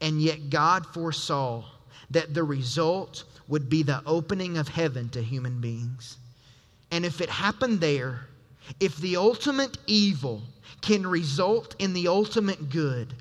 And 0.00 0.20
yet, 0.20 0.50
God 0.50 0.86
foresaw 0.86 1.64
that 2.10 2.34
the 2.34 2.44
result 2.44 3.24
would 3.48 3.68
be 3.68 3.82
the 3.82 4.02
opening 4.06 4.58
of 4.58 4.68
heaven 4.68 5.08
to 5.10 5.22
human 5.22 5.60
beings. 5.60 6.16
And 6.90 7.04
if 7.04 7.20
it 7.20 7.28
happened 7.28 7.80
there, 7.80 8.26
if 8.80 8.96
the 8.96 9.16
ultimate 9.16 9.78
evil 9.86 10.42
can 10.80 11.06
result 11.06 11.74
in 11.78 11.92
the 11.92 12.08
ultimate 12.08 12.70
good, 12.70 13.14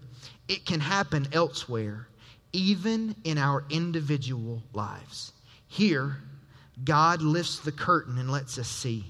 it 0.48 0.66
can 0.66 0.80
happen 0.80 1.28
elsewhere, 1.34 2.08
even 2.54 3.16
in 3.24 3.38
our 3.38 3.64
individual 3.70 4.62
lives. 4.74 5.32
Here, 5.68 6.18
God 6.84 7.22
lifts 7.22 7.60
the 7.60 7.72
curtain 7.72 8.18
and 8.18 8.32
lets 8.32 8.58
us 8.58 8.68
see. 8.68 9.06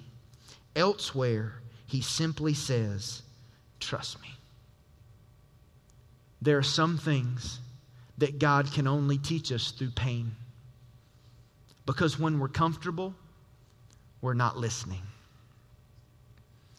Elsewhere, 0.76 1.54
He 1.88 2.02
simply 2.02 2.54
says, 2.54 3.22
Trust 3.80 4.22
me. 4.22 4.30
There 6.42 6.58
are 6.58 6.64
some 6.64 6.98
things 6.98 7.60
that 8.18 8.40
God 8.40 8.72
can 8.72 8.88
only 8.88 9.18
teach 9.18 9.52
us 9.52 9.72
through 9.72 9.92
pain. 9.92 10.32
Because 11.86 12.20
when 12.20 12.40
we're 12.40 12.48
comfortable, 12.48 13.14
we're 14.22 14.34
not 14.34 14.58
listening. 14.58 15.02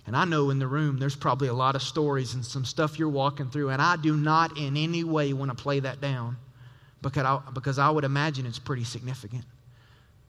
And 0.07 0.17
I 0.17 0.25
know 0.25 0.51
in 0.51 0.59
the 0.59 0.67
room 0.67 0.99
there's 0.99 1.17
probably 1.17 1.49
a 1.49 1.55
lot 1.55 1.75
of 1.75 1.83
stories 1.83 2.35
and 2.35 2.45
some 2.45 2.65
stuff 2.65 2.99
you're 2.99 3.09
walking 3.09 3.51
through, 3.51 3.71
and 3.71 3.83
I 3.83 3.97
do 3.97 4.17
not 4.17 4.57
in 4.57 4.77
any 4.77 5.05
way 5.05 5.33
want 5.33 5.57
to 5.57 5.61
play 5.61 5.81
that 5.81 6.01
down 6.01 6.37
because 7.03 7.25
I, 7.25 7.41
because 7.53 7.79
I 7.79 7.91
would 7.91 8.05
imagine 8.05 8.47
it's 8.47 8.59
pretty 8.59 8.85
significant. 8.85 9.45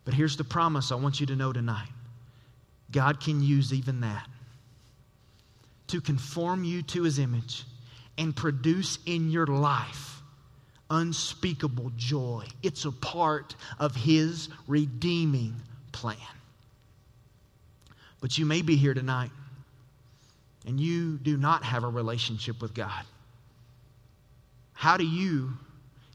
But 0.05 0.13
here's 0.13 0.37
the 0.37 0.43
promise 0.43 0.91
I 0.91 0.95
want 0.95 1.19
you 1.19 1.25
to 1.27 1.35
know 1.35 1.53
tonight 1.53 1.89
God 2.91 3.19
can 3.19 3.41
use 3.41 3.73
even 3.73 4.01
that 4.01 4.27
to 5.87 6.01
conform 6.01 6.63
you 6.63 6.81
to 6.81 7.03
his 7.03 7.19
image 7.19 7.63
and 8.17 8.35
produce 8.35 8.99
in 9.05 9.29
your 9.29 9.47
life 9.47 10.16
unspeakable 10.89 11.91
joy. 11.95 12.45
It's 12.63 12.85
a 12.85 12.91
part 12.91 13.55
of 13.79 13.95
His 13.95 14.49
redeeming 14.67 15.55
plan. 15.91 16.17
But 18.21 18.37
you 18.37 18.45
may 18.45 18.61
be 18.61 18.75
here 18.75 18.93
tonight 18.93 19.31
and 20.65 20.79
you 20.79 21.17
do 21.17 21.37
not 21.37 21.63
have 21.63 21.83
a 21.83 21.87
relationship 21.87 22.61
with 22.61 22.73
God. 22.73 23.05
How 24.73 24.97
do 24.97 25.05
you 25.05 25.53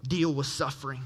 deal 0.07 0.33
with 0.33 0.47
suffering? 0.47 1.03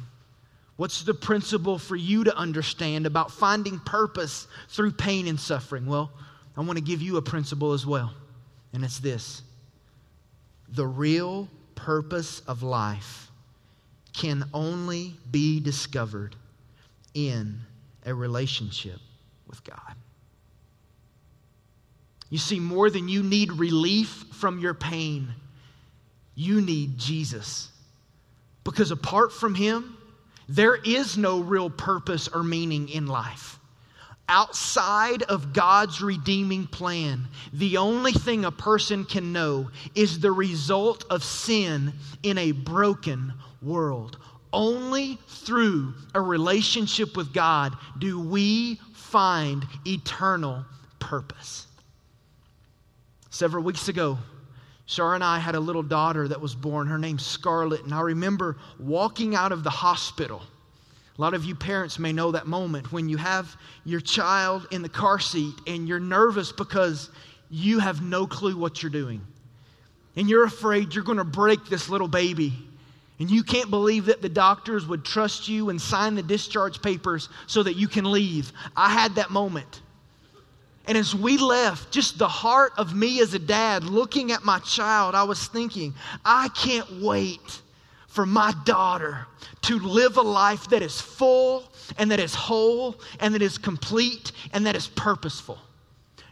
What's 0.77 1.05
the 1.05 1.15
principle 1.15 1.79
for 1.79 1.97
you 1.97 2.25
to 2.25 2.37
understand 2.37 3.07
about 3.07 3.31
finding 3.31 3.79
purpose 3.79 4.47
through 4.69 4.93
pain 4.93 5.27
and 5.27 5.41
suffering? 5.41 5.87
Well, 5.87 6.11
I 6.57 6.61
want 6.61 6.77
to 6.77 6.85
give 6.85 7.01
you 7.01 7.17
a 7.17 7.23
principle 7.23 7.73
as 7.73 7.87
well, 7.87 8.13
and 8.73 8.85
it's 8.85 8.99
this 8.99 9.43
the 10.69 10.87
real 10.87 11.49
purpose 11.77 12.41
of 12.41 12.63
life 12.63 13.26
can 14.17 14.45
only 14.55 15.15
be 15.31 15.61
discovered 15.61 16.35
in 17.15 17.61
a 18.05 18.15
relationship 18.15 18.99
with 19.47 19.63
God. 19.63 19.95
You 22.31 22.39
see, 22.39 22.59
more 22.59 22.91
than 22.91 23.09
you 23.09 23.23
need 23.23 23.53
relief 23.53 24.25
from 24.33 24.59
your 24.59 24.75
pain, 24.75 25.29
you 26.35 26.61
need 26.61 26.99
Jesus. 26.99 27.69
Because 28.65 28.91
apart 28.91 29.33
from 29.33 29.55
Him, 29.55 29.97
there 30.49 30.75
is 30.75 31.17
no 31.17 31.41
real 31.41 31.71
purpose 31.71 32.27
or 32.29 32.43
meaning 32.43 32.89
in 32.89 33.07
life. 33.07 33.59
Outside 34.29 35.23
of 35.25 35.53
God's 35.53 36.03
redeeming 36.03 36.67
plan, 36.67 37.29
the 37.53 37.77
only 37.77 38.13
thing 38.13 38.45
a 38.45 38.51
person 38.51 39.05
can 39.05 39.33
know 39.33 39.71
is 39.95 40.19
the 40.19 40.33
result 40.33 41.05
of 41.11 41.23
sin 41.23 41.93
in 42.25 42.37
a 42.39 42.51
broken 42.51 43.33
world. 43.67 44.19
Only 44.53 45.19
through 45.29 45.93
a 46.15 46.21
relationship 46.21 47.17
with 47.17 47.35
God 47.35 47.75
do 47.99 48.21
we 48.21 48.81
find 48.95 49.67
eternal 49.87 50.65
purpose. 50.99 51.67
Several 53.31 53.63
weeks 53.63 53.89
ago, 53.89 54.19
Shara 54.89 55.17
and 55.17 55.25
I 55.25 55.39
had 55.39 55.57
a 55.57 55.61
little 55.61 55.83
daughter 55.83 56.29
that 56.29 56.41
was 56.41 56.55
born. 56.55 56.87
Her 56.87 56.99
name's 56.99 57.27
Scarlett. 57.27 57.85
And 57.85 57.93
I 57.93 58.01
remember 58.01 58.57
walking 58.79 59.35
out 59.35 59.53
of 59.53 59.65
the 59.65 59.71
hospital. 59.71 60.41
A 61.19 61.21
lot 61.21 61.35
of 61.35 61.45
you 61.45 61.55
parents 61.55 61.99
may 61.99 62.13
know 62.13 62.33
that 62.33 62.47
moment 62.47 62.93
when 62.93 63.09
you 63.09 63.17
have 63.17 63.57
your 63.85 64.01
child 64.01 64.69
in 64.71 64.83
the 64.83 64.89
car 64.89 65.19
seat 65.19 65.55
and 65.67 65.89
you're 65.89 65.99
nervous 65.99 66.53
because 66.53 67.11
you 67.51 67.79
have 67.79 68.03
no 68.03 68.27
clue 68.27 68.57
what 68.57 68.83
you're 68.83 68.91
doing. 68.91 69.21
And 70.15 70.29
you're 70.29 70.45
afraid 70.45 70.95
you're 70.95 71.05
going 71.05 71.19
to 71.19 71.25
break 71.25 71.67
this 71.67 71.89
little 71.89 72.09
baby. 72.09 72.53
And 73.19 73.31
you 73.31 73.43
can't 73.43 73.71
believe 73.71 74.07
that 74.07 74.21
the 74.21 74.29
doctors 74.29 74.87
would 74.87 75.05
trust 75.05 75.49
you 75.49 75.71
and 75.71 75.81
sign 75.81 76.15
the 76.15 76.23
discharge 76.23 76.83
papers 76.83 77.29
so 77.47 77.63
that 77.63 77.75
you 77.75 77.89
can 77.89 78.05
leave. 78.05 78.53
I 78.77 78.91
had 78.91 79.15
that 79.15 79.31
moment. 79.31 79.81
And 80.87 80.99
as 80.99 81.15
we 81.15 81.39
left, 81.39 81.91
just 81.91 82.19
the 82.19 82.29
heart 82.29 82.73
of 82.77 82.95
me 82.95 83.21
as 83.21 83.35
a 83.35 83.39
dad 83.39 83.85
looking 83.85 84.33
at 84.33 84.45
my 84.45 84.59
child, 84.61 85.15
I 85.15 85.25
was 85.25 85.49
thinking, 85.49 85.95
I 86.25 86.49
can't 86.51 87.03
wait 87.03 87.63
for 88.07 88.27
my 88.27 88.53
daughter 88.65 89.27
to 89.63 89.79
live 89.79 90.17
a 90.17 90.23
life 90.23 90.69
that 90.69 90.83
is 90.83 91.01
full 91.01 91.65
and 91.99 92.11
that 92.11 92.21
is 92.21 92.35
whole 92.35 93.01
and 93.19 93.35
that 93.35 93.43
is 93.43 93.59
complete 93.59 94.33
and 94.53 94.67
that 94.67 94.77
is 94.77 94.87
purposeful. 94.87 95.59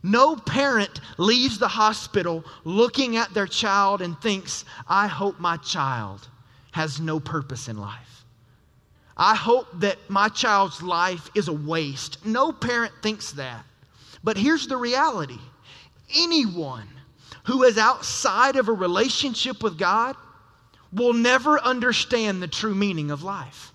No 0.03 0.37
parent 0.37 1.01
leaves 1.16 1.59
the 1.59 1.66
hospital 1.66 2.45
looking 2.64 3.16
at 3.16 3.32
their 3.32 3.47
child 3.47 4.03
and 4.03 4.20
thinks, 4.20 4.66
I 4.87 5.07
hope 5.07 5.41
my 5.41 5.57
child 5.57 6.28
has 6.75 6.99
no 6.99 7.20
purpose 7.20 7.68
in 7.68 7.79
life. 7.79 8.25
I 9.16 9.37
hope 9.37 9.68
that 9.79 9.97
my 10.09 10.29
child's 10.29 10.83
life 10.83 11.31
is 11.33 11.47
a 11.47 11.53
waste. 11.53 12.27
No 12.27 12.51
parent 12.51 12.93
thinks 13.01 13.31
that. 13.33 13.64
But 14.25 14.37
here's 14.37 14.66
the 14.66 14.77
reality 14.77 15.39
anyone 16.16 16.89
who 17.45 17.62
is 17.62 17.79
outside 17.79 18.57
of 18.57 18.68
a 18.68 18.72
relationship 18.72 19.62
with 19.62 19.79
God 19.79 20.16
will 20.93 21.12
never 21.12 21.61
understand 21.61 22.43
the 22.43 22.49
true 22.49 22.75
meaning 22.75 23.12
of 23.12 23.22
life. 23.22 23.72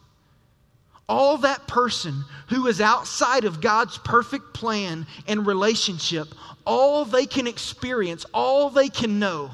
All 1.07 1.37
that 1.37 1.69
person 1.69 2.25
who 2.49 2.67
is 2.67 2.81
outside 2.81 3.45
of 3.45 3.61
God's 3.61 3.97
perfect 3.99 4.53
plan 4.53 5.07
and 5.25 5.47
relationship, 5.47 6.27
all 6.65 7.05
they 7.05 7.25
can 7.25 7.47
experience, 7.47 8.25
all 8.33 8.69
they 8.69 8.89
can 8.89 9.19
know 9.19 9.51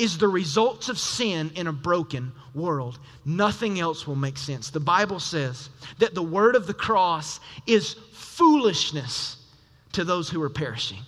is 0.00 0.18
the 0.18 0.28
results 0.28 0.88
of 0.88 0.98
sin 0.98 1.50
in 1.54 1.66
a 1.66 1.72
broken 1.72 2.32
world. 2.54 2.98
Nothing 3.24 3.78
else 3.78 4.06
will 4.06 4.16
make 4.16 4.38
sense. 4.38 4.70
The 4.70 4.80
Bible 4.80 5.20
says 5.20 5.68
that 5.98 6.14
the 6.14 6.22
word 6.22 6.56
of 6.56 6.66
the 6.66 6.74
cross 6.74 7.38
is 7.66 7.94
foolishness 8.12 9.36
to 9.92 10.04
those 10.04 10.30
who 10.30 10.42
are 10.42 10.50
perishing. 10.50 11.00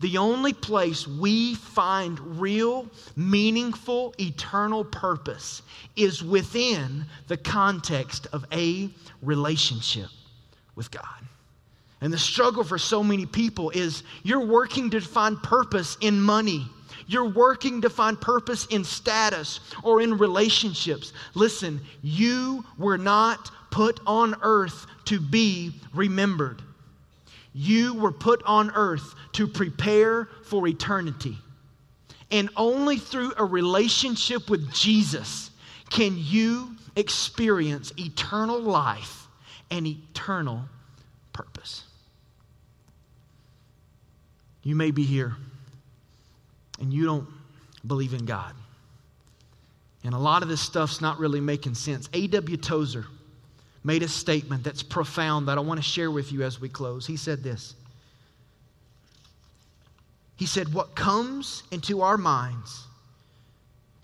The 0.00 0.18
only 0.18 0.52
place 0.52 1.06
we 1.06 1.54
find 1.54 2.40
real, 2.40 2.90
meaningful, 3.16 4.14
eternal 4.18 4.84
purpose 4.84 5.62
is 5.96 6.22
within 6.22 7.06
the 7.28 7.36
context 7.36 8.26
of 8.32 8.44
a 8.52 8.90
relationship 9.22 10.08
with 10.74 10.90
God. 10.90 11.04
And 12.00 12.12
the 12.12 12.18
struggle 12.18 12.64
for 12.64 12.76
so 12.76 13.02
many 13.02 13.24
people 13.24 13.70
is 13.70 14.02
you're 14.22 14.44
working 14.44 14.90
to 14.90 15.00
find 15.00 15.42
purpose 15.42 15.96
in 16.02 16.20
money. 16.20 16.66
You're 17.06 17.28
working 17.28 17.82
to 17.82 17.90
find 17.90 18.20
purpose 18.20 18.66
in 18.66 18.84
status 18.84 19.60
or 19.82 20.00
in 20.00 20.18
relationships. 20.18 21.12
Listen, 21.34 21.80
you 22.02 22.64
were 22.78 22.98
not 22.98 23.50
put 23.70 24.00
on 24.06 24.36
earth 24.42 24.86
to 25.06 25.20
be 25.20 25.72
remembered. 25.92 26.62
You 27.52 27.94
were 27.94 28.12
put 28.12 28.42
on 28.44 28.70
earth 28.74 29.14
to 29.32 29.46
prepare 29.46 30.28
for 30.44 30.66
eternity. 30.66 31.36
And 32.30 32.50
only 32.56 32.98
through 32.98 33.32
a 33.36 33.44
relationship 33.44 34.48
with 34.48 34.72
Jesus 34.72 35.50
can 35.90 36.14
you 36.16 36.74
experience 36.96 37.92
eternal 37.98 38.60
life 38.60 39.28
and 39.70 39.86
eternal 39.86 40.62
purpose. 41.32 41.84
You 44.62 44.74
may 44.74 44.90
be 44.90 45.04
here 45.04 45.36
and 46.80 46.92
you 46.92 47.04
don't 47.04 47.28
believe 47.86 48.14
in 48.14 48.24
God. 48.24 48.54
And 50.04 50.14
a 50.14 50.18
lot 50.18 50.42
of 50.42 50.48
this 50.48 50.60
stuff's 50.60 51.00
not 51.00 51.18
really 51.18 51.40
making 51.40 51.74
sense. 51.74 52.08
A.W. 52.12 52.56
Tozer 52.58 53.06
made 53.82 54.02
a 54.02 54.08
statement 54.08 54.64
that's 54.64 54.82
profound 54.82 55.48
that 55.48 55.58
I 55.58 55.60
want 55.60 55.78
to 55.78 55.84
share 55.84 56.10
with 56.10 56.32
you 56.32 56.42
as 56.42 56.60
we 56.60 56.68
close. 56.68 57.06
He 57.06 57.16
said 57.16 57.42
this 57.42 57.74
He 60.36 60.46
said, 60.46 60.72
What 60.72 60.94
comes 60.94 61.62
into 61.70 62.02
our 62.02 62.18
minds 62.18 62.86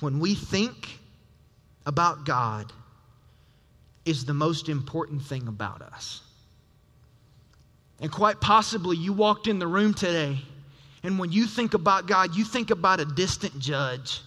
when 0.00 0.18
we 0.20 0.34
think 0.34 0.98
about 1.86 2.24
God 2.24 2.72
is 4.04 4.24
the 4.24 4.34
most 4.34 4.68
important 4.68 5.22
thing 5.22 5.46
about 5.48 5.82
us. 5.82 6.22
And 8.00 8.10
quite 8.10 8.40
possibly, 8.40 8.96
you 8.96 9.12
walked 9.12 9.46
in 9.46 9.58
the 9.58 9.66
room 9.66 9.92
today, 9.92 10.38
and 11.02 11.18
when 11.18 11.32
you 11.32 11.46
think 11.46 11.74
about 11.74 12.06
God, 12.06 12.34
you 12.34 12.44
think 12.44 12.70
about 12.70 13.00
a 13.00 13.04
distant 13.04 13.58
judge 13.58 14.20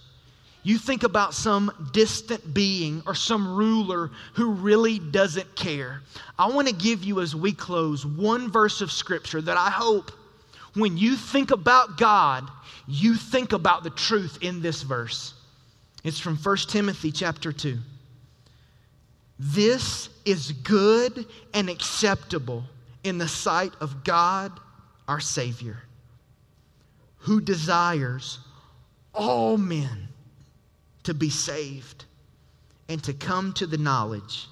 you 0.64 0.78
think 0.78 1.02
about 1.02 1.34
some 1.34 1.90
distant 1.92 2.54
being 2.54 3.02
or 3.06 3.14
some 3.14 3.54
ruler 3.54 4.10
who 4.32 4.52
really 4.52 4.98
doesn't 4.98 5.54
care. 5.54 6.00
I 6.38 6.48
want 6.48 6.68
to 6.68 6.74
give 6.74 7.04
you, 7.04 7.20
as 7.20 7.36
we 7.36 7.52
close, 7.52 8.04
one 8.04 8.50
verse 8.50 8.80
of 8.80 8.90
scripture 8.90 9.42
that 9.42 9.58
I 9.58 9.68
hope 9.68 10.10
when 10.72 10.96
you 10.96 11.16
think 11.16 11.50
about 11.50 11.98
God, 11.98 12.48
you 12.88 13.14
think 13.14 13.52
about 13.52 13.84
the 13.84 13.90
truth 13.90 14.38
in 14.40 14.62
this 14.62 14.82
verse. 14.82 15.34
It's 16.02 16.18
from 16.18 16.36
1 16.36 16.56
Timothy 16.68 17.12
chapter 17.12 17.52
2. 17.52 17.78
This 19.38 20.08
is 20.24 20.52
good 20.52 21.26
and 21.52 21.68
acceptable 21.68 22.64
in 23.04 23.18
the 23.18 23.28
sight 23.28 23.72
of 23.80 24.02
God 24.02 24.50
our 25.06 25.20
Savior, 25.20 25.76
who 27.24 27.40
desires 27.40 28.38
all 29.14 29.56
men 29.56 30.08
to 31.04 31.14
be 31.14 31.30
saved 31.30 32.04
and 32.90 33.02
to 33.02 33.14
come 33.14 33.54
to 33.54 33.66
the 33.66 33.78
knowledge 33.78 34.46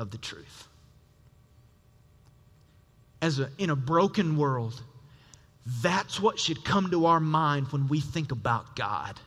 of 0.00 0.10
the 0.10 0.18
truth. 0.18 0.66
As 3.22 3.38
a, 3.38 3.48
in 3.58 3.70
a 3.70 3.76
broken 3.76 4.36
world, 4.36 4.82
that's 5.82 6.18
what 6.18 6.40
should 6.40 6.64
come 6.64 6.90
to 6.90 7.06
our 7.06 7.20
mind 7.20 7.68
when 7.68 7.86
we 7.86 8.00
think 8.00 8.32
about 8.32 8.74
God. 8.74 9.20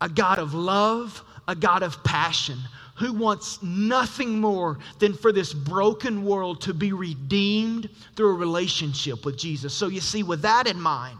A 0.00 0.08
God 0.08 0.40
of 0.40 0.54
love, 0.54 1.22
a 1.46 1.54
God 1.54 1.84
of 1.84 2.02
passion, 2.02 2.58
who 2.96 3.12
wants 3.12 3.62
nothing 3.62 4.40
more 4.40 4.78
than 4.98 5.14
for 5.14 5.30
this 5.30 5.52
broken 5.52 6.24
world 6.24 6.62
to 6.62 6.74
be 6.74 6.92
redeemed 6.92 7.88
through 8.16 8.30
a 8.30 8.38
relationship 8.38 9.24
with 9.24 9.38
Jesus. 9.38 9.72
So, 9.72 9.86
you 9.86 10.00
see, 10.00 10.24
with 10.24 10.42
that 10.42 10.66
in 10.66 10.80
mind, 10.80 11.18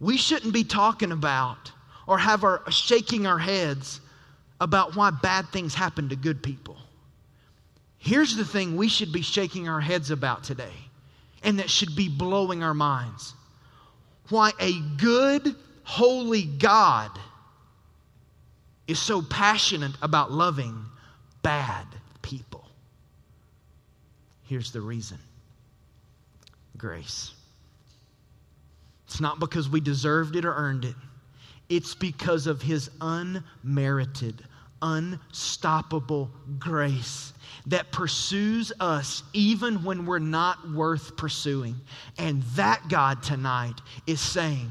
we 0.00 0.16
shouldn't 0.16 0.52
be 0.52 0.64
talking 0.64 1.12
about 1.12 1.72
or 2.06 2.18
have 2.18 2.44
our 2.44 2.62
shaking 2.70 3.26
our 3.26 3.38
heads 3.38 4.00
about 4.60 4.96
why 4.96 5.10
bad 5.10 5.48
things 5.48 5.74
happen 5.74 6.08
to 6.08 6.16
good 6.16 6.42
people. 6.42 6.76
Here's 7.98 8.36
the 8.36 8.44
thing 8.44 8.76
we 8.76 8.88
should 8.88 9.12
be 9.12 9.22
shaking 9.22 9.68
our 9.68 9.80
heads 9.80 10.10
about 10.10 10.44
today, 10.44 10.72
and 11.42 11.58
that 11.58 11.68
should 11.68 11.94
be 11.96 12.08
blowing 12.08 12.62
our 12.62 12.74
minds. 12.74 13.34
Why 14.28 14.52
a 14.60 14.80
good, 14.96 15.54
holy 15.84 16.44
God 16.44 17.10
is 18.86 18.98
so 18.98 19.20
passionate 19.20 19.92
about 20.00 20.32
loving 20.32 20.84
bad 21.42 21.86
people. 22.22 22.64
Here's 24.44 24.72
the 24.72 24.80
reason 24.80 25.18
grace. 26.76 27.32
It's 29.08 29.20
not 29.22 29.40
because 29.40 29.70
we 29.70 29.80
deserved 29.80 30.36
it 30.36 30.44
or 30.44 30.52
earned 30.52 30.84
it, 30.84 30.94
it's 31.70 31.94
because 31.94 32.46
of 32.46 32.60
His 32.60 32.90
unmerited, 33.00 34.44
unstoppable 34.82 36.30
grace 36.58 37.32
that 37.66 37.90
pursues 37.90 38.70
us 38.80 39.22
even 39.32 39.82
when 39.82 40.04
we're 40.04 40.18
not 40.18 40.70
worth 40.70 41.16
pursuing. 41.16 41.74
And 42.18 42.42
that 42.54 42.82
God 42.88 43.22
tonight 43.22 43.80
is 44.06 44.20
saying, 44.20 44.70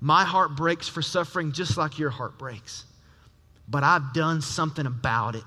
My 0.00 0.24
heart 0.24 0.56
breaks 0.56 0.88
for 0.88 1.02
suffering 1.02 1.52
just 1.52 1.76
like 1.76 1.98
your 1.98 2.10
heart 2.10 2.38
breaks, 2.38 2.86
but 3.68 3.84
I've 3.84 4.14
done 4.14 4.40
something 4.40 4.86
about 4.86 5.36
it. 5.36 5.44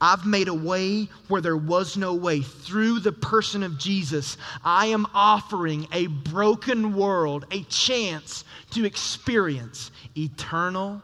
I've 0.00 0.24
made 0.24 0.48
a 0.48 0.54
way 0.54 1.08
where 1.26 1.40
there 1.40 1.56
was 1.56 1.96
no 1.96 2.14
way. 2.14 2.40
Through 2.40 3.00
the 3.00 3.12
person 3.12 3.62
of 3.62 3.78
Jesus, 3.78 4.36
I 4.64 4.86
am 4.86 5.06
offering 5.12 5.88
a 5.92 6.06
broken 6.06 6.94
world 6.94 7.46
a 7.50 7.62
chance 7.64 8.44
to 8.72 8.84
experience 8.84 9.90
eternal 10.16 11.02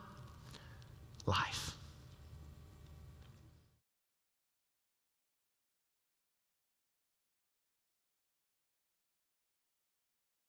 life. 1.27 1.64